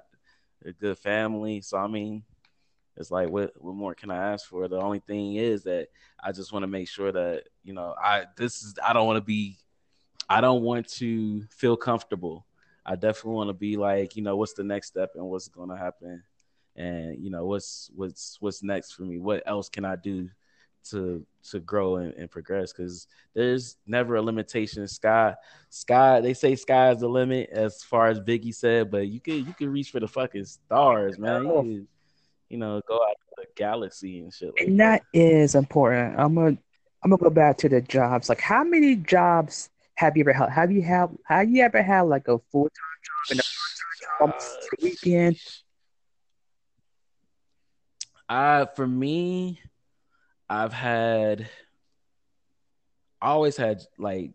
a 0.65 0.71
good 0.73 0.97
family. 0.97 1.61
So 1.61 1.77
I 1.77 1.87
mean, 1.87 2.23
it's 2.97 3.11
like 3.11 3.29
what 3.29 3.53
what 3.57 3.75
more 3.75 3.95
can 3.95 4.11
I 4.11 4.33
ask 4.33 4.47
for? 4.47 4.67
The 4.67 4.79
only 4.79 4.99
thing 4.99 5.35
is 5.35 5.63
that 5.63 5.87
I 6.23 6.31
just 6.31 6.51
want 6.51 6.63
to 6.63 6.67
make 6.67 6.87
sure 6.87 7.11
that 7.11 7.43
you 7.63 7.73
know 7.73 7.95
I 8.01 8.25
this 8.37 8.61
is 8.61 8.75
I 8.85 8.93
don't 8.93 9.07
want 9.07 9.17
to 9.17 9.25
be 9.25 9.57
I 10.29 10.41
don't 10.41 10.61
want 10.61 10.87
to 10.93 11.43
feel 11.49 11.77
comfortable. 11.77 12.45
I 12.85 12.95
definitely 12.95 13.33
want 13.33 13.49
to 13.49 13.53
be 13.53 13.77
like 13.77 14.15
you 14.15 14.23
know 14.23 14.35
what's 14.35 14.53
the 14.53 14.63
next 14.63 14.87
step 14.87 15.11
and 15.15 15.25
what's 15.25 15.47
going 15.47 15.69
to 15.69 15.77
happen, 15.77 16.23
and 16.75 17.23
you 17.23 17.29
know 17.29 17.45
what's 17.45 17.91
what's 17.95 18.37
what's 18.39 18.63
next 18.63 18.93
for 18.93 19.03
me. 19.03 19.19
What 19.19 19.43
else 19.45 19.69
can 19.69 19.85
I 19.85 19.95
do 19.95 20.29
to 20.89 21.25
to 21.49 21.59
grow 21.59 21.97
and, 21.97 22.13
and 22.13 22.29
progress 22.29 22.71
because 22.71 23.07
there's 23.33 23.77
never 23.85 24.15
a 24.15 24.21
limitation. 24.21 24.87
Sky, 24.87 25.35
sky. 25.69 26.21
They 26.21 26.33
say 26.33 26.55
sky 26.55 26.91
is 26.91 26.99
the 26.99 27.07
limit, 27.07 27.49
as 27.51 27.83
far 27.83 28.07
as 28.07 28.19
Biggie 28.19 28.53
said, 28.53 28.91
but 28.91 29.07
you 29.07 29.19
can 29.19 29.45
you 29.45 29.53
can 29.53 29.71
reach 29.71 29.91
for 29.91 29.99
the 29.99 30.07
fucking 30.07 30.45
stars, 30.45 31.17
man. 31.17 31.45
You, 31.45 31.87
you 32.49 32.57
know, 32.57 32.81
go 32.87 32.95
out 32.95 33.15
to 33.29 33.35
the 33.37 33.45
galaxy 33.55 34.19
and 34.19 34.33
shit. 34.33 34.53
Like 34.57 34.67
and 34.67 34.79
that, 34.79 35.03
that 35.13 35.19
is 35.19 35.55
important. 35.55 36.19
I'm 36.19 36.35
gonna 36.35 36.57
I'm 37.03 37.09
gonna 37.09 37.17
go 37.17 37.29
back 37.29 37.57
to 37.59 37.69
the 37.69 37.81
jobs. 37.81 38.29
Like, 38.29 38.41
how 38.41 38.63
many 38.63 38.95
jobs 38.95 39.69
have 39.95 40.17
you 40.17 40.21
ever 40.21 40.33
had? 40.33 40.49
Have 40.49 40.71
you 40.71 40.81
had 40.81 41.09
have 41.25 41.49
you 41.49 41.63
ever 41.63 41.81
had 41.81 42.01
like 42.01 42.27
a 42.27 42.39
full 42.51 42.69
time 42.69 42.99
job 43.03 43.31
and 43.31 43.39
a 43.39 43.43
part 43.43 44.29
time 44.29 44.31
job 44.31 44.41
the 44.71 44.77
weekend? 44.83 45.37
Uh, 48.27 48.65
for 48.75 48.87
me, 48.87 49.59
I've 50.49 50.73
had 50.73 51.49
I 53.21 53.29
always 53.29 53.57
had 53.57 53.81
like 53.99 54.31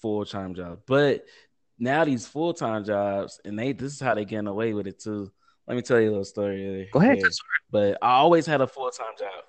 full 0.00 0.24
time 0.24 0.54
jobs, 0.54 0.82
but 0.86 1.24
now 1.78 2.04
these 2.04 2.26
full 2.26 2.54
time 2.54 2.84
jobs, 2.84 3.40
and 3.44 3.58
they 3.58 3.72
this 3.72 3.94
is 3.94 4.00
how 4.00 4.14
they 4.14 4.24
getting 4.24 4.46
away 4.46 4.72
with 4.74 4.86
it 4.86 5.00
too. 5.00 5.32
Let 5.66 5.74
me 5.74 5.82
tell 5.82 5.98
you 5.98 6.08
a 6.08 6.10
little 6.10 6.24
story. 6.24 6.88
Go 6.92 7.00
ahead. 7.00 7.22
But 7.70 7.98
I 8.02 8.16
always 8.16 8.46
had 8.46 8.60
a 8.60 8.66
full 8.66 8.90
time 8.90 9.14
job. 9.18 9.44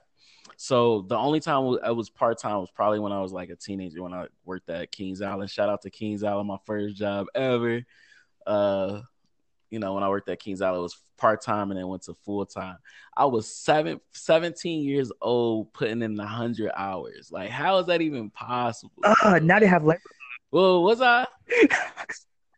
So 0.57 1.01
the 1.01 1.17
only 1.17 1.39
time 1.39 1.77
I 1.83 1.91
was 1.91 2.09
part 2.09 2.39
time 2.39 2.59
was 2.59 2.71
probably 2.71 2.99
when 2.99 3.11
I 3.11 3.21
was 3.21 3.33
like 3.33 3.49
a 3.49 3.55
teenager 3.55 4.01
when 4.01 4.13
I 4.13 4.27
worked 4.45 4.69
at 4.69 4.91
Kings 4.91 5.21
Island. 5.21 5.49
Shout 5.49 5.69
out 5.69 5.81
to 5.81 5.89
Kings 5.89 6.23
Island, 6.23 6.47
my 6.47 6.57
first 6.65 6.95
job 6.95 7.27
ever. 7.35 7.81
Uh, 8.45 9.01
you 9.69 9.79
know, 9.79 9.93
when 9.93 10.03
I 10.03 10.09
worked 10.09 10.29
at 10.29 10.39
Kings 10.39 10.61
Island, 10.61 10.79
it 10.79 10.83
was 10.83 10.97
part 11.17 11.41
time 11.41 11.71
and 11.71 11.79
then 11.79 11.87
went 11.87 12.03
to 12.03 12.13
full 12.13 12.45
time. 12.45 12.77
I 13.15 13.25
was 13.25 13.47
seven, 13.47 13.99
17 14.13 14.83
years 14.83 15.11
old, 15.21 15.73
putting 15.73 16.01
in 16.01 16.15
the 16.15 16.25
hundred 16.25 16.71
hours. 16.75 17.31
Like, 17.31 17.49
how 17.49 17.77
is 17.79 17.87
that 17.87 18.01
even 18.01 18.29
possible? 18.29 18.93
Uh, 19.03 19.39
now 19.41 19.59
they 19.59 19.67
have 19.67 19.83
like. 19.83 20.01
Well, 20.51 20.83
was 20.83 21.01
I? 21.01 21.27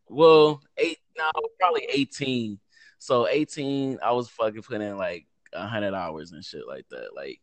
well, 0.09 0.61
eight. 0.77 0.99
No, 1.17 1.31
probably 1.59 1.87
18. 1.91 2.59
So 2.99 3.27
18, 3.27 3.99
I 4.03 4.11
was 4.11 4.29
fucking 4.29 4.61
putting 4.61 4.87
in 4.87 4.97
like 4.97 5.25
hundred 5.53 5.95
hours 5.95 6.31
and 6.31 6.43
shit 6.43 6.67
like 6.67 6.85
that, 6.89 7.15
like, 7.15 7.39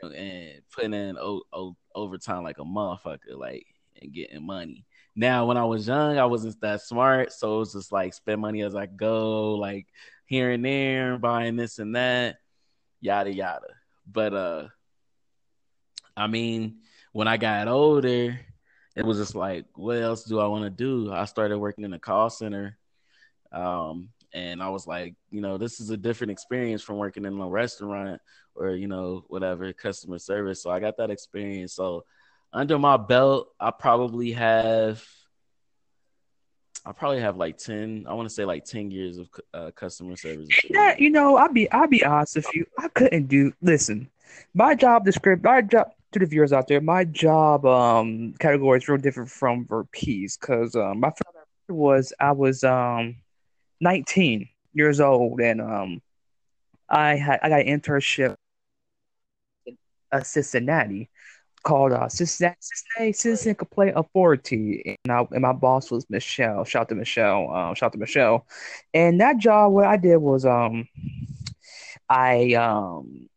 and, 0.00 0.12
and 0.14 0.62
putting 0.70 0.94
in 0.94 1.16
o- 1.18 1.42
o- 1.52 1.76
overtime 1.94 2.42
like 2.42 2.58
a 2.58 2.64
motherfucker, 2.64 3.36
like, 3.36 3.66
and 4.00 4.12
getting 4.12 4.44
money. 4.44 4.84
Now, 5.14 5.46
when 5.46 5.56
I 5.56 5.64
was 5.64 5.86
young, 5.88 6.18
I 6.18 6.24
wasn't 6.24 6.60
that 6.62 6.80
smart, 6.80 7.32
so 7.32 7.56
it 7.56 7.58
was 7.58 7.72
just 7.72 7.92
like 7.92 8.14
spend 8.14 8.40
money 8.40 8.62
as 8.62 8.74
I 8.74 8.86
go, 8.86 9.54
like 9.54 9.86
here 10.26 10.50
and 10.50 10.64
there, 10.64 11.18
buying 11.18 11.56
this 11.56 11.78
and 11.78 11.94
that, 11.94 12.36
yada 13.00 13.32
yada. 13.32 13.66
But 14.10 14.32
uh, 14.32 14.68
I 16.16 16.26
mean, 16.26 16.78
when 17.12 17.28
I 17.28 17.36
got 17.36 17.68
older, 17.68 18.40
it 18.96 19.04
was 19.04 19.18
just 19.18 19.34
like, 19.34 19.66
what 19.74 19.98
else 19.98 20.24
do 20.24 20.38
I 20.40 20.46
want 20.46 20.64
to 20.64 20.70
do? 20.70 21.12
I 21.12 21.24
started 21.26 21.58
working 21.58 21.84
in 21.84 21.92
a 21.92 21.98
call 21.98 22.30
center, 22.30 22.78
um, 23.52 24.08
and 24.34 24.62
I 24.62 24.70
was 24.70 24.86
like, 24.86 25.14
you 25.30 25.40
know, 25.40 25.58
this 25.58 25.80
is 25.80 25.90
a 25.90 25.96
different 25.96 26.30
experience 26.30 26.82
from 26.82 26.96
working 26.96 27.24
in 27.24 27.38
a 27.38 27.48
restaurant 27.48 28.20
or 28.54 28.70
you 28.70 28.86
know 28.86 29.24
whatever 29.28 29.72
customer 29.72 30.18
service. 30.18 30.62
So 30.62 30.70
I 30.70 30.80
got 30.80 30.96
that 30.98 31.10
experience. 31.10 31.74
So 31.74 32.04
under 32.52 32.78
my 32.78 32.96
belt, 32.96 33.48
I 33.58 33.70
probably 33.70 34.32
have 34.32 35.04
I 36.84 36.92
probably 36.92 37.20
have 37.20 37.36
like 37.36 37.58
ten. 37.58 38.06
I 38.08 38.14
want 38.14 38.28
to 38.28 38.34
say 38.34 38.44
like 38.44 38.64
ten 38.64 38.90
years 38.90 39.18
of 39.18 39.28
uh, 39.54 39.70
customer 39.72 40.16
service. 40.16 40.48
Yeah, 40.68 40.96
you 40.98 41.10
know, 41.10 41.36
I'll 41.36 41.52
be 41.52 41.70
I'll 41.70 41.88
be 41.88 42.04
honest 42.04 42.36
with 42.36 42.54
you. 42.54 42.66
I 42.78 42.88
couldn't 42.88 43.26
do. 43.26 43.52
Listen, 43.62 44.10
my 44.54 44.74
job 44.74 45.04
description, 45.04 45.42
my 45.44 45.62
job 45.62 45.92
to 46.12 46.18
the 46.18 46.26
viewers 46.26 46.52
out 46.52 46.68
there, 46.68 46.80
my 46.80 47.04
job 47.04 47.64
um 47.64 48.34
category 48.38 48.78
is 48.78 48.88
real 48.88 48.98
different 48.98 49.30
from 49.30 49.66
Vert 49.66 49.90
P's 49.92 50.36
because 50.36 50.74
um 50.74 51.00
my 51.00 51.12
was 51.68 52.12
I 52.20 52.32
was 52.32 52.64
um 52.64 53.16
19 53.82 54.48
years 54.72 55.00
old 55.00 55.40
and 55.40 55.60
um 55.60 56.00
I 56.88 57.16
had 57.16 57.40
I 57.42 57.48
got 57.48 57.60
an 57.62 57.80
internship 57.80 58.36
in 59.66 59.76
uh, 60.12 60.22
Cincinnati 60.22 61.10
called 61.62 61.92
uh, 61.92 62.08
Cincinnati, 62.08 62.56
Cincinnati 62.60 63.12
Citizen 63.12 63.54
Complaint 63.54 63.96
Authority, 63.96 64.98
and, 65.04 65.12
I, 65.12 65.26
and 65.30 65.42
my 65.42 65.52
boss 65.52 65.90
was 65.90 66.08
Michelle. 66.10 66.64
Shout 66.64 66.82
out 66.82 66.88
to 66.90 66.94
Michelle. 66.94 67.50
Um, 67.50 67.74
shout 67.74 67.88
out 67.88 67.92
to 67.92 67.98
Michelle. 67.98 68.46
And 68.92 69.20
that 69.20 69.38
job, 69.38 69.72
what 69.72 69.86
I 69.86 69.96
did 69.96 70.16
was 70.18 70.44
um, 70.44 70.88
I 72.08 72.54
um, 72.54 73.28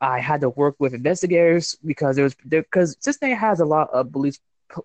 I 0.00 0.20
had 0.20 0.40
to 0.40 0.48
work 0.50 0.76
with 0.78 0.94
investigators 0.94 1.76
because 1.84 2.16
there 2.16 2.24
was 2.24 2.34
because 2.48 2.96
Cincinnati 3.00 3.38
has 3.38 3.60
a 3.60 3.66
lot 3.66 3.90
of 3.92 4.10
police 4.10 4.40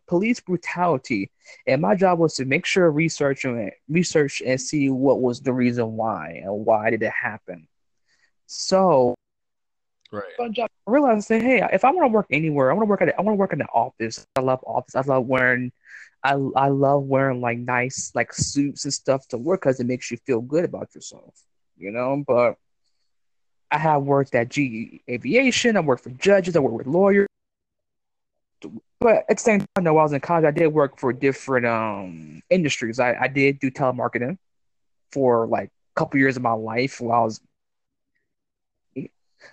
police 0.08 0.40
brutality, 0.40 1.32
and 1.68 1.82
my 1.82 1.96
job 1.96 2.20
was 2.20 2.36
to 2.36 2.46
make 2.46 2.66
sure 2.66 2.90
research 2.92 3.46
and 3.46 3.72
research 3.90 4.42
and 4.46 4.60
see 4.60 4.90
what 4.90 5.22
was 5.22 5.42
the 5.42 5.54
reason 5.54 5.94
why 5.94 6.42
and 6.44 6.66
why 6.66 6.90
did 6.90 7.04
it 7.04 7.12
happen. 7.12 7.68
So, 8.48 9.16
right. 10.12 10.54
job, 10.54 10.70
I 10.88 10.92
realized 10.92 11.30
that 11.30 11.42
hey, 11.42 11.68
if 11.72 11.84
I 11.84 11.92
want 11.92 12.06
to 12.06 12.14
work 12.14 12.28
anywhere, 12.32 12.72
I 12.72 12.74
want 12.74 12.86
to 12.86 12.90
work 12.90 13.02
at 13.02 13.18
I 13.18 13.22
want 13.22 13.36
to 13.36 13.40
work 13.40 13.54
in 13.54 13.60
the 13.60 13.66
office. 13.66 14.26
I 14.36 14.42
love 14.42 14.64
office. 14.66 14.96
I 14.96 15.02
love 15.02 15.26
wearing. 15.26 15.72
I, 16.24 16.32
I 16.56 16.70
love 16.70 17.04
wearing 17.04 17.40
like 17.40 17.60
nice 17.60 18.12
like 18.16 18.34
suits 18.34 18.86
and 18.86 18.94
stuff 18.94 19.28
to 19.28 19.38
work 19.38 19.62
because 19.62 19.80
it 19.80 19.86
makes 19.86 20.10
you 20.10 20.18
feel 20.26 20.42
good 20.42 20.66
about 20.66 20.96
yourself, 20.96 21.36
you 21.78 21.92
know. 21.92 22.24
But 22.26 22.56
I 23.72 23.78
have 23.78 24.04
worked 24.04 24.34
at 24.36 24.50
GE 24.50 25.02
Aviation. 25.10 25.78
I 25.78 25.82
worked 25.82 26.04
for 26.04 26.12
judges. 26.12 26.56
I 26.56 26.60
worked 26.60 26.78
with 26.78 26.88
lawyers. 26.88 27.28
But 29.00 29.26
at 29.30 29.38
the 29.38 29.44
same 29.44 29.60
time, 29.60 29.84
though, 29.84 29.94
while 29.94 30.02
I 30.02 30.06
was 30.06 30.14
in 30.14 30.22
college, 30.22 30.46
I 30.46 30.52
did 30.52 30.68
work 30.68 30.98
for 31.00 31.14
different 31.14 31.66
um 31.66 32.42
industries. 32.50 33.00
I, 33.00 33.16
I 33.22 33.28
did 33.28 33.60
do 33.60 33.72
telemarketing 33.72 34.38
for 35.12 35.48
like 35.48 35.70
a 35.70 36.00
couple 36.00 36.20
years 36.20 36.38
of 36.38 36.44
my 36.44 36.54
life 36.54 37.00
while 37.02 37.22
I 37.22 37.24
was 37.24 37.42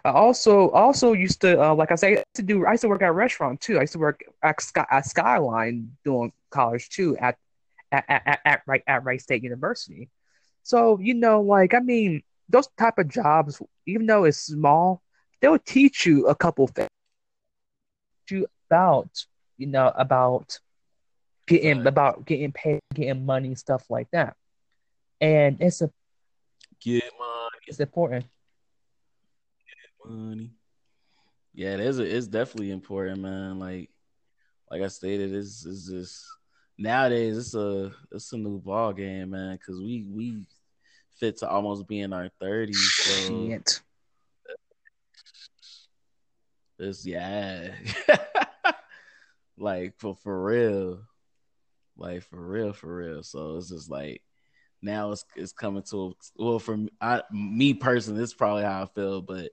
I 0.05 0.11
also 0.11 0.71
also 0.71 1.13
used 1.13 1.41
to 1.43 1.63
uh, 1.63 1.75
like 1.75 1.93
I 1.93 1.97
said 1.97 2.25
to 2.35 2.43
do 2.43 2.65
I 2.67 2.73
used 2.73 2.83
to 2.83 2.89
work 2.89 3.03
at 3.03 3.09
a 3.09 3.13
restaurant 3.13 3.61
too. 3.61 3.79
I 3.79 3.83
used 3.83 3.93
to 3.95 3.99
work 3.99 4.23
at, 4.43 4.61
Sky, 4.61 4.87
at 4.91 5.07
Skyline 5.07 5.97
doing 6.05 6.33
college 6.51 6.89
too 6.89 7.17
at 7.19 7.37
at 7.91 8.05
at, 8.09 8.23
at, 8.27 8.41
at, 8.45 8.83
at 8.87 9.05
Wright 9.05 9.21
State 9.21 9.43
University. 9.43 10.09
So 10.63 10.99
you 10.99 11.15
know, 11.15 11.43
like 11.43 11.75
I 11.75 11.81
mean, 11.81 12.23
those 12.49 12.69
type 12.79 12.99
of 12.99 13.09
jobs, 13.09 13.61
even 13.87 14.07
though 14.07 14.25
it's 14.25 14.39
small, 14.39 15.03
they'll 15.41 15.59
teach 15.59 16.07
you 16.07 16.27
a 16.29 16.35
couple 16.35 16.67
things 16.69 16.89
you 18.33 18.47
about 18.73 19.27
you 19.59 19.67
know 19.67 19.93
about 19.95 20.59
getting 21.47 21.79
Right. 21.79 21.87
about 21.87 22.25
getting 22.25 22.53
paid, 22.53 22.81
getting 22.95 23.27
money, 23.27 23.55
stuff 23.55 23.85
like 23.91 24.09
that. 24.13 24.35
And 25.21 25.61
it's 25.61 25.83
a 25.83 25.91
Get 26.81 27.05
money, 27.19 27.61
it's 27.67 27.81
important. 27.81 28.25
Get 29.67 30.11
money. 30.11 30.51
Yeah, 31.55 31.75
it 31.75 31.81
is. 31.81 31.99
It's 31.99 32.27
definitely 32.27 32.71
important, 32.71 33.21
man. 33.21 33.59
Like, 33.59 33.91
like 34.71 34.83
I 34.83 34.89
stated, 34.89 35.35
it's, 35.35 35.67
it's 35.67 35.87
just 35.87 36.25
nowadays 36.79 37.37
it's 37.37 37.55
a 37.55 37.93
it's 38.11 38.33
a 38.33 38.39
new 38.39 38.59
ball 38.59 38.93
game, 38.95 39.31
man. 39.31 39.53
Because 39.53 39.79
we 39.81 40.07
we 40.11 40.47
fit 41.21 41.37
to 41.39 41.49
almost 41.49 41.87
be 41.87 42.01
in 42.01 42.13
our 42.13 42.31
thirties, 42.41 42.95
so 43.05 43.13
Shit. 43.29 43.83
it's 46.79 47.07
yeah, 47.07 47.75
like 49.59 49.95
for 49.99 50.17
for 50.17 50.45
real, 50.45 51.01
like 51.97 52.23
for 52.23 52.41
real, 52.41 52.73
for 52.73 52.95
real. 52.95 53.23
So 53.23 53.57
it's 53.57 53.69
just 53.69 53.91
like 53.91 54.23
now 54.81 55.13
it's 55.13 55.25
it's 55.37 55.53
coming 55.53 55.83
to 55.91 56.15
well 56.37 56.59
for 56.59 56.77
me, 56.77 56.89
I, 57.01 57.23
me 57.31 57.75
personally, 57.75 58.23
it's 58.23 58.35
probably 58.35 58.65
how 58.65 58.83
I 58.83 58.87
feel, 58.87 59.23
but 59.23 59.51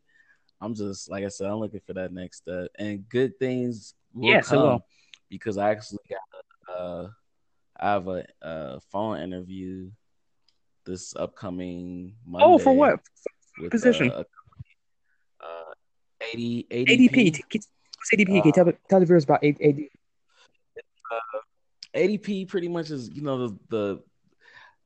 I'm 0.61 0.73
just 0.73 1.09
like 1.09 1.23
I 1.23 1.29
said, 1.29 1.47
I'm 1.49 1.59
looking 1.59 1.81
for 1.85 1.93
that 1.93 2.13
next 2.13 2.37
step, 2.37 2.69
and 2.77 3.07
good 3.09 3.37
things 3.39 3.93
will 4.13 4.33
Yes, 4.33 4.49
come 4.49 4.79
because 5.29 5.57
I 5.57 5.69
actually 5.69 5.99
got 6.09 6.75
uh 6.75 7.07
I 7.79 7.91
have 7.91 8.07
a, 8.07 8.25
a 8.41 8.79
phone 8.91 9.19
interview 9.19 9.89
this 10.85 11.15
upcoming 11.15 12.15
Monday. 12.25 12.45
Oh, 12.45 12.57
for 12.57 12.75
what 12.75 12.99
with, 13.59 13.71
position? 13.71 14.09
Uh, 14.09 14.23
uh, 15.41 15.73
80, 16.33 16.67
ADP. 16.69 17.09
ADP. 17.09 17.69
ADP? 18.13 18.45
You 18.45 18.51
tell, 18.51 18.71
tell 18.89 18.99
the 18.99 19.05
viewers 19.05 19.23
about 19.23 19.41
ADP. 19.41 19.61
AD? 19.69 19.89
ADP 21.95 22.47
pretty 22.47 22.67
much 22.67 22.91
is 22.91 23.09
you 23.09 23.21
know 23.21 23.47
the, 23.47 23.59
the 23.69 24.03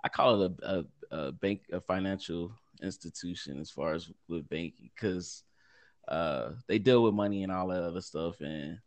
I 0.04 0.10
call 0.10 0.42
it 0.44 0.54
a, 0.62 0.86
a, 1.12 1.18
a 1.18 1.32
bank 1.34 1.62
a 1.72 1.82
financial 1.82 2.54
institution 2.82 3.60
as 3.60 3.70
far 3.70 3.94
as 3.94 4.10
with 4.28 4.48
banking 4.50 4.90
because 4.96 5.44
uh, 6.08 6.52
they 6.68 6.80
deal 6.80 7.04
with 7.04 7.14
money 7.14 7.44
and 7.44 7.52
all 7.52 7.68
that 7.68 7.84
other 7.84 8.02
stuff 8.02 8.40
and 8.42 8.80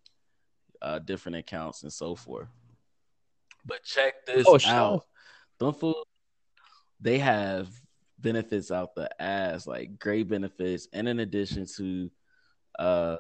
uh, 0.83 0.99
different 0.99 1.37
accounts 1.37 1.83
and 1.83 1.93
so 1.93 2.15
forth. 2.15 2.49
But 3.65 3.83
check 3.85 4.27
this 4.27 4.47
Oh, 4.49 4.59
out. 4.67 5.05
Don't 5.59 5.79
fool. 5.79 6.07
They 7.01 7.19
have 7.19 7.69
benefits 8.19 8.71
out 8.71 8.95
the 8.95 9.11
ass, 9.21 9.67
like 9.67 9.99
great 9.99 10.29
benefits, 10.29 10.89
and 10.93 11.09
in 11.09 11.21
addition 11.21 11.67
to 11.77 12.11
uh 12.79 13.17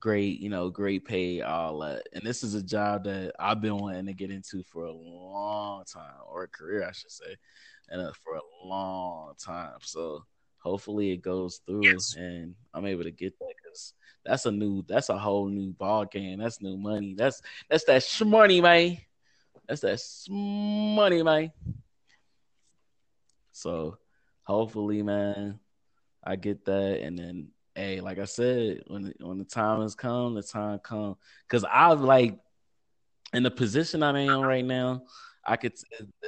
great, 0.00 0.40
you 0.40 0.48
know, 0.48 0.70
great 0.70 1.04
pay, 1.04 1.40
all 1.42 1.78
that. 1.80 2.02
And 2.12 2.22
this 2.22 2.42
is 2.42 2.54
a 2.54 2.62
job 2.62 3.04
that 3.04 3.32
I've 3.38 3.60
been 3.60 3.76
wanting 3.76 4.06
to 4.06 4.14
get 4.14 4.30
into 4.30 4.62
for 4.62 4.84
a 4.84 4.92
long 4.92 5.84
time, 5.84 6.20
or 6.30 6.44
a 6.44 6.48
career, 6.48 6.86
I 6.86 6.92
should 6.92 7.10
say, 7.10 7.36
and 7.88 8.00
uh, 8.02 8.12
for 8.22 8.36
a 8.36 8.66
long 8.66 9.34
time. 9.38 9.78
So 9.82 10.24
hopefully 10.58 11.12
it 11.12 11.22
goes 11.22 11.60
through, 11.66 11.84
Yes. 11.84 12.14
and 12.16 12.54
I'm 12.74 12.86
able 12.86 13.04
to 13.04 13.10
get 13.10 13.38
that 13.38 13.54
because 13.62 13.94
that's 14.24 14.46
a 14.46 14.50
new, 14.52 14.84
that's 14.88 15.08
a 15.08 15.18
whole 15.18 15.48
new 15.48 15.72
ball 15.72 16.04
game. 16.04 16.40
That's 16.40 16.60
new 16.60 16.76
money. 16.76 17.14
That's 17.16 17.40
that's 17.68 17.84
that 17.84 18.02
shmoney, 18.02 18.62
man. 18.62 18.98
That's 19.68 19.80
that 19.82 20.00
money, 20.30 21.22
man. 21.22 21.52
So 23.52 23.98
hopefully, 24.44 25.02
man, 25.02 25.58
I 26.24 26.36
get 26.36 26.64
that, 26.66 27.00
and 27.00 27.18
then 27.18 27.48
hey, 27.78 28.00
like 28.00 28.18
I 28.18 28.24
said, 28.24 28.82
when 28.88 29.14
when 29.20 29.38
the 29.38 29.44
time 29.44 29.82
has 29.82 29.94
come, 29.94 30.34
the 30.34 30.42
time 30.42 30.80
come. 30.80 31.16
Cause 31.48 31.64
I 31.64 31.92
like 31.92 32.36
in 33.32 33.44
the 33.44 33.50
position 33.50 34.02
I'm 34.02 34.16
in 34.16 34.40
right 34.40 34.64
now, 34.64 35.02
I 35.46 35.56
could 35.56 35.74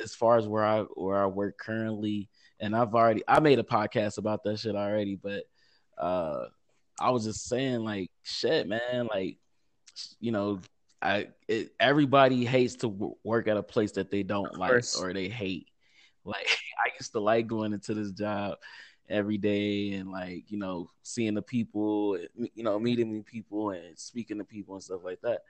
as 0.01 0.15
far 0.15 0.39
as 0.39 0.47
where 0.47 0.65
I 0.65 0.83
where 0.95 1.23
I 1.23 1.27
work 1.27 1.59
currently, 1.59 2.29
and 2.61 2.77
I've 2.77 2.95
already 2.95 3.23
I 3.27 3.41
made 3.41 3.59
a 3.59 3.65
podcast 3.65 4.19
about 4.19 4.45
that 4.45 4.61
shit 4.61 4.77
already, 4.77 5.17
but 5.17 5.45
uh 5.99 6.47
I 7.01 7.11
was 7.11 7.25
just 7.25 7.49
saying 7.49 7.81
like 7.81 8.11
shit, 8.23 8.69
man, 8.69 9.09
like 9.13 9.39
you 10.21 10.31
know, 10.31 10.61
I 11.03 11.29
it, 11.49 11.73
everybody 11.81 12.45
hates 12.45 12.77
to 12.77 12.89
w- 12.89 13.17
work 13.25 13.49
at 13.49 13.57
a 13.57 13.63
place 13.63 13.93
that 13.93 14.11
they 14.11 14.23
don't 14.23 14.57
like 14.57 14.85
or 15.01 15.13
they 15.13 15.29
hate. 15.29 15.67
Like 16.25 16.47
I 16.87 16.91
used 16.99 17.13
to 17.13 17.21
like 17.21 17.49
going 17.49 17.73
into 17.73 17.95
this 17.95 18.13
job 18.13 18.59
every 19.11 19.37
day 19.37 19.95
and 19.95 20.11
like 20.11 20.51
you 20.51 20.59
know 20.59 20.89
seeing 21.03 21.35
the 21.35 21.43
people, 21.43 22.19
you 22.55 22.63
know 22.63 22.79
meeting 22.79 23.11
new 23.11 23.23
people 23.23 23.71
and 23.71 23.99
speaking 23.99 24.39
to 24.39 24.45
people 24.45 24.75
and 24.75 24.83
stuff 24.83 25.01
like 25.05 25.21
that. 25.23 25.41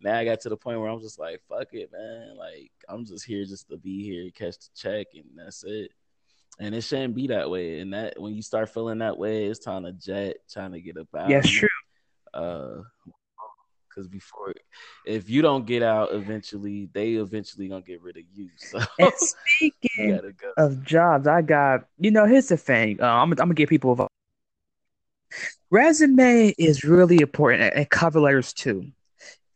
Now 0.00 0.16
I 0.16 0.24
got 0.24 0.40
to 0.42 0.48
the 0.48 0.56
point 0.56 0.80
where 0.80 0.88
I'm 0.88 1.00
just 1.00 1.18
like 1.18 1.42
fuck 1.48 1.68
it, 1.72 1.90
man. 1.92 2.36
Like 2.36 2.70
I'm 2.88 3.04
just 3.04 3.24
here 3.24 3.44
just 3.44 3.68
to 3.68 3.76
be 3.76 4.04
here, 4.04 4.30
catch 4.30 4.58
the 4.58 4.68
check, 4.74 5.08
and 5.14 5.24
that's 5.36 5.64
it. 5.64 5.90
And 6.60 6.74
it 6.74 6.82
shouldn't 6.82 7.14
be 7.14 7.28
that 7.28 7.50
way. 7.50 7.80
And 7.80 7.92
that 7.92 8.20
when 8.20 8.34
you 8.34 8.42
start 8.42 8.72
feeling 8.72 8.98
that 8.98 9.18
way, 9.18 9.44
it's 9.44 9.60
time 9.60 9.84
to 9.84 9.92
jet, 9.92 10.38
trying 10.50 10.72
to 10.72 10.80
get 10.80 10.96
about. 10.96 11.28
Yes, 11.28 11.48
true. 11.48 11.68
Uh, 12.34 12.82
because 13.98 14.08
before, 14.08 14.54
if 15.04 15.28
you 15.28 15.42
don't 15.42 15.66
get 15.66 15.82
out 15.82 16.12
eventually, 16.12 16.88
they 16.92 17.14
eventually 17.14 17.68
gonna 17.68 17.82
get 17.82 18.00
rid 18.00 18.16
of 18.16 18.22
you. 18.32 18.48
So 18.58 18.78
And 18.98 19.12
speaking 19.16 20.20
go. 20.40 20.52
of 20.56 20.84
jobs, 20.84 21.26
I 21.26 21.42
got 21.42 21.86
you 21.98 22.10
know. 22.12 22.24
Here's 22.26 22.48
the 22.48 22.56
thing. 22.56 23.00
Uh, 23.02 23.06
I'm, 23.06 23.32
I'm 23.32 23.36
gonna 23.36 23.54
give 23.54 23.68
people 23.68 23.92
a 24.00 24.06
resume 25.70 26.54
is 26.58 26.84
really 26.84 27.20
important, 27.20 27.62
and- 27.64 27.74
and 27.74 27.90
cover 27.90 28.20
letters 28.20 28.52
too. 28.52 28.86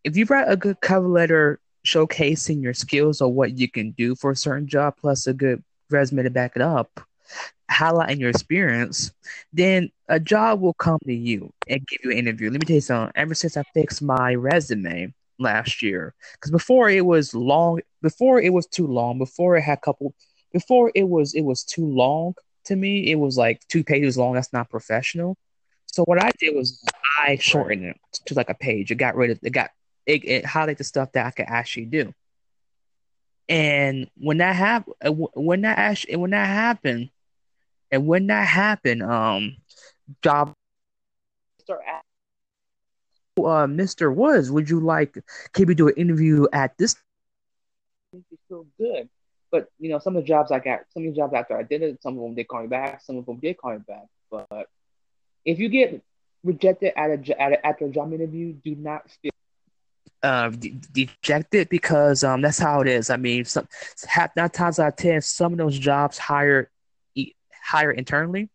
If 0.05 0.16
you 0.16 0.24
write 0.26 0.51
a 0.51 0.57
good 0.57 0.80
cover 0.80 1.07
letter 1.07 1.61
showcasing 1.86 2.62
your 2.62 2.74
skills 2.74 3.20
or 3.20 3.32
what 3.32 3.57
you 3.59 3.68
can 3.70 3.93
do 3.93 4.14
for 4.16 4.32
a 4.32 4.36
certain 4.36 4.66
job, 4.66 4.95
plus 5.01 5.26
a 5.28 5.32
good 5.32 5.62
resume 5.90 6.24
to 6.24 6.30
back 6.30 6.53
it 6.57 6.62
up, 6.62 7.01
highlighting 7.73 8.18
your 8.18 8.31
experience, 8.31 9.12
then 9.53 9.91
a 10.09 10.20
job 10.20 10.61
will 10.61 10.75
come 10.75 10.99
to 11.05 11.14
you 11.14 11.53
and 11.68 11.87
give 11.87 12.01
you 12.05 12.11
an 12.11 12.18
interview. 12.18 12.51
Let 12.51 12.61
me 12.61 12.66
tell 12.66 12.75
you 12.75 12.81
something. 12.81 13.12
Ever 13.16 13.35
since 13.35 13.57
I 13.57 13.62
fixed 13.75 14.03
my 14.03 14.35
resume 14.35 15.12
last 15.39 15.83
year, 15.83 16.14
because 16.35 16.51
before 16.51 16.89
it 16.89 17.05
was 17.05 17.35
long, 17.35 17.81
before 18.03 18.41
it 18.41 18.53
was 18.53 18.66
too 18.66 18.87
long, 18.87 19.18
before 19.18 19.57
it 19.57 19.62
had 19.62 19.79
a 19.79 19.81
couple, 19.81 20.14
before 20.53 20.93
it 20.95 21.09
was 21.09 21.35
it 21.35 21.43
was 21.43 21.64
too 21.64 21.87
long 21.87 22.35
to 22.64 22.77
me. 22.77 23.11
It 23.11 23.16
was 23.16 23.37
like 23.37 23.61
two 23.68 23.83
pages 23.83 24.16
long. 24.16 24.35
That's 24.35 24.53
not 24.53 24.70
professional. 24.70 25.37
So 25.87 26.05
what 26.05 26.23
I 26.23 26.31
did 26.39 26.55
was 26.55 26.83
I 27.18 27.37
shortened 27.37 27.85
it 27.85 27.97
to 28.27 28.35
like 28.35 28.51
a 28.51 28.55
page. 28.55 28.91
It 28.91 28.97
got 28.97 29.16
rid 29.16 29.31
of 29.31 29.39
it 29.43 29.51
got 29.51 29.70
it, 30.07 30.25
it 30.25 30.45
highlighted 30.45 30.79
the 30.79 30.85
stuff 30.85 31.12
that 31.12 31.27
I 31.27 31.31
could 31.31 31.47
actually 31.49 31.87
do. 31.87 32.14
And 33.49 34.09
when 34.16 34.39
that 34.39 34.57
happened, 34.57 34.97
uh, 35.05 35.11
when 35.11 35.62
that 35.62 35.79
actually, 35.79 36.16
when 36.16 36.31
that 36.31 36.47
happened, 36.47 37.11
and 37.93 38.07
when 38.07 38.26
that 38.28 38.49
happened, 38.49 39.03
um, 39.03 39.59
job 40.22 40.55
uh, 43.38 43.66
Mr. 43.66 44.14
Woods, 44.14 44.51
would 44.51 44.68
you 44.70 44.80
like 44.80 45.16
can 45.53 45.66
we 45.66 45.74
do 45.74 45.88
an 45.88 45.95
interview 45.97 46.47
at 46.53 46.76
this? 46.78 46.97
You 48.12 48.22
feel 48.49 48.66
good, 48.78 49.09
but 49.51 49.68
you 49.78 49.90
know 49.90 49.99
some 49.99 50.16
of 50.16 50.22
the 50.22 50.28
jobs 50.28 50.51
I 50.51 50.59
got, 50.59 50.80
some 50.93 51.07
of 51.07 51.14
the 51.14 51.16
jobs 51.16 51.34
after 51.34 51.57
I 51.57 51.62
did 51.62 51.82
it, 51.82 52.03
some 52.03 52.16
of 52.18 52.22
them 52.24 52.34
they 52.34 52.45
call 52.45 52.62
me 52.62 52.68
back, 52.68 53.03
some 53.03 53.16
of 53.16 53.26
them 53.26 53.38
did 53.38 53.57
call 53.59 53.72
me 53.72 53.78
back. 53.86 54.07
But 54.30 54.68
if 55.45 55.59
you 55.59 55.68
get 55.68 56.03
rejected 56.45 56.93
at 56.97 57.11
a, 57.11 57.40
at 57.40 57.53
a 57.53 57.66
after 57.66 57.86
a 57.86 57.90
job 57.90 58.12
interview, 58.12 58.53
do 58.53 58.74
not 58.74 59.11
feel 59.11 59.30
uh, 60.22 60.51
de- 60.51 60.76
dejected 60.93 61.68
because 61.68 62.24
um 62.24 62.43
that's 62.43 62.59
how 62.59 62.80
it 62.80 62.88
is. 62.88 63.11
I 63.11 63.16
mean, 63.16 63.45
some 63.45 63.68
half 64.07 64.34
nine 64.36 64.51
times 64.51 64.78
out 64.78 64.88
of 64.88 64.97
ten, 64.97 65.20
some 65.22 65.53
of 65.53 65.59
those 65.59 65.78
jobs 65.78 66.18
hire 66.18 66.70
hire 67.62 67.90
internally, 67.90 68.50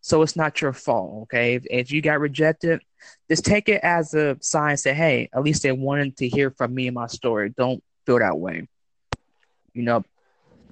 so 0.00 0.22
it's 0.22 0.36
not 0.36 0.60
your 0.60 0.72
fault. 0.72 1.22
Okay, 1.22 1.54
if, 1.54 1.66
if 1.70 1.92
you 1.92 2.02
got 2.02 2.20
rejected, 2.20 2.80
just 3.28 3.44
take 3.44 3.68
it 3.68 3.80
as 3.82 4.14
a 4.14 4.36
sign. 4.40 4.76
Say, 4.76 4.94
hey, 4.94 5.28
at 5.32 5.42
least 5.42 5.62
they 5.62 5.72
wanted 5.72 6.16
to 6.18 6.28
hear 6.28 6.50
from 6.50 6.74
me 6.74 6.86
and 6.86 6.94
my 6.94 7.06
story. 7.06 7.50
Don't 7.50 7.82
feel 8.06 8.18
that 8.18 8.38
way. 8.38 8.68
You 9.72 9.82
know. 9.82 10.04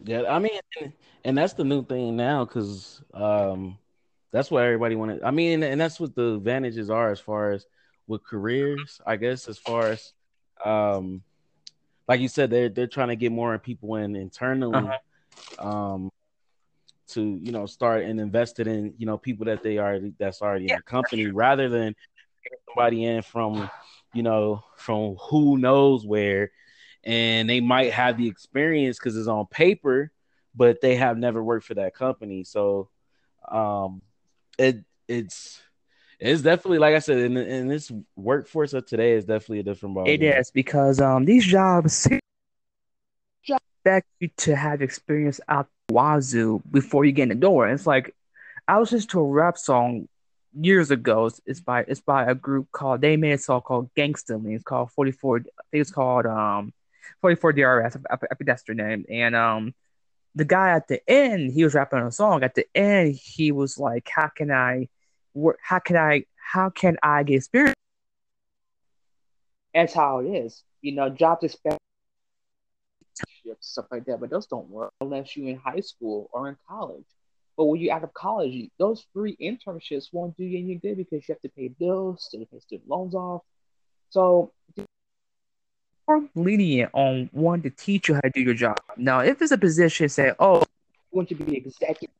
Yeah, 0.04 0.24
I 0.28 0.38
mean, 0.38 0.60
and 1.24 1.36
that's 1.36 1.54
the 1.54 1.64
new 1.64 1.84
thing 1.84 2.16
now 2.16 2.44
because 2.44 3.02
um, 3.12 3.78
that's 4.30 4.50
what 4.50 4.64
everybody 4.64 4.94
wanted. 4.94 5.22
I 5.22 5.30
mean, 5.30 5.62
and 5.62 5.80
that's 5.80 5.98
what 5.98 6.14
the 6.14 6.34
advantages 6.34 6.90
are 6.90 7.10
as 7.10 7.20
far 7.20 7.52
as 7.52 7.66
with 8.06 8.24
careers. 8.24 9.00
I 9.06 9.16
guess 9.16 9.48
as 9.48 9.58
far 9.58 9.88
as 9.88 10.12
um, 10.64 11.22
like 12.08 12.20
you 12.20 12.28
said, 12.28 12.50
they're 12.50 12.68
they're 12.68 12.86
trying 12.86 13.08
to 13.08 13.16
get 13.16 13.32
more 13.32 13.56
people 13.58 13.96
in 13.96 14.16
internally, 14.16 14.76
uh-huh. 14.76 15.68
um, 15.68 16.10
to 17.08 17.38
you 17.42 17.52
know 17.52 17.66
start 17.66 18.04
and 18.04 18.20
invested 18.20 18.66
in 18.66 18.94
you 18.98 19.06
know 19.06 19.18
people 19.18 19.46
that 19.46 19.62
they 19.62 19.78
already 19.78 20.12
that's 20.18 20.42
already 20.42 20.66
yeah, 20.66 20.74
in 20.74 20.78
the 20.78 20.82
company 20.82 21.24
sure. 21.24 21.32
rather 21.32 21.68
than 21.68 21.94
somebody 22.66 23.04
in 23.04 23.22
from 23.22 23.70
you 24.12 24.22
know 24.22 24.62
from 24.76 25.16
who 25.16 25.58
knows 25.58 26.06
where, 26.06 26.50
and 27.04 27.48
they 27.48 27.60
might 27.60 27.92
have 27.92 28.16
the 28.16 28.28
experience 28.28 28.98
because 28.98 29.16
it's 29.16 29.28
on 29.28 29.46
paper, 29.46 30.10
but 30.54 30.80
they 30.80 30.96
have 30.96 31.18
never 31.18 31.42
worked 31.42 31.66
for 31.66 31.74
that 31.74 31.94
company. 31.94 32.44
So, 32.44 32.88
um, 33.50 34.02
it 34.58 34.84
it's 35.06 35.60
it's 36.20 36.42
definitely 36.42 36.78
like 36.78 36.94
I 36.94 36.98
said 36.98 37.18
in, 37.18 37.36
in 37.36 37.68
this 37.68 37.92
workforce 38.16 38.72
of 38.72 38.86
today 38.86 39.12
is 39.12 39.24
definitely 39.24 39.60
a 39.60 39.64
different 39.64 39.94
ball. 39.94 40.08
It 40.08 40.22
is 40.22 40.50
because 40.50 41.00
um 41.00 41.24
these 41.24 41.44
jobs 41.44 42.08
expect 43.50 44.08
you 44.20 44.28
to 44.36 44.56
have 44.56 44.82
experience 44.82 45.40
out 45.48 45.68
wazoo 45.90 46.62
before 46.70 47.04
you 47.04 47.12
get 47.12 47.24
in 47.24 47.28
the 47.30 47.34
door. 47.34 47.68
It's 47.68 47.86
like 47.86 48.14
I 48.66 48.78
was 48.78 48.90
just 48.90 49.10
to 49.10 49.20
a 49.20 49.24
rap 49.24 49.56
song 49.58 50.08
years 50.58 50.90
ago. 50.90 51.30
It's 51.46 51.60
by 51.60 51.84
it's 51.88 52.00
by 52.00 52.24
a 52.24 52.34
group 52.34 52.70
called 52.72 53.00
they 53.00 53.16
made 53.16 53.32
a 53.32 53.38
song 53.38 53.62
called 53.62 53.90
Gangsta 53.94 54.42
Lean. 54.42 54.54
It's 54.54 54.64
called 54.64 54.90
44 54.92 55.38
I 55.38 55.40
think 55.70 55.80
it's 55.80 55.90
called 55.90 56.26
um 56.26 56.72
44 57.22 57.52
DRS. 57.52 57.62
I, 57.96 58.14
I, 58.14 58.14
I 58.14 58.34
think 58.34 58.46
that's 58.46 58.62
their 58.64 58.74
name. 58.74 59.04
And 59.08 59.34
um 59.34 59.74
the 60.34 60.44
guy 60.44 60.70
at 60.70 60.86
the 60.86 61.00
end, 61.08 61.52
he 61.52 61.64
was 61.64 61.74
rapping 61.74 61.98
on 61.98 62.06
a 62.06 62.12
song. 62.12 62.44
At 62.44 62.54
the 62.54 62.66
end, 62.74 63.14
he 63.14 63.50
was 63.50 63.78
like, 63.78 64.08
How 64.14 64.28
can 64.28 64.50
I 64.50 64.88
how 65.62 65.78
can 65.78 65.96
I 65.96 66.24
how 66.36 66.70
can 66.70 66.96
I 67.02 67.22
get 67.22 67.36
experience? 67.36 67.74
That's 69.74 69.94
how 69.94 70.18
it 70.20 70.28
is. 70.28 70.62
You 70.80 70.92
know, 70.92 71.08
jobs 71.08 71.44
expect 71.44 71.77
stuff 73.60 73.86
like 73.90 74.04
that, 74.06 74.20
but 74.20 74.30
those 74.30 74.46
don't 74.46 74.68
work 74.68 74.92
unless 75.00 75.36
you're 75.36 75.48
in 75.48 75.56
high 75.56 75.80
school 75.80 76.28
or 76.32 76.48
in 76.48 76.56
college. 76.68 77.06
But 77.56 77.64
when 77.64 77.80
you're 77.80 77.94
out 77.94 78.04
of 78.04 78.14
college, 78.14 78.70
those 78.78 79.04
free 79.12 79.36
internships 79.40 80.12
won't 80.12 80.36
do 80.36 80.44
you 80.44 80.58
any 80.58 80.76
good 80.76 80.96
because 80.96 81.28
you 81.28 81.34
have 81.34 81.42
to 81.42 81.48
pay 81.48 81.68
bills, 81.68 82.28
to 82.30 82.38
pay 82.38 82.58
student 82.60 82.88
loans 82.88 83.14
off. 83.14 83.42
So 84.10 84.52
more 86.06 86.28
lenient 86.34 86.90
on 86.94 87.28
wanting 87.32 87.70
to 87.70 87.76
teach 87.76 88.08
you 88.08 88.14
how 88.14 88.20
to 88.20 88.30
do 88.30 88.40
your 88.40 88.54
job. 88.54 88.78
Now, 88.96 89.20
if 89.20 89.42
it's 89.42 89.52
a 89.52 89.58
position, 89.58 90.08
say, 90.08 90.32
oh, 90.38 90.60
you 90.60 90.66
want 91.12 91.28
to 91.28 91.34
be 91.34 91.56
executive, 91.56 92.14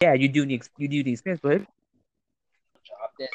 yeah, 0.00 0.14
you 0.14 0.28
do 0.28 0.46
need 0.46 0.62
you 0.78 0.88
do 0.88 1.04
the 1.04 1.12
experience, 1.12 1.40
but 1.42 1.58
job 2.84 3.10
that 3.18 3.28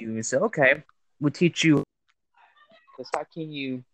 you 0.00 0.22
say, 0.22 0.38
okay, 0.38 0.82
we'll 1.20 1.30
teach 1.30 1.62
you. 1.62 1.84
Because 2.96 3.10
how 3.14 3.24
can 3.32 3.52
you, 3.52 3.84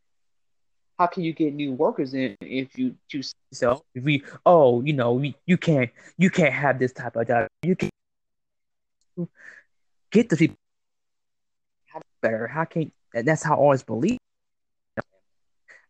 how 1.03 1.09
can 1.09 1.25
you 1.25 1.33
get 1.33 1.53
new 1.53 1.73
workers 1.73 2.15
in 2.15 2.37
if 2.41 2.79
you 2.79 2.95
choose 3.09 3.35
so 3.53 3.83
if 3.93 4.05
we 4.05 4.23
oh 4.47 4.81
you 4.83 4.93
know 4.93 5.15
we, 5.15 5.35
you 5.47 5.57
can't 5.57 5.91
you 6.17 6.31
can't 6.31 6.55
have 6.55 6.79
this 6.79 6.93
type 6.93 7.17
of 7.17 7.27
job 7.27 7.49
you 7.65 7.75
can 7.75 7.91
get 10.13 10.29
the 10.29 10.37
people 10.37 10.57
better 12.21 12.47
how 12.47 12.65
can 12.65 12.93
and 13.15 13.27
that's 13.27 13.43
how 13.43 13.55
I 13.55 13.57
always 13.57 13.83
believe 13.83 14.19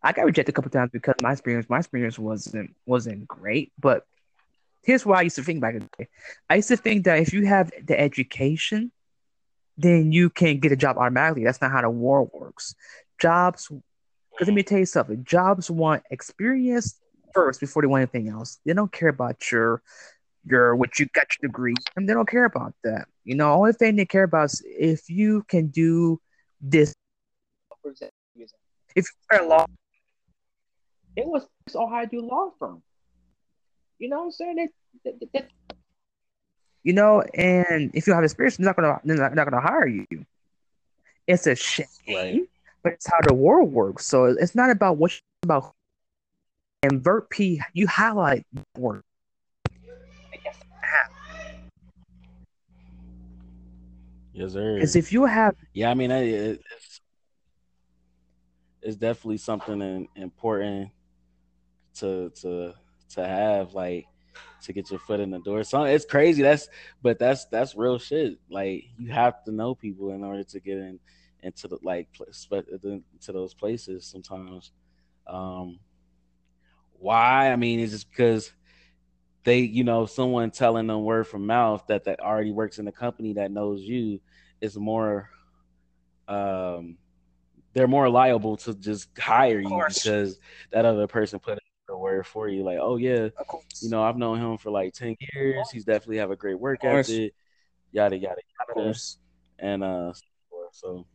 I 0.03 0.13
got 0.13 0.25
rejected 0.25 0.53
a 0.53 0.55
couple 0.55 0.71
times 0.71 0.91
because 0.91 1.15
my 1.23 1.33
experience 1.33 1.69
my 1.69 1.81
experience 1.81 2.19
wasn't 2.19 2.75
wasn't 2.87 3.29
great 3.29 3.71
but 3.79 4.07
here's 4.83 5.05
why 5.05 5.19
I 5.19 5.23
used 5.23 5.37
to 5.37 5.45
think 5.45 5.61
back 5.61 5.75
in 5.75 5.81
the 5.81 5.91
day. 5.99 6.09
I 6.49 6.57
used 6.57 6.69
to 6.69 6.77
think 6.79 7.05
that 7.05 7.19
if 7.19 7.33
you 7.35 7.47
have 7.47 7.71
the 7.85 8.01
education, 8.01 8.91
then 9.77 10.11
you 10.11 10.29
can 10.29 10.59
get 10.59 10.73
a 10.73 10.77
job 10.77 10.99
automatically. 10.99 11.45
That's 11.45 11.61
not 11.61 11.71
how 11.71 11.83
the 11.83 11.91
world 11.91 12.31
works. 12.35 12.75
Jobs, 13.21 13.71
because 14.33 14.49
let 14.49 14.55
me 14.55 14.63
tell 14.63 14.79
you 14.79 14.87
something. 14.87 15.25
Jobs 15.25 15.71
want 15.71 16.03
experience 16.11 16.99
first 17.35 17.61
before 17.61 17.83
they 17.83 17.89
want 17.89 18.03
anything 18.03 18.29
else. 18.29 18.59
They 18.65 18.73
don't 18.73 18.93
care 18.93 19.09
about 19.09 19.51
your 19.51 19.83
your 20.45 20.75
what 20.75 20.99
you 20.99 21.07
got 21.15 21.27
your 21.41 21.49
degree, 21.49 21.75
and 21.97 22.09
they 22.09 22.15
don't 22.15 22.29
care 22.29 22.45
about 22.45 22.75
that. 22.85 23.07
You 23.25 23.37
know, 23.37 23.53
only 23.53 23.73
thing 23.73 23.97
they 23.97 24.07
care 24.07 24.25
about 24.25 24.47
is 24.47 24.63
if 24.65 25.09
you 25.09 25.45
can 25.49 25.69
do 25.69 26.21
this. 26.61 26.95
If 28.95 29.07
you're 29.31 29.43
a 29.43 29.49
law, 29.49 29.67
it 31.17 31.27
was 31.27 31.47
Ohio 31.75 32.07
do 32.07 32.21
law 32.21 32.51
firm. 32.59 32.83
You 33.99 34.09
know 34.09 34.19
what 34.19 34.25
I'm 34.25 34.33
saying? 34.33 34.69
They, 35.05 35.13
they, 35.13 35.27
they, 35.33 35.47
you 36.83 36.93
know, 36.93 37.23
and 37.35 37.91
if 37.95 38.07
you 38.07 38.13
have 38.13 38.25
experience, 38.25 38.57
they're 38.57 38.67
not 38.67 38.77
gonna 38.77 39.01
they're 39.05 39.17
not, 39.17 39.35
not 39.35 39.49
gonna 39.49 39.63
hire 39.63 39.87
you. 39.87 40.07
It's 41.27 41.47
a 41.47 41.55
shame, 41.55 41.87
right. 42.09 42.43
But 42.83 42.95
it's 42.95 43.07
how 43.07 43.19
the 43.27 43.35
world 43.35 43.73
works. 43.73 44.07
So 44.07 44.25
it's 44.25 44.55
not 44.55 44.71
about 44.71 44.97
what 44.97 45.19
about. 45.43 45.73
And 46.83 47.03
Vert 47.03 47.31
P, 47.31 47.61
you 47.75 47.87
highlight 47.87 48.45
work. 48.77 49.05
Yes, 54.33 54.53
sir. 54.53 54.77
Because 54.77 54.97
if 54.97 55.13
you 55.13 55.27
have, 55.27 55.55
yeah, 55.75 55.91
I 55.91 55.95
mean, 55.95 56.11
it's, 56.11 57.01
it's 58.81 58.97
definitely 58.97 59.37
something 59.37 60.09
important 60.17 60.91
to 61.95 62.31
to 62.41 62.73
to 63.11 63.27
have 63.27 63.75
like 63.75 64.07
to 64.63 64.73
get 64.73 64.91
your 64.91 65.01
foot 65.01 65.21
in 65.21 65.31
the 65.31 65.39
door. 65.41 65.63
So 65.65 65.85
it's 65.85 66.05
crazy. 66.05 66.43
That's 66.43 66.69
but 67.03 67.19
that's 67.19 67.45
that's 67.47 67.77
real 67.77 67.99
shit. 67.99 68.39
Like 68.51 68.85
you 68.99 69.13
have 69.13 69.45
to 69.45 69.53
know 69.53 69.75
people 69.75 70.11
in 70.11 70.25
order 70.25 70.43
to 70.43 70.61
get 70.61 70.79
in 70.79 70.99
into 71.43 71.69
the 71.69 71.79
like 71.83 72.09
to 72.13 73.33
those 73.33 73.55
places 73.55 74.07
sometimes. 74.07 74.73
Um 75.27 75.79
why? 76.93 77.51
I 77.51 77.57
mean, 77.57 77.81
it's 77.81 77.93
just 77.93 78.11
because 78.11 78.53
they, 79.45 79.59
you 79.61 79.83
know, 79.83 80.07
someone 80.07 80.53
telling 80.53 80.87
them 80.87 81.03
word 81.03 81.27
from 81.27 81.47
mouth 81.47 81.85
that 81.89 82.05
that 82.05 82.21
already 82.21 82.53
works 82.53 82.79
in 82.79 82.85
the 82.85 82.93
company 82.93 83.33
that 83.35 83.51
knows 83.51 83.81
you 83.83 84.21
is 84.61 84.77
more 84.77 85.29
um 86.29 86.97
they're 87.75 87.89
more 87.89 88.09
liable 88.09 88.57
to 88.59 88.75
just 88.75 89.09
hire 89.19 89.59
you 89.61 89.83
because 89.89 90.39
that 90.71 90.85
other 90.85 91.07
person 91.07 91.39
put 91.41 91.59
the 91.89 91.97
word 91.97 92.27
for 92.27 92.49
you. 92.49 92.63
Like, 92.63 92.79
oh 92.81 92.97
yeah, 92.97 93.29
you 93.81 93.91
know, 93.91 94.03
I've 94.03 94.17
known 94.17 94.39
him 94.39 94.59
for 94.59 94.71
like 94.71 94.93
ten 94.93 95.17
years. 95.35 95.71
He's 95.71 95.85
definitely 95.85 96.19
have 96.19 96.31
a 96.31 96.37
great 96.37 96.59
work 96.59 96.85
ethic. 96.85 97.35
Yada 97.91 98.17
yada 98.17 98.41
yada. 98.77 98.95
And 99.59 99.83
uh, 99.85 100.13
so, 100.73 101.07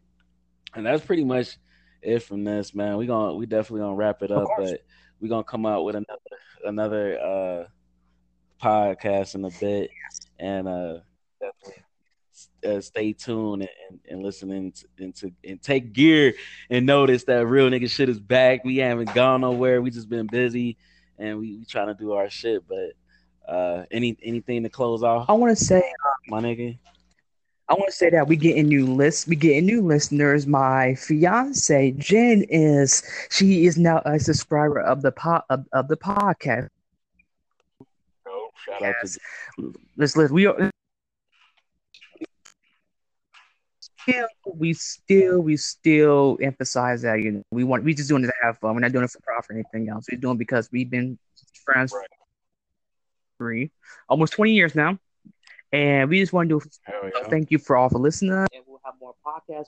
and 0.76 0.86
that's 0.86 1.06
pretty 1.06 1.24
much 1.24 1.58
it 2.02 2.20
from 2.20 2.44
this, 2.44 2.74
man. 2.74 2.98
We 2.98 3.08
gonna 3.08 3.34
we 3.34 3.46
definitely 3.46 3.82
gonna 3.82 3.96
wrap 3.96 4.22
it 4.22 4.32
up, 4.32 4.48
but 4.58 4.84
we're 5.20 5.30
gonna 5.30 5.44
come 5.44 5.66
out 5.66 5.84
with 5.84 5.96
another 5.96 6.20
another 6.66 7.20
uh 7.20 7.66
podcast 8.62 9.36
in 9.36 9.46
a 9.46 9.52
bit, 9.60 9.90
and 10.40 10.68
uh, 10.68 10.98
definitely 11.40 11.84
uh, 12.66 12.82
stay 12.82 13.14
tuned 13.14 13.68
and, 13.90 14.00
and 14.10 14.24
listening 14.24 14.74
to, 14.98 15.32
and 15.44 15.62
take 15.62 15.94
gear 15.94 16.34
and 16.70 16.86
notice 16.86 17.24
that 17.26 17.46
real 17.48 17.70
nigga 17.70 17.90
shit 17.90 18.10
is 18.10 18.20
back. 18.20 18.64
We 18.64 18.78
haven't 18.78 19.14
gone 19.14 19.42
nowhere. 19.42 19.82
We 19.82 19.92
just 19.92 20.10
been 20.10 20.28
busy 20.28 20.78
and 21.18 21.40
we, 21.40 21.58
we 21.58 21.66
trying 21.66 21.88
to 21.88 21.94
do 21.94 22.14
our 22.14 22.30
shit. 22.30 22.64
But 22.68 23.52
uh, 23.52 23.86
any 23.92 24.18
anything 24.22 24.64
to 24.64 24.70
close 24.70 25.04
off? 25.04 25.30
I 25.30 25.34
want 25.34 25.58
to 25.58 25.64
say, 25.64 25.84
my 26.28 26.42
nigga. 26.42 26.78
I 27.70 27.74
want 27.74 27.88
to 27.88 27.92
say 27.96 28.10
that 28.12 28.28
we 28.28 28.38
getting 28.38 28.68
new 28.68 28.86
lists. 28.86 29.28
We 29.28 29.36
getting 29.36 29.66
new 29.66 29.82
listeners. 29.82 30.48
My 30.48 30.96
fiance 30.96 31.92
Jen 31.92 32.46
is 32.50 33.04
she 33.30 33.66
is 33.66 33.78
now 33.78 34.02
a 34.06 34.20
subscriber 34.20 34.80
of 34.80 35.02
the 35.02 35.12
po- 35.12 35.42
of, 35.50 35.66
of 35.74 35.88
the 35.88 35.98
podcast. 35.98 36.70
Oh, 38.28 38.50
shout 38.66 38.84
out 38.84 38.96
to 39.04 39.74
Let's 39.98 40.16
let 40.16 40.32
we 40.32 40.46
are. 40.46 40.72
Still, 43.80 44.28
we 44.56 44.74
still 44.74 45.40
we 45.42 45.58
still 45.58 46.38
emphasize 46.42 47.02
that 47.02 47.22
you 47.22 47.32
know 47.32 47.44
we 47.52 47.64
want 47.64 47.84
we 47.84 47.94
just 47.94 48.08
doing 48.10 48.24
it 48.24 48.28
to 48.28 48.34
have 48.42 48.58
fun. 48.60 48.74
We're 48.76 48.80
not 48.82 48.94
doing 48.94 49.04
it 49.04 49.12
for 49.12 49.20
profit 49.20 49.52
or 49.52 49.54
anything 49.56 49.90
else. 49.90 50.06
We're 50.12 50.20
doing 50.20 50.36
it 50.36 50.40
because 50.40 50.70
we've 50.72 50.90
been 50.90 51.20
friends 51.66 51.92
Right. 51.94 52.08
for 53.40 53.44
three, 53.44 53.72
almost 54.08 54.34
twenty 54.34 54.54
years 54.54 54.76
now, 54.76 54.98
and 55.72 56.10
we 56.10 56.20
just 56.20 56.34
want 56.34 56.50
to 56.50 56.60
do 56.60 56.70
yeah. 56.88 57.28
thank 57.30 57.52
you 57.52 57.58
for 57.58 57.76
all 57.76 57.90
for 57.90 58.00
listening. 58.00 58.32
And 58.32 58.64
we'll 58.66 58.80
have 58.86 58.96
more 59.00 59.16
podcasts. 59.26 59.68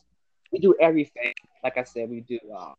We 0.51 0.59
do 0.59 0.75
everything. 0.79 1.33
Like 1.63 1.77
I 1.77 1.83
said, 1.83 2.09
we 2.09 2.21
do 2.21 2.39
uh, 2.55 2.73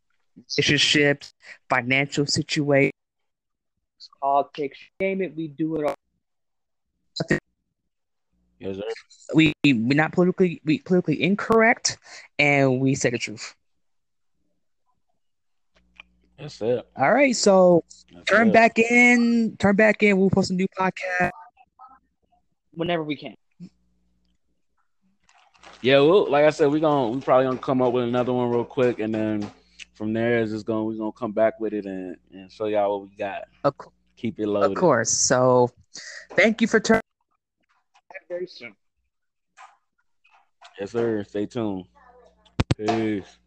relationships, 0.57 1.33
financial 1.69 2.25
situations, 2.25 2.91
politics, 4.21 4.77
name 4.99 5.21
it. 5.21 5.35
We 5.35 5.47
do 5.49 5.77
it 5.77 5.85
all. 5.85 5.95
Yes, 8.59 8.77
sir. 8.77 8.83
We 9.33 9.53
we're 9.63 9.95
not 9.95 10.11
politically 10.11 10.61
we 10.65 10.79
politically 10.79 11.21
incorrect, 11.21 11.97
and 12.37 12.79
we 12.79 12.95
say 12.95 13.09
the 13.09 13.17
truth. 13.17 13.55
That's 16.37 16.59
it. 16.61 16.87
All 16.97 17.13
right, 17.13 17.35
so 17.35 17.83
That's 18.11 18.25
turn 18.25 18.49
it. 18.49 18.53
back 18.53 18.79
in. 18.79 19.55
Turn 19.57 19.75
back 19.75 20.01
in. 20.01 20.17
We'll 20.17 20.31
post 20.31 20.49
a 20.49 20.55
new 20.55 20.67
podcast 20.77 21.31
whenever 22.73 23.03
we 23.03 23.15
can. 23.15 23.35
Yeah, 25.81 25.99
well, 25.99 26.29
like 26.29 26.45
I 26.45 26.51
said, 26.51 26.71
we're 26.71 26.79
gonna 26.79 27.09
we 27.09 27.21
probably 27.21 27.45
gonna 27.45 27.57
come 27.57 27.81
up 27.81 27.93
with 27.93 28.03
another 28.03 28.33
one 28.33 28.49
real 28.49 28.63
quick, 28.63 28.99
and 28.99 29.13
then 29.13 29.49
from 29.93 30.13
there 30.13 30.39
it's 30.39 30.51
just 30.51 30.65
gonna 30.65 30.83
we're 30.83 30.97
gonna 30.97 31.11
come 31.11 31.31
back 31.31 31.59
with 31.59 31.73
it 31.73 31.85
and, 31.85 32.17
and 32.31 32.51
show 32.51 32.65
y'all 32.65 32.99
what 32.99 33.09
we 33.09 33.15
got. 33.15 33.43
Of, 33.63 33.77
co- 33.77 33.91
Keep 34.15 34.39
it 34.39 34.47
loaded. 34.47 34.71
of 34.71 34.77
course. 34.77 35.09
So 35.09 35.69
thank 36.31 36.61
you 36.61 36.67
for 36.67 36.79
turning. 36.79 37.01
Very 38.29 38.47
soon. 38.47 38.75
Yes, 40.79 40.91
sir. 40.91 41.23
Stay 41.23 41.47
tuned. 41.47 41.85
Peace. 42.77 43.37